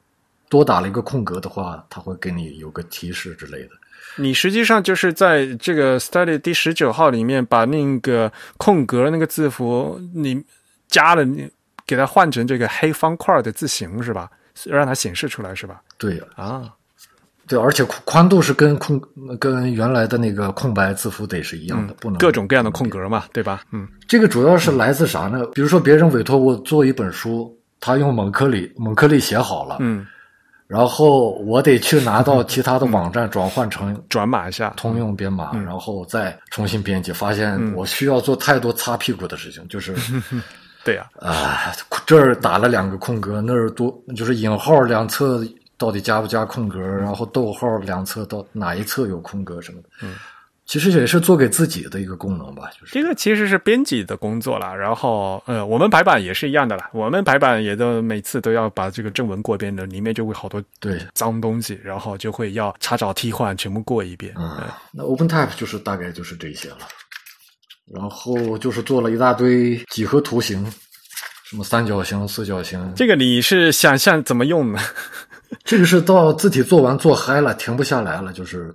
[0.48, 3.72] 多打了一个空格的话，它会给你有个提示之类的。
[4.15, 10.41] 你实际上就是在这个 study 第十九号里面把那个空格那个字符你
[10.88, 11.49] 加了，你
[11.86, 14.32] 给它换成这个黑方块的字形是吧？
[14.65, 15.82] 让它显示出来是吧？
[15.98, 16.72] 对啊，
[17.48, 19.02] 对，而且宽宽度是跟空
[19.40, 23.64] 跟原来的那个空白字符得是一样的，不能各种各样的空格嘛，对吧？
[23.72, 25.45] 嗯这个主要是来自啥呢？
[25.53, 30.06] 比如说别人委托我做一本书，他用蒙克里蒙克里写好了，嗯，
[30.68, 39.95] 然后我得去拿到其他的网站转换成 转码一下，通用编码，嗯然后再重新编辑，发现我需要做太多擦屁股的事情，就是
[40.84, 41.74] 对呀、啊，
[42.06, 45.45] 这儿打了两个空格，那儿多就是引号两侧
[45.78, 50.16] 到底加不加空格，然后逗号两侧到哪一侧有空格什么的，嗯，
[50.66, 52.94] 其实也是做给自己的一个功能吧，就是。
[52.94, 54.74] 这个其实是编辑的工作啦。
[54.74, 64.34] 然后呃，我们排版也是一样的啦，我们排版也都每次都要把这个正文过一遍的，里面就会好多对，脏东西，然后就会要查找替换全部过一遍。
[64.38, 64.60] 嗯，
[64.91, 66.80] 那 OpenType 就是大概就是这些了，
[67.94, 70.70] 然后就是做了一大堆几何图形，
[71.45, 74.80] 什么三角形、四角形，这个你是想象怎么用呢？
[75.64, 78.74] 这个是到字体做完做嗨了，停不下来了，就是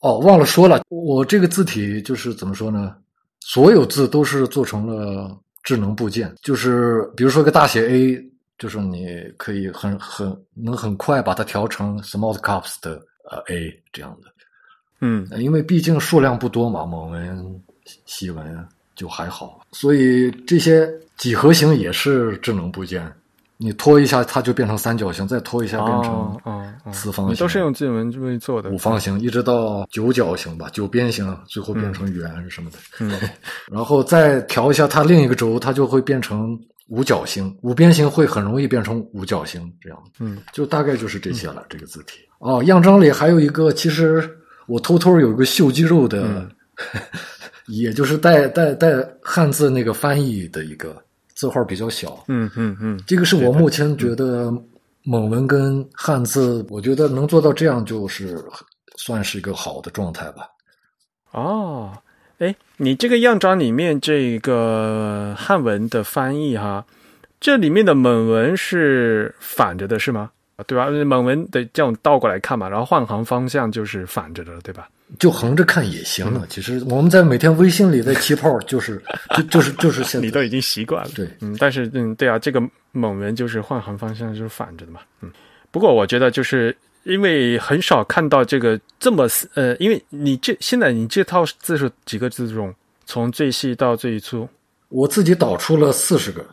[0.00, 2.94] 哦，忘了说了，我这个字体就是怎么说呢？
[3.40, 8.22] 所有字都是做成了智能部件，就是比如说个大写 A，
[8.58, 9.06] 就是你
[9.38, 14.30] 可以很很能很快把它调成 small caps 的呃 A 这样的。
[15.00, 17.62] 嗯呃因为毕竟数量不多嘛，蒙文、
[18.04, 20.86] 西文就还好，所以这些
[21.16, 23.10] 几何形也是智能部件。
[23.62, 26.40] 你拖一下，它就变成三角形；再拖一下，变成
[26.92, 27.34] 四方形。
[27.34, 32.78] 你都是用智能为做的五方形，一直到九角形吧，九边形，最后变成圆什么的。
[33.00, 33.12] 嗯
[33.70, 36.58] 然后再调一下它另一个轴，它就会变成
[36.88, 37.54] 五角星。
[37.60, 39.98] 五边形会很容易变成五角星，这样。
[40.18, 41.66] 嗯，就大概就是这些了。
[41.68, 44.26] 这个字体哦，样章里还有一个，其实
[44.66, 46.50] 我偷偷有一个秀肌肉的，嗯
[47.68, 50.96] 也就是带带带汉字那个翻译的一个
[51.40, 52.22] 字号比较小。
[52.28, 54.52] 嗯嗯嗯，这个是我目前觉得
[55.04, 58.38] 蒙文跟汉字，我觉得能做到这样，就是
[58.98, 60.46] 算是一个好的状态吧。
[61.30, 61.96] 哦，
[62.40, 66.84] 哎，你这个样章里面这个汉文的翻译哈，
[67.40, 70.30] 这里面的蒙文是反着的，是吗？
[70.66, 70.90] 对吧？
[70.90, 74.90] 蒙文的这样倒过来看嘛，然后换行方向就是反着的，对吧？
[75.18, 76.46] 就横着看也行嗯了。
[76.48, 79.02] 其实我们在每天微信里的气泡就是
[79.36, 81.10] 就就是就是现在你都已经习惯了。
[81.14, 82.62] 对嗯，但是嗯，对啊，这个
[82.92, 85.00] 猛文就是换行方向就是反着的嘛。
[85.20, 85.30] 嗯，
[85.70, 92.74] 不过我觉得就是因为很少看到这个这么呃，因为你这现在你这套字数几个字种，
[93.06, 94.48] 从最细到最粗，
[94.88, 96.46] 我自己导出了四十个，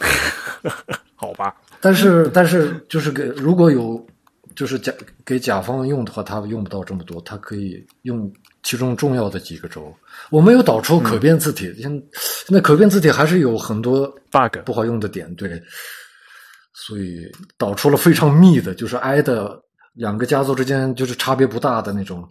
[1.16, 1.54] 好吧？
[1.80, 4.06] 但是但是就是给如果有
[4.60, 4.92] 就是甲
[5.24, 8.30] 给甲方用的话，他用不到这么多，他可以用
[8.62, 9.90] 其中重要的几个轴。
[10.28, 11.90] 我没有导出可变字体，现
[12.46, 15.58] 现在可变字体还是有很多 bug 不好用的点，对，
[16.74, 17.26] 所以
[17.56, 19.58] 导出了非常密的，就是挨的
[19.94, 22.28] 两个家族之间就是差别不大的那种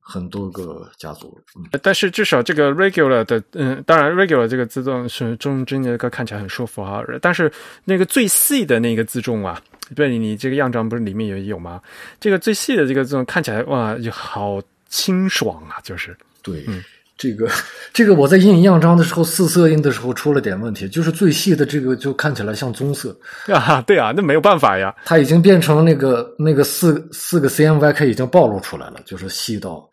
[0.00, 1.40] 很多个家族。
[1.54, 7.52] 嗯，但是至少这个 regular 的，嗯，当然 regular 这个自重是中间那个看起来很舒服哈，但是
[7.84, 9.62] 那个最细的那个自重啊，
[9.94, 11.80] 对你你这个样章不是里面也有吗？
[12.20, 16.82] 这个最细的这个这种看起来哇，就好清爽啊，就是对，嗯
[17.16, 17.50] 这个
[17.92, 24.94] 这个我在印样章的时候，四色印的时候出了点问题，就是最细的这个就看起来像棕色，啊，对啊，那没有办法呀。
[25.04, 29.90] 它已经变成那个那个四四个 CMYK 已经暴露出来了，就是细到，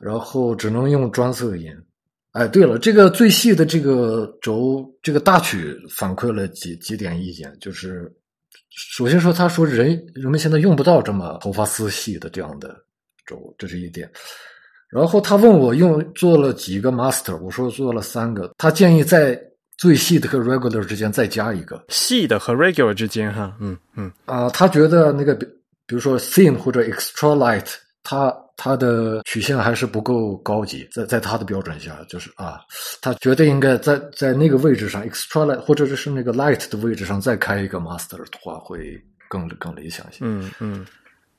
[0.00, 1.70] 然后只能用专色印。
[2.32, 8.12] 哎，对了，这个最细的这个轴，这个大曲反馈了几几点意见，就是
[8.76, 12.76] 首先说，他说人人们现在用不到这么头发丝细的这样的
[13.24, 14.10] 轴，这是一点。
[14.90, 18.52] 然后他问我用做了几个 master，我说做了三个。
[18.58, 19.36] 他建议在
[19.78, 25.46] 最细的和 regular 之间再加一个细的和 regular 之间，哈，嗯嗯啊、他觉得那个比
[25.86, 32.60] 比如说 thin 或者 extra light，它它的曲线还是不够高级，在在他的标准下，就是啊，
[33.00, 40.18] 他绝对应该在在那个位置上 extra light 或者是那个 light 的位置上再开一个 master 的话，会更更理想一些。
[40.22, 40.86] 嗯嗯，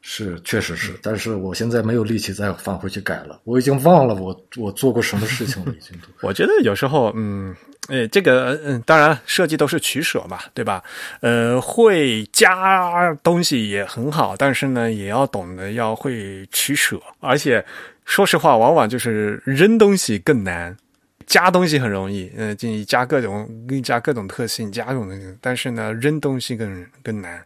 [0.10, 6.08] 是，确实是，但是我现在没有力气再返回去改了，我已经忘了我我做过什么事情了，已经都。
[6.26, 7.54] 我觉得有时候，嗯，
[7.90, 10.82] 呃，这个，嗯，当然设计都是取舍嘛，对吧？
[11.20, 17.66] 呃，会加东西也很好，但是呢，也要懂得要会取舍，而且
[18.06, 20.78] 说实话，往往就是扔东西更难。
[21.28, 27.45] 加东西很容易，呃，建议加各种，给你加各种特性，加各种东西，但是呢，扔东西更更难。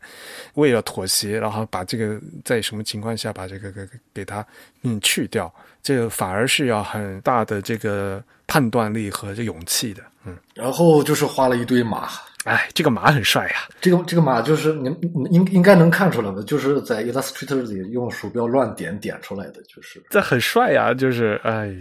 [0.53, 3.81] 为了妥协，然后把这个在什么情况下把这个给
[4.13, 4.45] 给它
[4.83, 10.03] 嗯去掉，这个反而是要很大的这个判断力和这勇气的。
[10.25, 12.07] 嗯，然后就是画了一堆马，
[12.43, 16.39] 哎，这个马很帅呀、这个这个马就是你你应应该能看出来吧？
[16.45, 21.75] 就是在 Illustrator 里用鼠标乱点点出来的，就是这很帅呀、就是哎，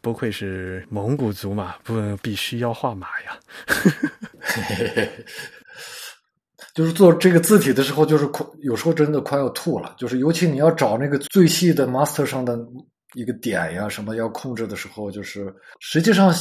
[0.00, 3.38] 不愧是蒙古族嘛，不必须要画马呀。
[6.74, 9.94] 就是做这个字体的时候，就是快有时候真的快要吐了。
[9.96, 12.58] 就是尤其你要找那个最细的 master 上的
[13.14, 16.34] 一个点呀，什么要控制的时候，就是实际上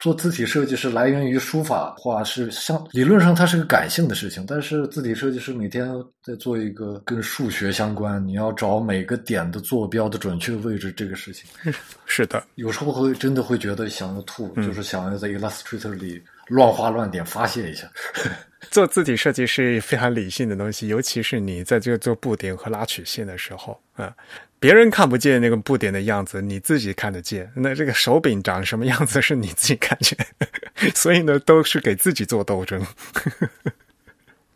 [0.00, 5.88] 做字体设计是来源于书法画，是像理论上它是个感性的事情，但是字体设计师每天
[6.24, 11.44] 在做一个跟数学相关，你要找每个点的坐标的准确位置这个事情，
[12.06, 17.86] 是的，有时候会真的会觉得想要吐，就是想要在 Illustrator 里乱画乱点发泄一下。
[18.70, 24.14] 做字体设计是非常理性的东西，尤其是你在这个做布点和拉曲线的时候，啊、
[24.60, 27.50] 别人看不见那个布点的样子，你自己看得见。
[27.56, 30.16] 那这个手柄长什么样子是你自己看见，
[30.94, 32.86] 所以呢，都是给自己做斗争。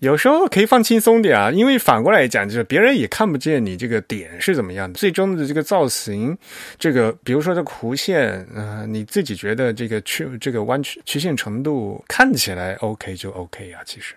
[0.00, 6.36] 有时候可以放轻松点啊，因为反过来讲，就是别人也看不见你这个点是怎么样的，最终的这个造型，
[6.78, 14.14] 这个比如说这弧线，呃，你自己觉得这个曲这个弯曲曲线程度看起来 OK 就 OK 啊，其实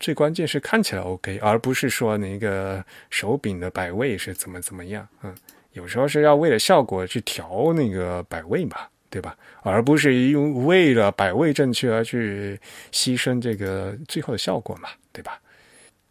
[0.00, 5.32] 最关键是看起来 OK，而不是说那个手柄的摆位是怎么怎么样，嗯，
[5.74, 8.76] 有时候是要为了效果去调那个摆位嘛。
[9.12, 9.36] 对吧？
[9.62, 12.56] 而不是用为了摆位正确而去
[12.92, 15.40] 牺牲这个最后的效果嘛，对吧？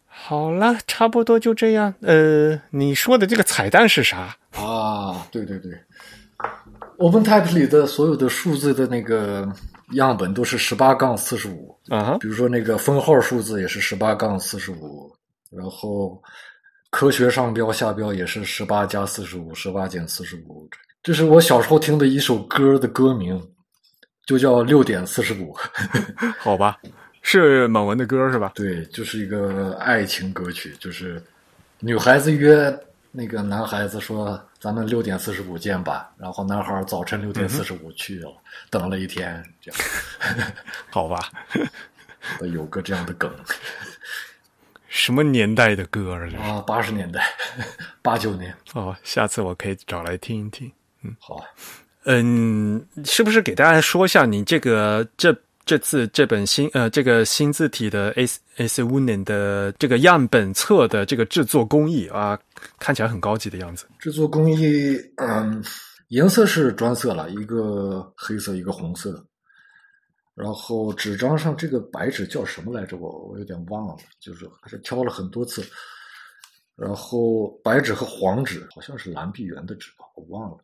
[0.06, 1.94] 好了，差不多就这样。
[2.02, 4.36] 呃，你说的这个彩蛋是啥？
[4.52, 5.72] 啊，对对对
[6.98, 9.49] ，OpenType 里的所有的数字的那个
[9.94, 15.11] 样本都是十八杠四十五，啊哈，比如说那个分号数字也是十八杠四十五，
[15.49, 16.22] 然后
[16.91, 20.70] 科学上标下标也是十八加四十五，十八减四十五。
[21.02, 23.41] 这是我小时候听的一首歌的歌名，
[24.26, 25.56] 就叫六点四十五。
[26.40, 26.78] 好吧，
[27.22, 28.52] 是满文的歌是吧？
[28.56, 31.22] 对，就是一个爱情歌曲，就是
[31.80, 32.78] 女孩子约
[33.11, 38.31] 那个男孩子说：“咱们六点四十五见吧。”然后男孩早晨六点四十五去了，
[38.69, 39.81] 等了一天，这样
[40.91, 41.31] 好吧，
[42.53, 43.34] 有个这样的梗
[44.88, 46.31] 什么年代的歌儿？
[46.36, 47.23] 啊，八十年代，
[48.02, 50.72] 八九年，哦，下次我可以找来听一听。
[51.03, 51.45] 嗯好啊。
[52.06, 62.40] 嗯，是不是给大家说一下你这个这这次这本新呃这个新字体的 S S u n 的这个样本册的这个制作工艺啊，
[62.77, 63.86] 看起来很高级的样子。
[63.99, 65.64] 制作工艺，嗯，
[66.10, 69.26] 颜色是专色了，一个黑色，一个红色。
[70.36, 72.95] 然后纸张上这个白纸叫什么来着？
[72.98, 75.65] 我我有点忘了，就是还是挑了很多次。
[76.76, 80.57] 然后白纸和黄纸好像是蓝碧园的纸吧，我忘了。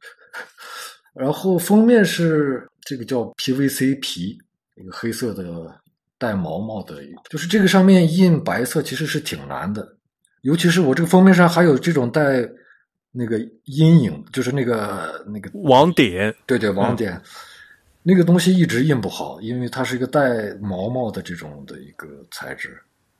[1.14, 4.38] 然后封面是这个叫 PVC 皮，
[4.76, 5.78] 一个黑色的
[6.18, 9.95] 带毛毛的，就是这个上面印白色其实是挺难的，
[10.46, 12.48] 尤其是我这个封面上还有这种带
[13.12, 17.20] 那个阴影，就是那个那个网点对对网点，
[18.04, 22.80] 那个东西一直印不好，因为它是一个带毛毛的这种的一个材质。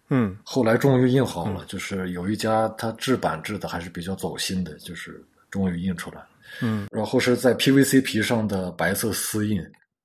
[0.10, 5.20] 嗯后来终于印好了，就是有一家它制版制的还是比较走心的，就是
[5.50, 6.28] 终于印出来了。
[6.62, 9.60] 嗯，然后是在 PVC 皮上的白色丝印，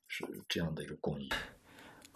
[0.08, 1.28] 是这样的一个工艺。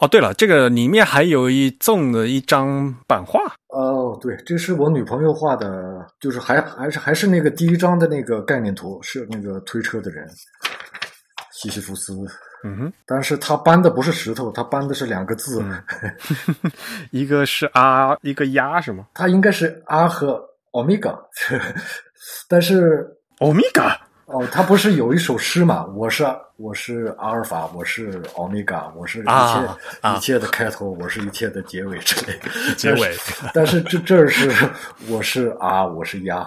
[0.04, 3.40] 哦，对了，这个里面还有一纵的一张版画。
[3.68, 10.28] 哦，对，这是我女朋友画的，就是还还是还是那个第一张的那个概念图，是那个推车的人，
[11.52, 12.12] 西西弗斯。
[12.64, 15.64] 嗯哼，但是他搬的不是石头，他搬的是两个字，
[17.10, 19.06] 一个是啊，一个鸭是吗？
[19.14, 20.38] 他应该是阿和
[20.72, 21.18] 欧米伽，
[22.46, 23.08] 但是
[23.38, 23.98] 欧米伽。
[24.26, 25.84] 哦，他不是有一首诗嘛？
[25.94, 26.24] 我是
[26.56, 32.74] 我是阿尔法，我是欧米伽，我是一切、啊一切的开头，我是一切的结尾之类的。
[32.74, 33.14] 结尾
[33.52, 34.50] 但是这这儿是
[35.08, 36.46] 我是啊，我是鸭，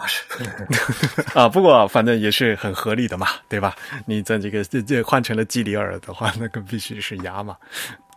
[1.35, 3.75] 啊，不过反正也是很合理的嘛，对吧？
[4.05, 7.55] 你在这个这这换成了基里尔的话，那个必须是鸭嘛。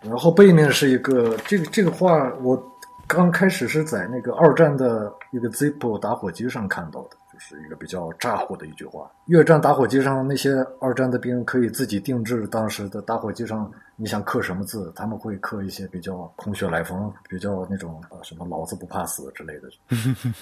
[0.03, 2.11] 然后背面是一个这个这个画，
[2.43, 2.59] 我
[3.07, 9.11] 刚开始是在那个二战的一个 Zippo 打火机上看到的，就是一个比较咋呼的一句话。
[9.27, 19.69] 越战打火机上那些二战的兵可以自己定制当时的打火机上你想刻什么字，他们会刻一些比较空穴来风、比较那种呃什么“老子不怕死”之类的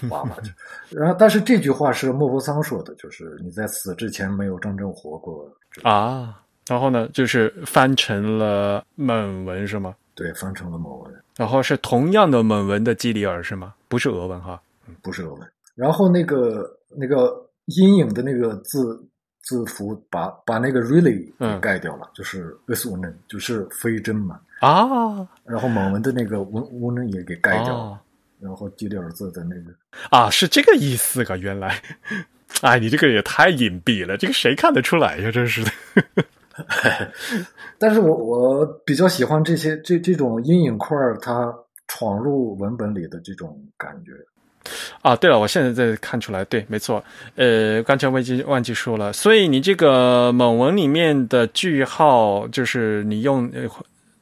[0.08, 0.36] 话吧。
[0.90, 5.50] 然后，但是这句话是莫泊桑说的，就是你在死之前没有真正活过
[5.82, 6.42] 啊。
[6.68, 9.94] 然后呢，就是翻成了蒙文是吗？
[10.14, 11.14] 对，翻成了蒙文。
[11.36, 13.74] 然后是同样的蒙文的基里尔是吗？
[13.88, 15.48] 不是俄文哈，嗯，不是俄文。
[15.74, 19.02] 然后那个那个阴影的那个字
[19.42, 24.40] 字符把把那个 really 给盖掉了，就是 this woman 就是非真嘛。
[24.60, 27.98] 啊然后蒙文的那个 woman 也给盖掉了，哦
[28.40, 29.72] 然后基里尔字的那个
[30.10, 31.36] 啊，是这个意思啊！
[31.36, 31.82] 原来，
[32.60, 35.30] 哎，你这个也太隐蔽了，这个谁看得出来呀？
[35.32, 35.70] 真是的。
[37.78, 41.52] 但是我我比较喜欢这些这这种阴影块儿它
[41.88, 44.12] 闯入文本里的这种感觉。
[45.02, 47.02] 啊，对了，我现在在看出来，对，没错，
[47.36, 53.50] 呃，刚才忘记忘记说了，所以你这个蒙文里面的句号，就是你用，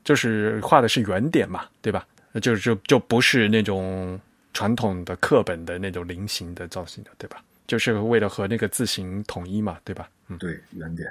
[0.04, 2.06] 就是画的是圆点嘛，对吧？
[2.40, 4.20] 就就就不是那种
[4.52, 7.42] 传统的课本的那种菱形的造型的，对吧？
[7.66, 10.08] 就是为了和那个字形统一嘛，对吧？
[10.28, 11.08] 嗯，对，圆点。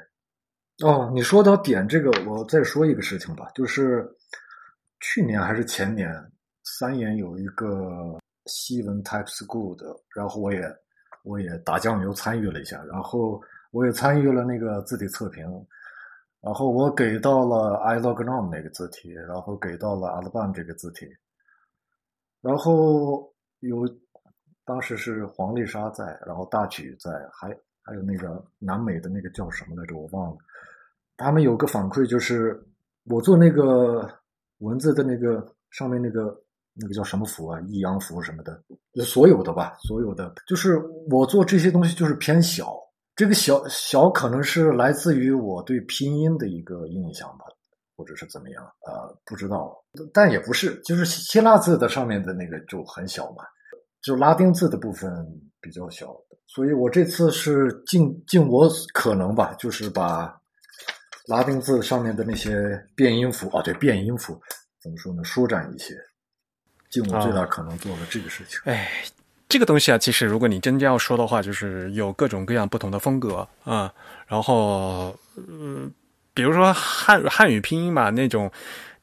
[0.84, 4.08] 哦，你说到点这个，我再说一个事情吧，就是
[5.02, 6.10] 去年还是前年，
[6.64, 9.86] 三言有一个西文 Type School 的，
[10.16, 10.62] 然后我也
[11.24, 13.42] 我也打酱油参与了一下，然后
[13.72, 15.44] 我也参与了那个字体测评，
[16.42, 21.08] 然后我给到了 iLognom 那个字体，然后给到了 Alban 这个字体，
[22.42, 23.84] 然后有
[24.64, 27.50] 当时是黄丽莎在，然后大曲在，还
[27.82, 30.38] 还有那个南美的那个叫什么来着，我忘了。
[31.18, 32.64] 他们有个反馈，就是
[33.06, 34.08] 我做那个
[34.60, 36.40] 文字的那个上面那个
[36.76, 38.62] 那个叫什么符啊，抑扬符什么的，
[39.04, 40.78] 所有的吧，所有的，就是
[41.10, 42.76] 我做这些东西就是偏小。
[43.16, 47.46] 这个小小可能是来自于我对拼音的一个印象吧，
[47.96, 49.74] 或者是怎么样，呃，不知道，
[50.14, 53.44] 但也不是，就是希腊字的上面的那个就很小嘛，
[54.02, 55.10] 就拉丁字的部分
[55.62, 56.14] 比较小，
[56.48, 60.36] 所以我这次是尽尽我可能吧，就是把。
[61.28, 64.40] 拉丁字上面的那些变音符啊，对变音符
[64.80, 65.24] 怎么说呢？
[65.24, 65.96] 舒展一些，
[67.02, 68.60] 尽我最大可能做了这个事情。
[68.64, 68.90] 哎，
[69.50, 73.92] 这个东西啊，其实如果你真正要说的话，就是有各种各样不同的风格啊、
[74.28, 75.92] 然后，嗯，
[76.34, 78.50] 比如说汉汉语拼音嘛，那种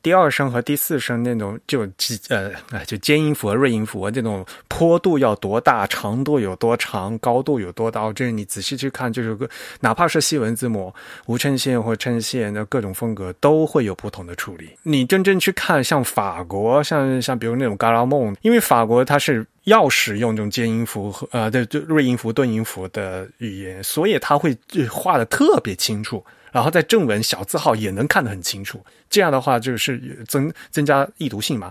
[0.02, 1.88] 第二声和第四声那种就
[2.28, 2.52] 呃，
[2.84, 9.48] 就尖音符和锐音符这种坡度要多大，长度有多长，高度有多高，这是你仔细去看，就是个
[9.80, 10.92] 哪怕是西文字母
[11.26, 14.70] 无衬线或衬线的各种风格都会有不同的处理。
[14.82, 19.46] 你真正去看像法国，像像比如那种嘎拉梦，因为法国它是。
[19.64, 24.58] 要使用这种尖音符和呃，对，就锐音符、顿音符的语言，所以它会
[24.90, 26.24] 画的特别清楚。
[26.52, 31.70] 然后在正文小字号也能看得很清楚，这样的话就是增增加易读性嘛。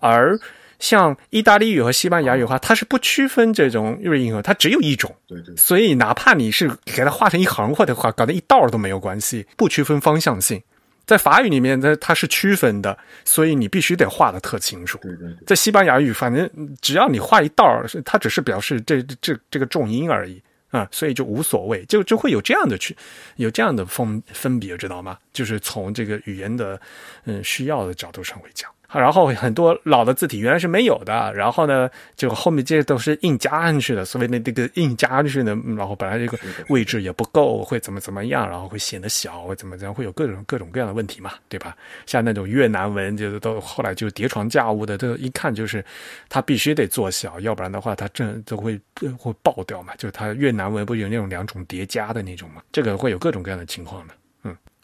[0.00, 0.38] 而
[0.78, 5.14] 像意大利语和西班牙语的话，它是不区分这种瑞音符，它只有一种。
[5.26, 5.56] 对对。
[5.56, 10.62] 所以哪怕你是给它画成一行或者画搞成一道都没有关系，不区分方向性。
[11.06, 14.98] 在法语里面它，它是区分的，所以你必须得画的特清楚。
[14.98, 15.36] 对对对。
[15.46, 16.50] 在西班牙语，反正
[16.82, 20.42] 只要你画一道，它只是表示这这这个重音而已。
[20.76, 22.96] 啊，所以就无所谓，就就会有这样的去，
[23.36, 25.18] 有这样的分分别，知道吗？
[25.32, 26.80] 就是从这个语言的
[27.24, 28.70] 嗯需要的角度上会讲。
[28.92, 36.38] 然后很多老的字体原来是没有的，然后呢，就后面这些都是硬加上去的，所谓的这个硬加上去的，然后本来这个
[36.68, 41.76] 位置也不够，会怎么怎么样，然后会显得小，会怎么怎样，会有各种各种各样的问题嘛，对吧？
[42.06, 45.84] 像那种越南文，就是都后来就叠床架屋的，这一看就是
[46.28, 48.80] 它必须得做小，要不然的话它这都会
[49.18, 49.94] 会爆掉嘛。
[49.96, 54.14] 就是它越南文不有那种两种叠加的那种嘛，这个会有各种各样的情况的。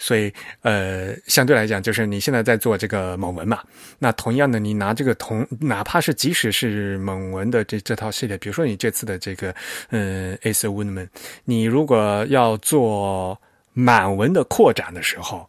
[0.05, 3.63] 所以，呃，相对来讲，就是你现在在做这个蒙文嘛，
[4.01, 9.55] 那同样的，你拿这个同，哪怕是即使是蒙文的这这套系列，比如说你这次的这个，
[9.91, 11.09] 嗯，Ace Woman
[11.45, 13.41] 你如果要做
[13.75, 15.49] 满文的扩展的时候，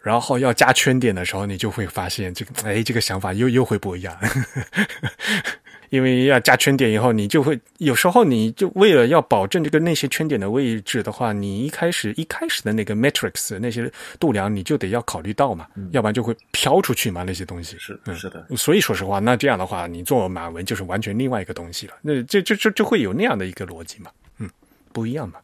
[0.00, 4.18] 然后要加圈点的时候，你就会发现这个，哎，这个想法又又会不一样。
[5.92, 17.76] 因为要加圈点以后，你就会有时候你就为了要保证这个那些圈点的位置的话，你一开始一开始的那个 matrix 那些度量你就得要考虑到嘛，要不然就会飘出去嘛那些东西。
[17.78, 21.92] 是是的，所以说实话，那这样的话，你做满文就是完全另外一个东西了。
[22.00, 24.48] 那这这这就会有那样的一个逻辑嘛，嗯，
[24.94, 25.34] 不一样嘛。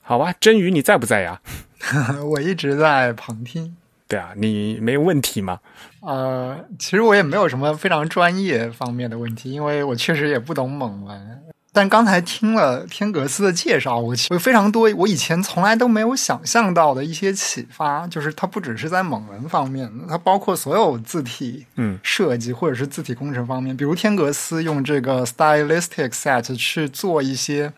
[0.00, 1.38] 好吧，真宇你在不在呀？
[2.24, 3.76] 我一直在旁听。
[4.10, 5.60] 对啊，你没有问题吗？
[6.00, 11.38] 呃，其实我也没有什么非常专业方面的问题，因为我确实也不懂蒙文。
[11.72, 18.04] 但刚才听了天格斯的介绍，我有非常多我以前从来都没有想象到的一些启发。
[18.08, 23.76] 就是它不只是在蒙文方面，它包括所有字体嗯设计或者是字体工程方面。
[23.76, 27.72] 比如天格斯用这个 stylistic set 去做一些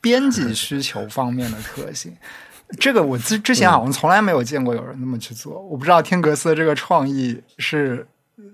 [0.00, 2.16] 编辑需求方面的特性。
[2.78, 8.06] 这个我之之前好像从来没有见过有人那么去做，我不知道天格斯的这个创意是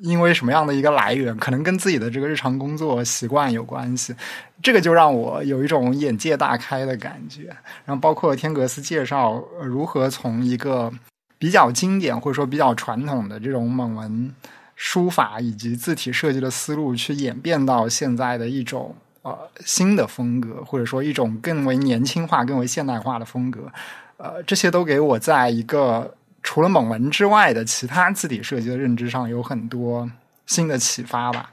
[0.03, 4.15] 因为什么样的一个来源，可能跟自己的这个日常工作习惯有关系。
[4.63, 7.45] 这个就让我有一种眼界大开的感觉。
[7.85, 10.93] 然后包括天格斯介绍如何从一个
[11.39, 14.35] 比较经典或者说比较传统的这种蒙文
[14.75, 23.71] 书法以及字体设计的思路，去演变到现在的一种呃新的风格，或者说一种更为年轻化、更为现代化的风格。
[24.19, 30.11] 呃，这些都给我在一个除了蒙文之外的其他字体设计的认知上有很多
[30.47, 31.53] 新的启发吧。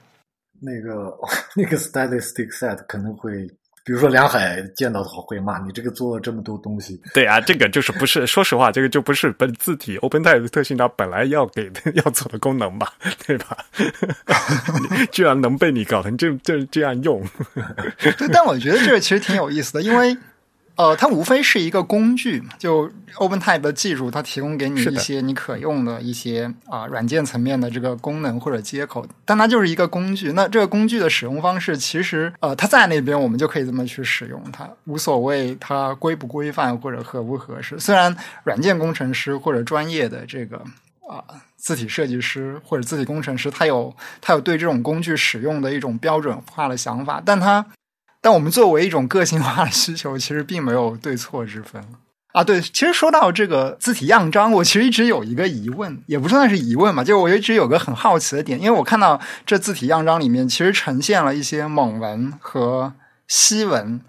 [0.60, 1.16] 那个
[1.54, 3.46] 那个 statistic set 可能会，
[3.84, 7.00] 比如说梁海见到的话会骂你这个做了这么多东西。
[7.14, 12.94] 对啊，这个就是不是，说实话，这个就不是本字体 OpenType 特性它本来要给的 要做的功能吧，
[13.26, 13.56] 对吧？
[15.12, 17.22] 居然能被你搞成这这这样用。
[17.98, 20.16] 对，但我觉得这个其实挺有意思的，因为。
[20.76, 30.32] 呃，它无非是一个工具嘛，就 OpenType 的技术，它提供给你一些你可用的一些啊软件层面的这个功能或者接口，但它就是一个工具。
[30.32, 37.78] 那这个工具的使用方式，其实呃，它在那边我们就可以这么去使用它，无所谓它规不规范或者合不合适。
[37.78, 40.58] 虽然软件工程师或者专业的这个
[41.08, 41.24] 啊
[41.56, 47.64] 字体设计师或者字体工程师，他有他有对这种工具使用的一种标准化的想法，但他。
[48.26, 51.80] 但我们作为一种个性化的需求，其实并没有对错之分
[52.32, 52.42] 啊。
[52.42, 62.94] 对，其实说到这个字体样章，我其实一直有一个疑问，也不算是疑问吧，就是我一直有个很好奇的点，因为我看到这字体样章里面其实呈现了一些蒙文和
[63.28, 64.00] 西文。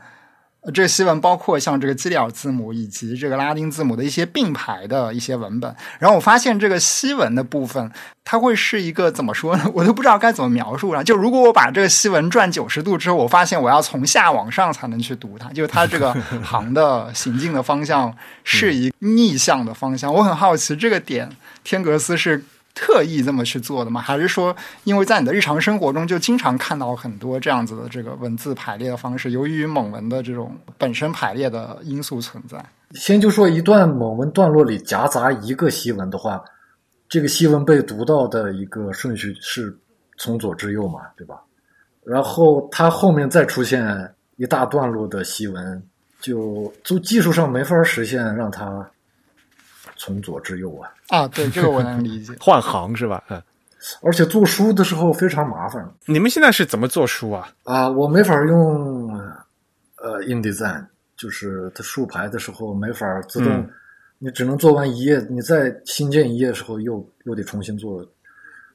[0.73, 7.91] 这个西文包括像这个基里尔字母以及这个拉丁字母的一些并排的一些文本，然后我发现这个西文的部分，
[8.23, 9.65] 它会是一个怎么说呢？
[9.73, 11.03] 我都不知道该怎么描述了。
[11.03, 18.13] 就如果我把这个西文转九十度之后，我发现我要从下往上才能去读它，就是它这个行的 行进的方向
[18.43, 20.13] 是一逆向的方向。
[20.13, 21.29] 我很好奇这个点，
[21.63, 22.43] 天格斯是。
[22.79, 23.99] 特意这么去做的吗？
[23.99, 29.31] 还是说，因为在你的日常生活中就经常看到很多这样子的这个文字排列的方式？
[29.31, 32.63] 由于蒙文的这种本身排列的因素存在。
[32.91, 36.39] 先就说一段蒙文段落里夹杂一个西文的话，
[37.09, 39.75] 这个西文被读到的一个顺序是
[40.17, 41.41] 从左至右嘛，对吧？
[42.05, 45.83] 然后它后面再出现一大段落的西文，
[46.21, 48.89] 就从技术上没法实现让它
[49.97, 50.89] 从左至右啊。
[51.09, 52.33] 啊，对，这个我能理解。
[52.39, 53.23] 换行是吧？
[53.29, 53.41] 嗯，
[54.01, 55.87] 而且做书的时候非常麻烦。
[56.05, 57.49] 你们现在是怎么做书啊？
[57.63, 59.09] 啊，我没法用
[59.97, 63.69] 呃，InDesign，就是它竖排的时候没法自动，
[64.19, 68.05] 你只能做完一页，你再新建一页的时候又又得重新做。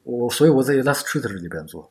[0.05, 1.89] 我所以我在 Illustrator 里边做，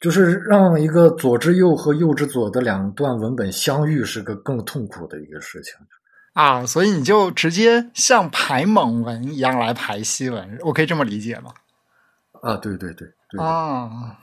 [0.00, 5.74] 就是让一个左之右和右之左的两段文本相遇是个更痛苦的一个事情。
[6.32, 11.52] 啊，所以你就直接像排蒙文一样来排西文，我可以这么理解吗？
[12.42, 14.16] 啊，对对对对啊，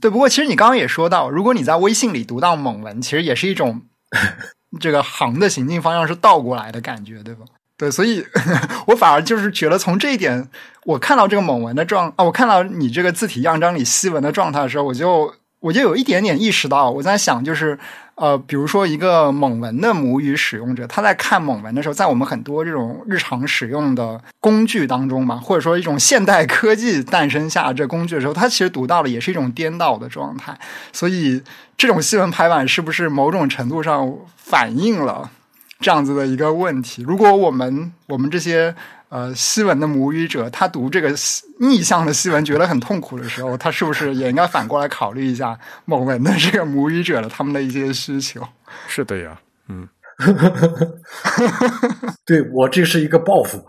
[0.00, 0.10] 对。
[0.10, 3.82] 不过其实你刚刚也说到，如果你在微信里读到蒙文，其实也是一种
[4.78, 7.44] 这个行的行进方向是倒过来的感觉，对吧？
[7.76, 8.24] 对，所以
[8.86, 10.48] 我反而就是觉得从这一点，
[10.84, 15.34] 我看到这个蒙文的状啊，我看到你这个字体样章里西文的状态的时候，我就
[15.64, 17.78] 我就有一点点意识到，我在想，就是
[18.16, 30.54] 呃，比如说一个蒙文的母语使用者，他在看蒙文的时候，在我们很多这种日常使用的工具当中嘛，或者说一种现代科技诞生下这工具的时候，他其实读到了也是一种颠倒的状态。
[30.92, 31.42] 所以，
[31.78, 35.30] 这种新闻排版是不是某种程度上反映了？
[35.80, 38.74] 这样子的一个问题，如果我们我们这些
[39.08, 41.14] 呃西文的母语者，他读这个
[41.60, 48.40] 逆向的西文觉得很痛苦的时候，他是不是也应该反过来考虑一下某文的这个母语者的他们的一些需求？
[48.88, 49.38] 是的呀，
[49.68, 49.86] 嗯，
[52.24, 53.64] 对我这是一个报复。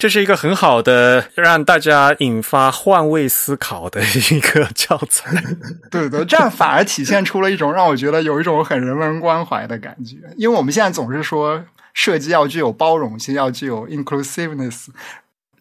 [0.00, 4.02] 这是一个很好的让大家引发换位思考的
[4.32, 5.30] 一个教材。
[5.90, 10.16] 对对，这样反而体现出了一种让我觉得有一种很人文关怀的感觉。
[10.38, 11.62] 因为我们现在总是说
[11.92, 14.86] 设计要具有包容性，要具有 inclusiveness，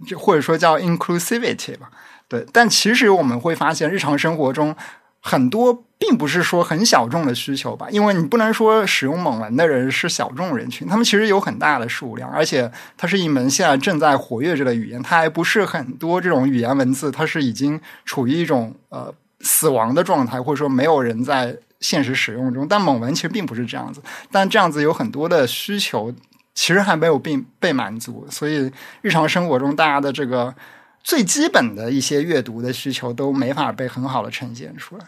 [0.07, 1.89] 就或者说叫 inclusivity 吧。
[2.29, 4.73] 对，但其实我们会发现日常生活中。
[5.21, 22.65] 很多并不是说很小众的需求吧，因为你不能说使用蒙文的人是小众人群，他们其实有很大的数量，而且它是一门现在正在活跃着的语言，它还不是很多这种语言文字，它是已经处于一种呃死亡的状态，或者说没有人在现实使用中。
[22.65, 24.01] 但蒙文其实并不是这样子，
[24.31, 26.13] 但这样子有很多的需求
[26.55, 28.71] 其实还没有被被满足，所以
[29.01, 30.55] 日常生活中大家的这个。
[31.03, 35.05] 最基本的一些阅读的需求都没法被很好的呈现出来。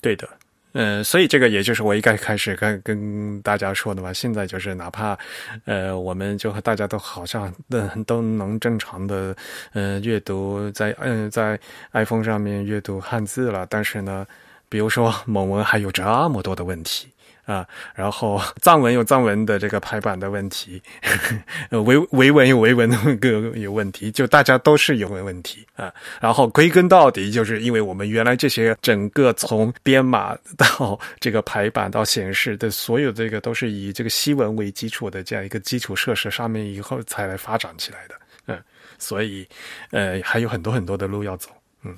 [0.00, 0.28] 对的，
[0.72, 4.12] 嗯，所以这个也就是我一开开始跟跟大家说的嘛。
[4.12, 5.16] 现在就是哪怕
[5.64, 9.34] 呃，我们就和大家都好像都都能正常的
[9.72, 11.58] 呃阅读在嗯在
[11.92, 14.26] iPhone 上面阅读汉字了，但是呢，
[14.68, 17.08] 比如说蒙文还有这么多的问题。
[17.44, 20.82] 啊，然后 藏文有藏文的这个排版的问题，
[21.70, 25.92] 呃，维维文有维文的个有问题，就大家都是有问题啊。
[26.20, 38.14] 然后归根到底，就是因为我们原来这些整个从编码到 这个排版到显示的所有这个都是以这个西文为基础的这样一个基础设施上面以后才来发展起来的，
[38.46, 38.58] 嗯，
[38.98, 39.46] 所以
[39.90, 41.50] 呃还有很多很多的路要走，
[41.82, 41.94] 嗯。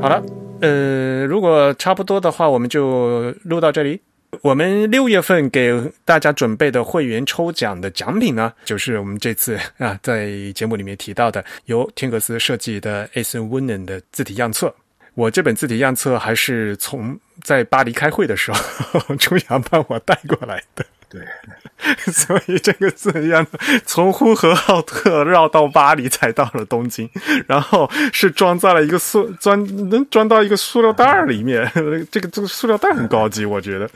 [0.00, 0.41] 好了。
[0.62, 4.00] 呃，如果差不多的话，我们就录到这里。
[4.40, 14.74] 我们六月份给大家准备的会员抽奖的奖品呢，就是我们这次啊在节目里面提到的由天格斯设计的 S N Wunen 的字体样册。
[15.14, 20.86] 我这本字体样册还是从在巴黎开会的时候，朱阳帮我带过来的。
[21.12, 21.20] 对，
[22.10, 23.46] 所以这个字样
[23.84, 27.06] 从呼和浩特绕到巴黎才到了东京，
[27.46, 31.70] 然后是装在了一个塑装能装到一个塑料袋里面。
[32.10, 33.86] 这个这个塑料袋很高级，我觉得。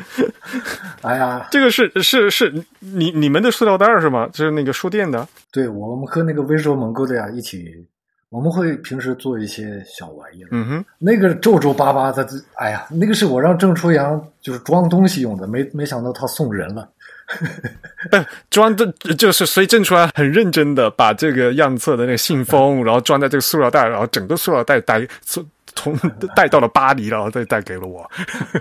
[1.00, 4.28] 哎呀，这个是是是你你们的塑料袋是吗？
[4.30, 5.26] 就是那个书店的。
[5.50, 7.64] 对，我们和那个微说蒙购的呀一起，
[8.28, 10.48] 我们会平时做一些小玩意儿。
[10.50, 12.26] 嗯哼，那个皱皱巴巴的，
[12.56, 16.86] 哎呀，那个是我让郑初阳就是装东西用的，没没想到他送人了。
[18.10, 18.16] 不
[18.50, 18.86] 装的，
[19.18, 25.44] 就是所以郑出来很认真的把这个样册的那个信封，然后装在这个塑料袋，然后整个塑料袋带从
[25.74, 25.98] 从
[26.34, 28.00] 带到了巴黎，然后再带给了我。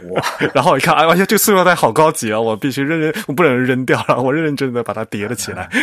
[0.10, 0.24] 哇！
[0.54, 2.40] 然后一看，哎呀，这个塑料袋好高级啊！
[2.42, 5.70] 我必须认认，我不能扔掉了，我认认真的把它叠了起来。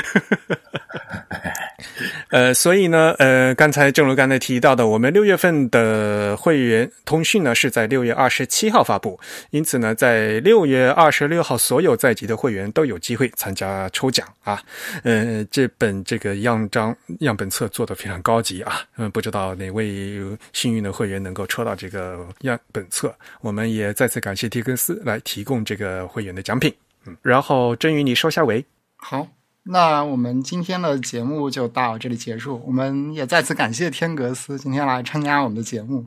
[2.33, 14.63] 呃，所以呢，呃，刚才正如刚才提到的，我们六月份的会员通讯呢是在六月二十七号发布，因此呢，在六月二十六号，所有在籍的会员都有机会参加抽奖啊。
[15.05, 20.19] 呃，这本这个样章样本册做的非常高级啊，嗯，不知道哪位
[20.55, 26.75] 幸运的会员能够抽到这个样本册，我们也再次感谢蒂根斯来提供这个会员的奖品。
[27.05, 28.65] 嗯，然后真宇，你收下尾。
[28.97, 29.29] 好。
[29.65, 32.61] 那我们今天的节目就到这里结束。
[32.67, 36.07] 我们也再次感谢天格斯今天来参加我们的节目，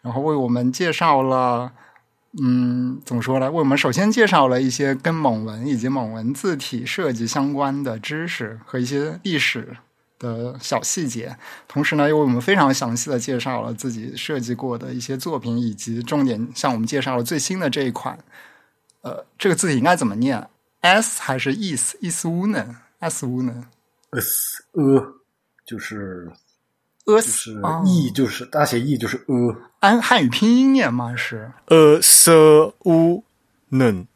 [0.00, 1.72] 然后为我们介绍了，
[2.42, 3.50] 嗯，怎么说呢？
[3.50, 9.76] 为我们首先介绍了一些跟蒙文以及蒙文字体设计相关的知识和一些历史
[10.18, 11.36] 的小细节，
[11.68, 18.18] 同时呢，又为我们非常详细的介绍了自己设计过的一些作品，以及重点向我们介绍了最新的这一款。
[19.02, 20.48] 呃，这个字体应该怎么念
[20.80, 22.78] ？S 还是 is？is 呢
[23.08, 23.66] ？s u 呢
[24.12, 25.14] ？s e
[25.66, 26.30] 就是
[27.04, 31.14] e 是 e 就是大写 e 就是 e，按汉语拼音念吗？
[31.16, 33.24] 是 e s u
[33.70, 34.06] n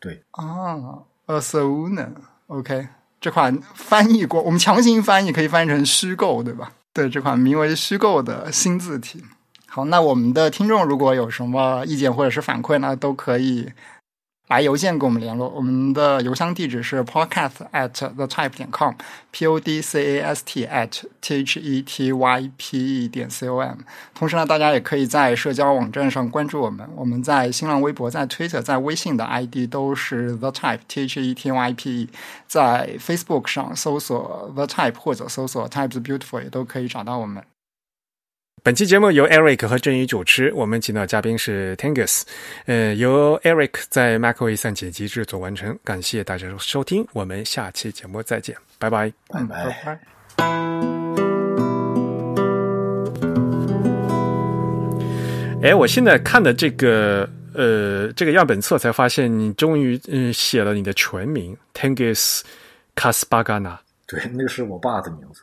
[0.00, 2.14] 对啊 e s u n
[2.46, 2.88] OK，
[3.20, 6.72] 这款翻译过，我们强行翻译可以翻译成虚构，对吧？
[6.92, 9.22] 对，这款名为虚构的新字体。
[9.66, 13.70] 好，那我们的听众如果有什么意见或者是反馈呢，都可以。
[14.48, 21.60] 来邮件跟我们联络，我们的邮箱地址是 podcast at the type 点 com，p o d c a s t at t h
[21.60, 23.76] e t y p e 点 c o m。
[24.14, 32.08] 同时呢，大家也可以在社交网站上关注我们，我们在新浪微博、在 Twitter、在微信的 ID 都是 the type t h e t y p e，
[32.46, 37.44] 在 Facebook 上搜索 the type 或者搜索 types beautiful 也都可以找到我们。
[38.62, 42.22] 本期节目由 Eric 和振宇主持，我们请到嘉宾是 Tangus，
[42.66, 45.78] 呃，由 Eric 在 macOS 剪辑制作完成。
[45.84, 50.00] 感谢大家收听，我们下期节目再见，拜拜，拜拜拜。
[55.62, 62.40] 哎，我现在看的这个呃这个样本册才发现，你终于嗯写了你的全名 Tangus
[62.96, 63.78] Kasbagana。
[64.06, 65.42] 对，那个是我爸的名字。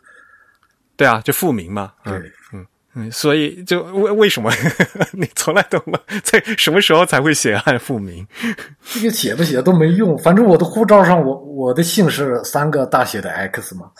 [0.98, 1.94] 对啊，就复名嘛。
[2.04, 2.14] 对，
[2.54, 2.66] 嗯
[2.96, 4.50] 嗯，所以就为为什么
[5.12, 5.78] 你从来都
[6.24, 8.26] 在什么时候才会写汉复名？
[8.94, 13.92] 这个写不写都没用，反正我的护照上我我的姓是三个大写的 X 嘛。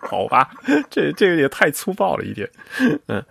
[0.00, 0.50] 好吧，
[0.90, 2.48] 这这个也太粗暴了一点。
[3.08, 3.24] 嗯，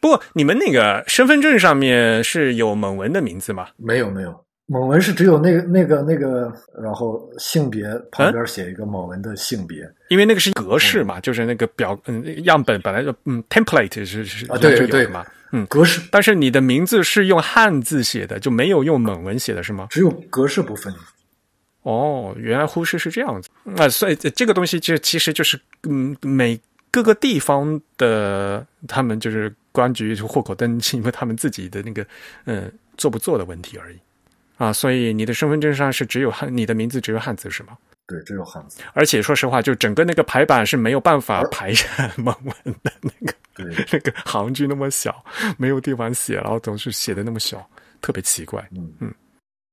[0.00, 3.68] 不过你们那个身份证上面是有蒙文的名字吗？
[3.76, 9.78] 没有没有，蒙文是只有那个那个那个，然后性别旁边写一个蒙文的性别，
[10.08, 15.64] 因为那个是格式嘛，就是那个表嗯样本本来就嗯 template 是是啊对对嘛，嗯。
[15.68, 19.86] 格式，但是你的名字是用汉字写的，就没有用蒙文写的是吗？
[19.88, 20.94] 只有格式部分。
[21.84, 23.48] 哦，原来忽视是这样子。
[23.78, 25.58] 啊，所以这个东西就其实就是
[25.88, 32.06] 嗯，每各个地方的他们就是公安局户口登记，因为他们自己的那个
[32.44, 33.96] 嗯做不做的问题而已
[34.58, 37.78] 啊，所以你的身份证上是只有汉，你的名字只有汉字是吗？
[38.06, 38.80] 对，只有汉字。
[38.92, 41.86] 而且说实话，就整个那个排版是没有办法排下
[42.16, 45.24] 蒙文的那个， 对， 那个行距那么小，
[45.56, 47.64] 没有地方写，然后总是写的那么小，
[48.00, 48.66] 特别奇怪。
[48.76, 49.14] 嗯嗯。